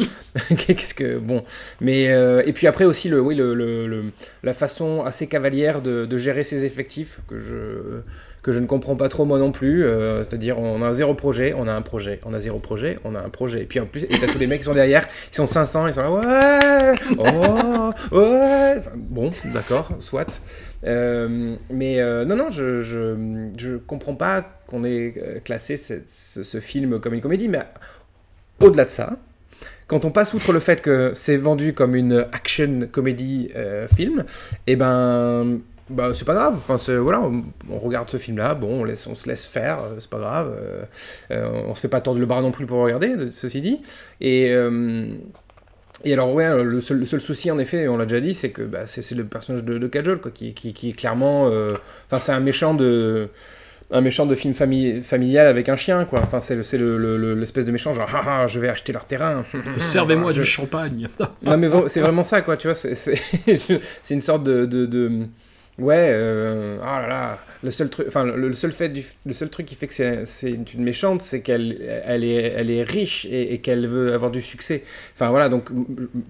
Qu'est-ce 0.57 0.93
que... 0.93 1.17
Bon, 1.17 1.43
mais... 1.79 2.09
euh, 2.09 2.43
et 2.45 2.53
puis 2.53 2.67
après 2.67 2.85
aussi, 2.85 3.09
le, 3.09 3.19
oui, 3.21 3.35
le, 3.35 4.11
la 4.43 4.53
façon 4.53 5.03
assez 5.03 5.27
cavalière 5.27 5.81
de, 5.81 6.17
gérer 6.17 6.43
ses 6.43 6.65
effectifs, 6.65 7.21
que 7.27 7.39
je 7.39 8.01
que 8.43 8.51
je 8.51 8.57
ne 8.57 8.65
comprends 8.65 8.95
pas 8.95 9.07
trop 9.07 9.23
moi 9.23 9.37
non 9.37 9.51
plus, 9.51 9.83
euh, 9.85 10.23
c'est-à-dire 10.23 10.57
on 10.57 10.81
a 10.81 10.95
zéro 10.95 11.13
projet, 11.13 11.53
on 11.55 11.67
a 11.67 11.73
un 11.73 11.83
projet, 11.83 12.17
on 12.25 12.33
a 12.33 12.39
zéro 12.39 12.57
projet, 12.57 12.97
on 13.03 13.13
a 13.13 13.19
un 13.19 13.29
projet, 13.29 13.61
et 13.61 13.65
puis 13.65 13.79
en 13.79 13.85
plus, 13.85 14.03
et 14.05 14.17
t'as 14.19 14.25
tous 14.25 14.39
les 14.39 14.47
mecs 14.47 14.61
qui 14.61 14.65
sont 14.65 14.73
derrière, 14.73 15.07
ils 15.31 15.35
sont 15.35 15.45
500, 15.45 15.85
ils 15.85 15.93
sont 15.93 16.01
là, 16.01 16.11
ouais, 16.11 16.95
oh, 17.19 18.15
ouais, 18.17 18.79
bon, 18.95 19.29
d'accord, 19.53 19.89
soit. 19.99 20.41
Euh, 20.87 21.55
mais 21.69 22.03
non, 22.25 22.35
non, 22.35 22.49
je, 22.49 22.81
je, 22.81 23.15
je 23.59 23.75
comprends 23.77 24.15
pas 24.15 24.41
qu'on 24.65 24.83
ait 24.85 25.13
classé 25.45 25.77
cette- 25.77 26.09
ce, 26.11 26.41
ce 26.41 26.59
film 26.59 26.99
comme 26.99 27.13
une 27.13 27.21
comédie, 27.21 27.47
mais 27.47 27.59
au-delà 28.61 28.85
de 28.85 28.89
ça, 28.89 29.17
quand 29.87 30.05
on 30.05 30.11
passe 30.11 30.33
outre 30.33 30.53
le 30.53 30.59
fait 30.59 30.81
que 30.81 31.11
c'est 31.13 31.37
vendu 31.37 31.73
comme 31.73 31.95
une 31.95 32.25
action 32.31 32.87
comédie 32.91 33.49
euh, 33.55 33.87
film, 33.87 34.23
et 34.67 34.75
ben 34.75 35.59
bah, 35.91 36.13
c'est 36.13 36.25
pas 36.25 36.33
grave. 36.33 36.55
Enfin, 36.55 36.77
voilà, 36.99 37.21
on, 37.21 37.79
regarde 37.79 38.09
ce 38.09 38.17
film-là, 38.17 38.55
bon, 38.55 38.81
on, 38.81 38.83
laisse, 38.83 39.07
on 39.07 39.15
se 39.15 39.27
laisse 39.27 39.45
faire, 39.45 39.79
euh, 39.83 39.97
c'est 39.99 40.09
pas 40.09 40.19
grave. 40.19 40.55
euh, 40.57 40.83
euh, 41.31 41.63
on 41.67 41.75
se 41.75 41.81
fait 41.81 41.87
pas 41.87 42.01
tordre 42.01 42.19
le 42.19 42.25
bras 42.25 42.41
non 42.41 42.51
plus 42.51 42.65
pour 42.65 42.79
regarder, 42.79 43.15
ceci 43.31 43.59
dit. 43.59 43.81
Et, 44.21 44.53
et 46.03 46.13
alors, 46.13 46.33
ouais, 46.33 46.63
le 46.63 46.81
seul, 46.81 47.05
souci, 47.05 47.51
en 47.51 47.59
effet, 47.59 47.87
on 47.87 47.97
l'a 47.97 48.05
déjà 48.05 48.21
dit, 48.21 48.33
c'est 48.33 48.49
que 48.49 48.61
bah, 48.63 48.87
c'est 48.87 49.11
le 49.11 49.25
personnage 49.25 49.63
de, 49.63 49.77
de 49.77 49.87
qui, 50.29 50.53
qui, 50.53 50.89
est 50.89 50.93
clairement. 50.93 51.45
Enfin, 52.05 52.19
c'est 52.19 52.31
un 52.31 52.39
méchant 52.39 52.73
de. 52.73 53.29
Un 53.93 53.99
méchant 54.01 54.25
de 54.25 54.35
film 54.35 54.53
fami- 54.53 55.01
familial 55.01 55.47
avec 55.47 55.67
un 55.67 55.75
chien, 55.75 56.05
quoi. 56.05 56.19
Enfin, 56.21 56.39
c'est 56.39 56.55
le- 56.55 56.63
c'est 56.63 56.77
le- 56.77 56.97
le- 56.97 57.17
le- 57.17 57.33
l'espèce 57.35 57.65
de 57.65 57.71
méchant, 57.71 57.93
genre, 57.93 58.09
ah, 58.13 58.21
ah, 58.43 58.47
je 58.47 58.59
vais 58.59 58.69
acheter 58.69 58.93
leur 58.93 59.05
terrain. 59.05 59.43
Servez-moi 59.77 60.31
Je- 60.31 60.39
du 60.39 60.45
champagne. 60.45 61.07
non 61.43 61.57
mais 61.57 61.67
c'est 61.87 61.99
vraiment 62.01 62.23
ça 62.23 62.41
quoi, 62.41 62.55
tu 62.57 62.67
vois, 62.67 62.75
c'est 62.75 62.93
une 64.09 64.21
sorte 64.21 64.43
de, 64.43 64.65
de, 64.65 64.85
de- 64.85 65.11
ouais, 65.81 66.07
euh, 66.11 66.77
oh 66.81 66.85
là 66.85 67.07
là, 67.07 67.39
le 67.63 67.71
seul 67.71 67.89
truc, 67.89 68.07
enfin 68.07 68.23
le, 68.23 68.35
le 68.49 68.53
seul 68.53 68.71
fait 68.71 68.89
du, 68.89 69.03
le 69.25 69.33
seul 69.33 69.49
truc 69.49 69.65
qui 69.65 69.75
fait 69.75 69.87
que 69.87 69.93
c'est 69.93 70.25
c'est 70.25 70.51
une 70.73 70.83
méchante, 70.83 71.21
c'est 71.21 71.41
qu'elle 71.41 72.01
elle 72.05 72.23
est 72.23 72.53
elle 72.55 72.71
est 72.71 72.83
riche 72.83 73.25
et, 73.25 73.53
et 73.53 73.59
qu'elle 73.59 73.87
veut 73.87 74.13
avoir 74.13 74.31
du 74.31 74.41
succès. 74.41 74.83
Enfin 75.13 75.29
voilà, 75.29 75.49
donc 75.49 75.69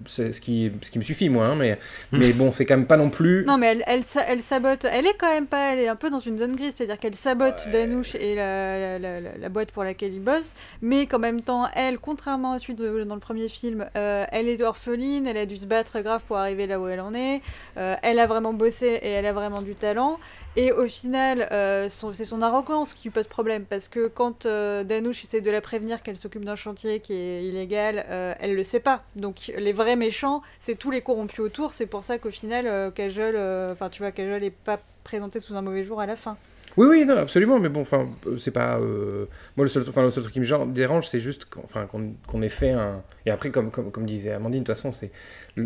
c'est 0.06 0.32
ce 0.32 0.40
qui 0.40 0.72
ce 0.82 0.90
qui 0.90 0.98
me 0.98 1.04
suffit 1.04 1.28
moi, 1.28 1.46
hein, 1.46 1.56
mais 1.56 1.78
mais 2.12 2.32
bon 2.32 2.52
c'est 2.52 2.64
quand 2.66 2.76
même 2.76 2.86
pas 2.86 2.96
non 2.96 3.10
plus. 3.10 3.44
Non, 3.46 3.58
mais 3.58 3.68
elle, 3.68 3.84
elle, 3.86 4.02
elle 4.28 4.40
sabote. 4.40 4.84
Elle 4.90 5.06
est 5.06 5.16
quand 5.18 5.30
même 5.32 5.46
pas. 5.46 5.72
Elle 5.72 5.80
est 5.80 5.88
un 5.88 5.96
peu 5.96 6.10
dans 6.10 6.20
une 6.20 6.38
zone 6.38 6.56
grise. 6.56 6.72
C'est-à-dire 6.76 6.98
qu'elle 6.98 7.14
sabote 7.14 7.68
Danouche 7.70 8.14
et 8.14 8.34
la, 8.34 8.78
la, 8.78 8.98
la- 8.98 9.20
la- 9.20 9.38
la 9.38 9.48
boîte 9.48 9.70
pour 9.72 9.84
laquelle 9.84 10.12
il 10.14 10.20
bosse. 10.22 10.54
Mais 10.80 11.06
qu'en 11.06 11.18
même 11.18 11.40
temps, 11.42 11.66
elle, 11.74 11.98
contrairement 11.98 12.52
à 12.52 12.58
celui 12.58 12.74
de, 12.74 13.04
dans 13.04 13.14
le 13.14 13.20
premier 13.20 13.48
film, 13.48 13.86
euh, 13.96 14.24
elle 14.32 14.48
est 14.48 14.60
orpheline. 14.62 15.26
Elle 15.26 15.36
a 15.36 15.46
dû 15.46 15.56
se 15.56 15.66
battre 15.66 16.00
grave 16.00 16.22
pour 16.26 16.36
arriver 16.36 16.66
là 16.66 16.78
où 16.80 16.86
elle 16.88 17.00
en 17.00 17.14
est. 17.14 17.40
Euh, 17.76 17.94
elle 18.02 18.18
a 18.18 18.26
vraiment 18.26 18.52
bossé 18.52 18.86
et 19.02 19.08
elle 19.10 19.26
a 19.26 19.32
vraiment 19.32 19.41
du 19.50 19.74
talent. 19.74 20.18
Et 20.56 20.72
au 20.72 20.86
final, 20.86 21.48
euh, 21.50 21.88
c'est 21.88 22.24
son 22.24 22.42
arrogance 22.42 22.94
qui 22.94 23.04
lui 23.04 23.10
pose 23.10 23.26
problème. 23.26 23.64
Parce 23.64 23.88
que 23.88 24.06
quand 24.06 24.46
euh, 24.46 24.84
Danouche 24.84 25.24
essaie 25.24 25.40
de 25.40 25.50
la 25.50 25.60
prévenir 25.60 26.02
qu'elle 26.02 26.16
s'occupe 26.16 26.44
d'un 26.44 26.56
chantier 26.56 27.00
qui 27.00 27.14
est 27.14 27.44
illégal, 27.44 28.04
euh, 28.08 28.34
elle 28.40 28.54
le 28.54 28.62
sait 28.62 28.80
pas. 28.80 29.02
Donc 29.16 29.52
les 29.56 29.72
vrais 29.72 29.96
méchants, 29.96 30.42
c'est 30.58 30.76
tous 30.76 30.90
les 30.90 31.00
corrompus 31.00 31.40
autour. 31.40 31.72
C'est 31.72 31.86
pour 31.86 32.04
ça 32.04 32.18
qu'au 32.18 32.30
final, 32.30 32.92
Kajol, 32.92 33.36
enfin 33.72 33.88
tu 33.88 34.02
vois, 34.02 34.12
est 34.16 34.50
pas 34.50 34.78
présenté 35.04 35.40
sous 35.40 35.56
un 35.56 35.62
mauvais 35.62 35.84
jour 35.84 36.00
à 36.00 36.06
la 36.06 36.16
fin. 36.16 36.36
Oui 36.78 36.86
oui 36.88 37.04
non 37.04 37.18
absolument, 37.18 37.58
mais 37.60 37.68
bon 37.68 37.82
enfin 37.82 38.08
euh, 38.26 38.38
c'est 38.38 38.50
pas 38.50 38.78
euh, 38.78 39.26
moi 39.58 39.64
le 39.64 39.68
seul 39.68 39.84
le 39.84 40.10
seul 40.10 40.22
truc 40.22 40.32
qui 40.32 40.40
me 40.40 40.72
dérange 40.72 41.06
c'est 41.06 41.20
juste 41.20 41.44
qu'on 41.46 42.42
ait 42.42 42.48
fait 42.48 42.70
un 42.70 43.02
et 43.26 43.30
après 43.30 43.50
comme 43.50 43.70
comme, 43.70 44.06
disait 44.06 44.32
Amandine 44.32 44.62
de 44.62 44.66
toute 44.66 44.76
façon 44.76 44.90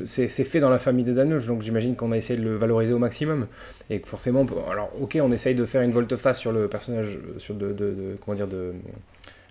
c'est 0.05 0.45
fait 0.45 0.59
dans 0.59 0.69
la 0.71 0.79
famille 0.79 1.05
de 1.05 1.13
Danush, 1.13 1.47
donc 1.47 1.63
j'imagine 1.63 1.95
qu'on 1.95 2.11
a 2.11 2.17
essayé 2.17 2.39
de 2.41 2.45
le 2.45 2.57
valoriser 2.57 2.93
au 2.93 2.99
maximum. 2.99 3.47
Et 3.89 4.01
que 4.01 4.09
forcément, 4.09 4.45
alors 4.71 4.91
ok, 5.01 5.17
on 5.23 5.31
essaye 5.31 5.55
de 5.55 5.65
faire 5.65 5.83
une 5.83 5.93
volte-face 5.93 6.41
sur 6.41 6.51
le 6.53 6.67
personnage, 6.67 7.17
euh, 7.17 7.39
sur 7.39 7.55
de, 7.55 7.69
de- 7.69 7.73
de- 7.73 8.17
comment 8.25 8.35
dire, 8.37 8.49
de 8.49 8.73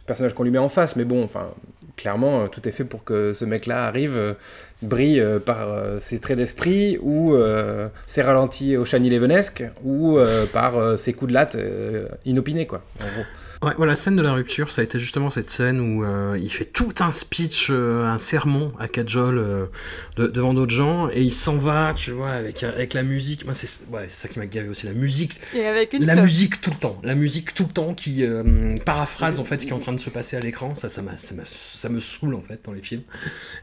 personnage 0.06 0.34
qu'on 0.34 0.44
lui 0.44 0.52
met 0.52 0.58
en 0.58 0.70
face, 0.70 0.96
mais 0.96 1.06
bon, 1.06 1.24
enfin, 1.24 1.50
clairement, 1.96 2.44
euh, 2.44 2.48
tout 2.48 2.68
est 2.68 2.72
fait 2.72 2.84
pour 2.84 3.04
que 3.04 3.34
ce 3.34 3.46
mec-là 3.46 3.86
arrive, 3.86 4.16
euh, 4.16 4.34
brille 4.82 5.20
euh, 5.20 5.40
par 5.40 5.68
ses 6.00 6.20
traits 6.20 6.38
d'esprit, 6.38 6.98
ou 7.02 7.36
ses 8.06 8.22
ralentis 8.22 8.78
au 8.78 8.86
Shani 8.86 9.10
Levenesque, 9.10 9.64
ou 9.84 10.20
par 10.54 11.00
ses 11.00 11.14
coups 11.14 11.30
de 11.30 11.34
latte 11.34 11.58
inopinés, 12.26 12.68
quoi. 12.68 12.82
Ouais, 13.66 13.74
voilà, 13.78 13.94
la 13.94 13.96
scène 13.96 14.16
de 14.16 14.22
la 14.22 14.34
rupture, 14.34 14.72
ça 14.72 14.82
a 14.82 14.84
été 14.84 15.00
justement 15.00 15.30
cette 15.32 15.50
scène 15.50 15.80
où 15.80 16.04
euh, 16.06 16.38
il 16.40 16.52
fait 16.52 16.66
tout 16.66 16.94
un 17.00 17.12
speech, 17.12 17.70
euh, 17.72 18.06
un 18.06 18.20
sermon 18.20 18.72
à 18.80 18.88
Kajol 18.88 19.38
euh, 19.40 19.66
de- 20.18 20.28
devant 20.28 20.54
d'autres 20.54 20.74
gens, 20.74 21.10
et 21.10 21.22
il 21.22 21.32
s'en 21.34 21.58
va, 21.58 21.94
tu 21.96 22.12
vois, 22.12 22.30
avec, 22.32 22.62
avec 22.64 22.94
la 22.94 23.02
musique. 23.02 23.44
Moi, 23.46 23.54
c'est 23.56 23.88
ouais, 23.90 24.06
c'est 24.08 24.28
ça 24.28 24.28
qui 24.28 24.38
m'a 24.40 24.46
gavé 24.46 24.70
aussi, 24.70 24.86
la 24.86 24.94
musique. 24.94 25.40
Et 25.56 25.66
avec 25.66 25.94
une 25.94 26.06
La 26.06 26.16
musique 26.16 26.62
tout 26.62 26.70
le 26.70 26.76
temps, 26.78 26.96
la 27.04 27.16
musique 27.16 27.54
tout 27.56 27.64
le 27.64 27.74
temps 27.74 27.94
qui 27.96 28.24
euh, 28.24 28.72
paraphrase 28.86 29.40
en 29.40 29.46
fait 29.46 29.60
ce 29.62 29.66
qui 29.66 29.72
est 29.72 29.76
en 29.76 29.80
train 29.80 29.94
de 29.94 30.00
se 30.00 30.10
passer 30.12 30.38
à 30.38 30.40
l'écran. 30.42 30.76
Ça, 30.76 30.88
ça, 30.88 31.02
m'a- 31.02 31.18
ça, 31.18 31.34
m'a- 31.34 31.42
ça 31.46 31.90
me 31.90 32.00
saoule 32.00 32.36
en 32.36 32.42
fait 32.42 32.60
dans 32.64 32.72
les 32.74 32.82
films. 32.84 33.02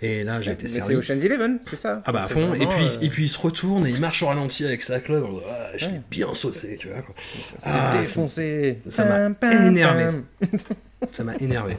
Et 0.03 0.25
là, 0.25 0.41
j'ai 0.41 0.51
été 0.53 0.65
Mais 0.65 0.69
servi. 0.81 0.87
c'est 0.89 0.97
Ocean's 0.97 1.23
Eleven, 1.25 1.61
c'est 1.63 1.77
ça 1.77 2.03
Ah 2.07 2.13
bah 2.13 2.21
à 2.25 2.27
C'est 2.27 2.35
fond, 2.35 2.55
et 2.55 2.59
vraiment, 2.65 2.71
puis, 2.73 2.85
euh, 2.87 3.03
et 3.03 3.09
puis 3.09 3.25
il 3.25 3.29
se 3.29 3.39
retourne 3.39 3.87
et 3.87 3.91
il 3.91 4.01
marche 4.01 4.23
au 4.25 4.27
ralenti 4.27 4.65
avec 4.65 4.83
sa 4.83 4.99
club. 4.99 5.25
Ah, 5.49 5.69
je 5.77 5.87
l'ai 5.87 5.93
Ouais. 5.93 6.01
bien 6.11 6.35
saucé, 6.35 6.77
tu 6.81 6.89
vois. 6.89 7.03
Quoi. 7.03 7.15
Ah, 7.63 7.91
ça- 7.93 7.99
défoncer. 7.99 8.79
ça 8.89 9.05
m'a 9.05 9.31
pam, 9.31 9.75
énervé. 10.01 10.23
Ça 11.13 11.25
m'a 11.25 11.35
énervé. 11.37 11.77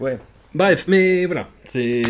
Ouais. 0.00 0.18
Bref, 0.54 0.84
mais 0.86 1.26
voilà. 1.26 1.48
C'est 1.64 2.02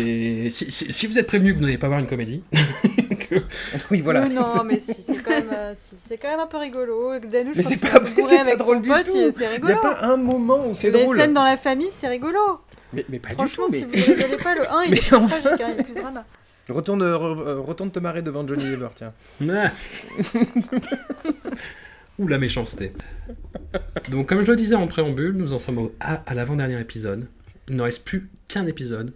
si, 0.51 0.69
si, 0.69 0.91
si 0.93 1.07
vous 1.07 1.17
êtes 1.17 1.25
prévenu 1.27 1.53
que 1.53 1.57
vous 1.59 1.65
n'allez 1.65 1.77
pas 1.79 1.87
voir 1.87 1.99
une 1.99 2.05
comédie, 2.07 2.43
que- 3.29 3.41
Oui, 3.91 4.01
voilà. 4.01 4.21
Oui, 4.23 4.33
non, 4.33 4.63
mais 4.63 4.79
si, 4.79 4.93
c'est 5.01 5.15
quand, 5.23 5.31
même, 5.31 5.49
euh, 5.51 5.73
si, 5.75 5.95
quand 6.19 6.29
même 6.29 6.39
un 6.39 6.45
peu 6.47 6.57
rigolo. 6.57 7.19
Danouche, 7.19 7.55
Mais 7.55 7.63
c'est 7.63 7.77
pas, 7.77 7.97
est 7.97 8.05
c'est 8.05 8.37
avec 8.39 8.57
drôle 8.57 8.77
son 8.77 8.81
du 8.83 8.89
pote, 8.89 9.05
tout. 9.05 9.11
il- 9.15 9.33
c'est 9.35 9.45
Il 9.45 9.49
n'y 9.49 9.55
rigolo. 9.55 9.73
a 9.73 9.81
pas 9.81 9.97
un 10.05 10.17
moment 10.17 10.67
où 10.67 10.75
c'est 10.75 10.91
Les 10.91 11.03
drôle. 11.03 11.17
scènes 11.17 11.33
dans 11.33 11.43
la 11.43 11.57
famille, 11.57 11.89
c'est 11.91 12.07
rigolo. 12.07 12.39
Mais, 12.93 13.03
mais 13.09 13.17
pas 13.19 13.29
du 13.29 13.33
Franchement, 13.35 13.65
tout. 13.65 13.71
Mais... 13.71 13.79
si 13.79 13.85
vous 13.85 14.13
rigolez 14.13 14.37
pas, 14.37 14.53
le 14.55 14.71
1, 14.71 14.83
il 14.83 14.91
Mais 14.91 14.97
est 14.97 15.01
plus 15.01 15.15
enfin. 15.15 15.39
tragique, 15.41 15.61
hein, 15.61 15.69
il 15.73 15.79
est 15.81 15.83
plus 15.83 15.95
drama. 15.95 16.23
Retourne, 16.69 17.03
re- 17.03 17.55
retourne 17.61 17.91
te 17.91 17.99
marrer 17.99 18.21
devant 18.21 18.47
Johnny 18.47 18.65
Weber, 18.69 18.91
tiens. 18.95 19.13
Ah. 19.51 19.71
Ouh 22.17 22.27
la 22.27 22.37
méchanceté. 22.37 22.93
Donc 24.09 24.29
comme 24.29 24.41
je 24.41 24.51
le 24.51 24.57
disais 24.57 24.75
en 24.75 24.87
préambule, 24.87 25.33
nous 25.33 25.53
en 25.53 25.59
sommes 25.59 25.79
au- 25.79 25.95
à, 25.99 26.15
à 26.25 26.33
l'avant-dernier 26.33 26.79
épisode. 26.79 27.27
Il 27.69 27.75
ne 27.75 27.81
reste 27.81 28.05
plus 28.05 28.29
qu'un 28.47 28.65
épisode. 28.67 29.11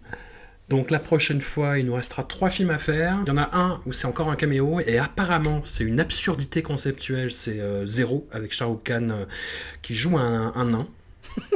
Donc 0.67 0.91
la 0.91 0.99
prochaine 0.99 1.41
fois, 1.41 1.79
il 1.79 1.85
nous 1.85 1.95
restera 1.95 2.23
trois 2.23 2.49
films 2.49 2.69
à 2.71 2.77
faire. 2.77 3.17
Il 3.25 3.29
y 3.29 3.31
en 3.31 3.37
a 3.37 3.57
un 3.57 3.79
où 3.85 3.93
c'est 3.93 4.05
encore 4.05 4.29
un 4.29 4.35
caméo 4.35 4.79
et 4.81 4.99
apparemment 4.99 5.61
c'est 5.65 5.83
une 5.83 5.99
absurdité 5.99 6.61
conceptuelle. 6.61 7.31
C'est 7.31 7.59
euh, 7.59 7.85
Zéro 7.85 8.27
avec 8.31 8.51
Shah 8.53 8.65
Rukh 8.65 8.83
Khan 8.83 9.07
euh, 9.11 9.25
qui 9.81 9.95
joue 9.95 10.17
un, 10.17 10.51
un 10.55 10.65
nain. 10.65 10.87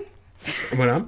voilà. 0.74 1.06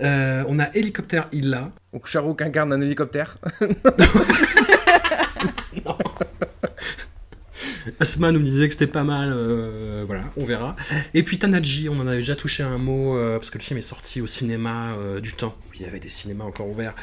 Euh, 0.00 0.44
on 0.48 0.58
a 0.58 0.66
Hélicoptère 0.74 1.28
Illa. 1.32 1.70
Donc 1.92 2.06
Charouk 2.06 2.42
incarne 2.42 2.72
un 2.72 2.80
hélicoptère. 2.80 3.36
Asma 8.00 8.32
nous 8.32 8.40
disait 8.40 8.66
que 8.66 8.74
c'était 8.74 8.86
pas 8.86 9.04
mal, 9.04 9.32
euh, 9.32 10.04
voilà, 10.06 10.24
on 10.36 10.44
verra. 10.44 10.76
Et 11.14 11.22
puis 11.22 11.38
Tanaji, 11.38 11.88
on 11.88 11.98
en 11.98 12.06
avait 12.06 12.18
déjà 12.18 12.36
touché 12.36 12.62
un 12.62 12.78
mot, 12.78 13.16
euh, 13.16 13.38
parce 13.38 13.50
que 13.50 13.58
le 13.58 13.62
film 13.62 13.78
est 13.78 13.82
sorti 13.82 14.20
au 14.20 14.26
cinéma 14.26 14.92
euh, 14.92 15.20
du 15.20 15.32
temps, 15.32 15.54
il 15.74 15.82
y 15.82 15.84
avait 15.84 16.00
des 16.00 16.08
cinémas 16.08 16.44
encore 16.44 16.68
ouverts, 16.68 16.94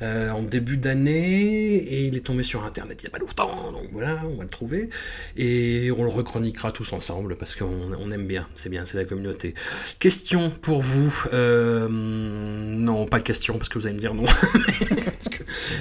en 0.00 0.42
début 0.42 0.76
d'année, 0.76 1.74
et 1.76 2.06
il 2.06 2.16
est 2.16 2.24
tombé 2.24 2.42
sur 2.44 2.64
Internet 2.64 3.02
il 3.02 3.06
y 3.06 3.08
a 3.08 3.10
pas 3.10 3.18
longtemps, 3.18 3.72
donc 3.72 3.88
voilà, 3.90 4.22
on 4.24 4.36
va 4.36 4.44
le 4.44 4.48
trouver. 4.48 4.88
Et 5.36 5.90
on 5.96 6.04
le 6.04 6.08
rechroniquera 6.08 6.70
tous 6.70 6.92
ensemble, 6.92 7.36
parce 7.36 7.56
qu'on 7.56 7.92
on 7.98 8.10
aime 8.12 8.26
bien, 8.26 8.46
c'est 8.54 8.68
bien, 8.68 8.84
c'est 8.84 8.96
la 8.96 9.04
communauté. 9.04 9.54
Question 9.98 10.50
pour 10.50 10.80
vous 10.82 11.12
Non, 11.32 13.06
pas 13.06 13.18
de 13.18 13.24
question, 13.24 13.58
parce 13.58 13.68
que 13.68 13.78
vous 13.78 13.86
allez 13.86 13.96
me 13.96 14.00
dire 14.00 14.14
non. 14.14 14.26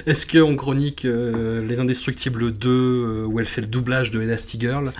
Est-ce 0.05 0.25
qu'on 0.25 0.55
chronique 0.55 1.05
euh, 1.05 1.61
Les 1.65 1.79
Indestructibles 1.79 2.51
2, 2.51 2.69
euh, 2.69 3.25
où 3.25 3.39
elle 3.39 3.45
fait 3.45 3.61
le 3.61 3.67
doublage 3.67 4.11
de 4.11 4.19
Elastigirl 4.39 4.91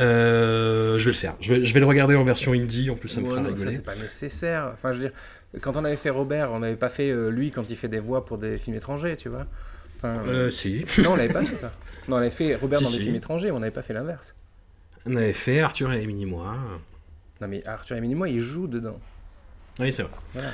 Euh, 0.00 0.98
Je 0.98 1.04
vais 1.04 1.10
le 1.10 1.16
faire. 1.16 1.34
Je 1.40 1.54
vais, 1.54 1.64
je 1.64 1.74
vais 1.74 1.80
le 1.80 1.86
regarder 1.86 2.14
en 2.14 2.22
version 2.24 2.52
indie, 2.52 2.90
en 2.90 2.94
plus 2.96 3.08
ça 3.08 3.20
me 3.20 3.26
Ouais, 3.26 3.32
fera 3.32 3.42
non, 3.42 3.48
rigoler. 3.54 3.76
c'est 3.76 3.84
pas 3.84 3.96
nécessaire. 3.96 4.70
Enfin, 4.72 4.92
je 4.92 4.98
veux 4.98 5.08
dire, 5.08 5.12
quand 5.60 5.76
on 5.76 5.84
avait 5.84 5.96
fait 5.96 6.10
Robert, 6.10 6.52
on 6.52 6.60
n'avait 6.60 6.76
pas 6.76 6.88
fait 6.88 7.10
euh, 7.10 7.28
lui 7.30 7.50
quand 7.50 7.68
il 7.70 7.76
fait 7.76 7.88
des 7.88 7.98
voix 8.00 8.24
pour 8.24 8.38
des 8.38 8.58
films 8.58 8.76
étrangers, 8.76 9.16
tu 9.16 9.28
vois. 9.28 9.46
Enfin, 9.96 10.18
Euh, 10.28 10.50
si. 10.50 10.84
Non, 11.02 11.12
on 11.12 11.16
l'avait 11.16 11.32
pas 11.32 11.42
fait 11.44 11.56
ça. 11.56 11.70
Non, 12.08 12.16
on 12.16 12.20
avait 12.20 12.30
fait 12.30 12.54
Robert 12.54 12.78
Si, 12.78 12.84
dans 12.84 12.90
des 12.90 12.98
films 13.00 13.16
étrangers, 13.16 13.50
on 13.50 13.58
n'avait 13.60 13.72
pas 13.72 13.82
fait 13.82 13.94
l'inverse. 13.94 14.34
On 15.06 15.16
avait 15.16 15.32
fait 15.32 15.60
Arthur 15.60 15.92
et 15.92 16.02
Emily 16.02 16.26
moi. 16.26 16.56
Non, 17.40 17.48
mais 17.48 17.66
Arthur 17.66 17.96
et 17.96 18.00
moi, 18.00 18.28
il 18.28 18.40
joue 18.40 18.66
dedans. 18.66 18.98
Oui, 19.80 19.92
c'est 19.92 20.02
vrai. 20.02 20.12
Voilà. 20.34 20.48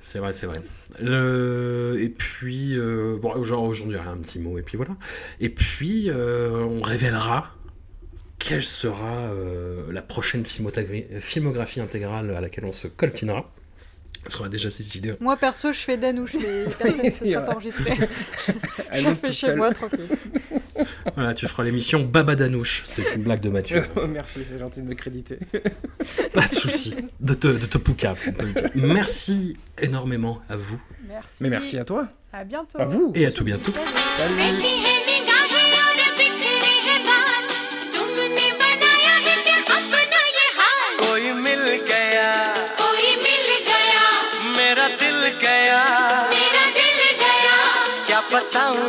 C'est 0.00 0.20
vrai, 0.20 0.32
c'est 0.32 0.46
vrai. 0.46 0.62
Le... 1.02 1.98
Et 2.00 2.08
puis, 2.08 2.78
euh, 2.78 3.18
bon, 3.20 3.42
genre 3.44 3.64
aujourd'hui, 3.64 3.98
un 3.98 4.16
petit 4.18 4.38
mot, 4.38 4.56
et 4.56 4.62
puis 4.62 4.76
voilà. 4.76 4.92
Et 5.40 5.48
puis, 5.48 6.08
euh, 6.08 6.60
on 6.64 6.80
révélera 6.80 7.52
quelle 8.38 8.62
sera 8.62 9.30
euh, 9.30 9.82
la 9.92 10.02
prochaine 10.02 10.44
filmographie 10.46 11.80
intégrale 11.80 12.34
à 12.36 12.40
laquelle 12.40 12.64
on 12.64 12.72
se 12.72 12.88
coltinera. 12.88 13.50
Parce 14.22 14.36
qu'on 14.36 14.44
a 14.44 14.48
déjà 14.48 14.68
cette 14.68 14.94
idée. 14.94 15.14
Moi 15.20 15.36
perso, 15.36 15.72
je 15.72 15.78
fais 15.78 15.96
Danouche, 15.96 16.34
mais 16.34 16.64
personne 16.78 17.02
ne 17.04 17.10
sera 17.32 17.40
pas 17.42 17.52
enregistré. 17.52 17.92
Je 18.92 19.08
le 19.08 19.14
fais 19.14 19.32
chez 19.32 19.46
seule. 19.46 19.56
moi 19.56 19.72
tranquille. 19.72 20.00
Voilà, 21.14 21.34
tu 21.34 21.46
feras 21.46 21.62
l'émission 21.64 22.04
Baba 22.04 22.34
Danouche. 22.34 22.82
C'est 22.84 23.14
une 23.14 23.22
blague 23.22 23.40
de 23.40 23.48
Mathieu. 23.48 23.84
Merci, 24.08 24.40
c'est 24.46 24.58
gentil 24.58 24.82
de 24.82 24.86
me 24.88 24.94
créditer. 24.94 25.38
Pas 26.32 26.46
de 26.48 26.54
souci. 26.54 26.94
De 27.20 27.34
te, 27.34 27.48
de 27.48 27.66
te 27.66 27.78
dire. 27.78 28.14
Merci 28.74 29.56
énormément 29.80 30.40
à 30.48 30.56
vous 30.56 30.82
Merci. 31.06 31.28
Mais 31.40 31.48
merci 31.48 31.78
à 31.78 31.84
toi, 31.84 32.08
À 32.32 32.44
bientôt. 32.44 32.78
à 32.80 32.84
vous. 32.84 33.12
et 33.14 33.24
à 33.24 33.30
tout 33.32 33.44
bientôt. 33.44 33.72
Salut. 34.18 34.40
ऐसी 34.40 34.97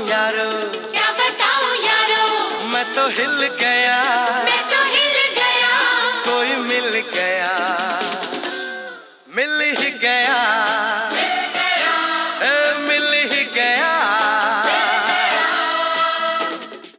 यारो। 0.08 0.50
क्या 0.92 1.12
बताऊँ 1.12 1.76
यारो? 1.86 2.66
मैं 2.66 2.94
तो 2.94 3.08
हिल 3.08 3.48
गया। 3.62 3.98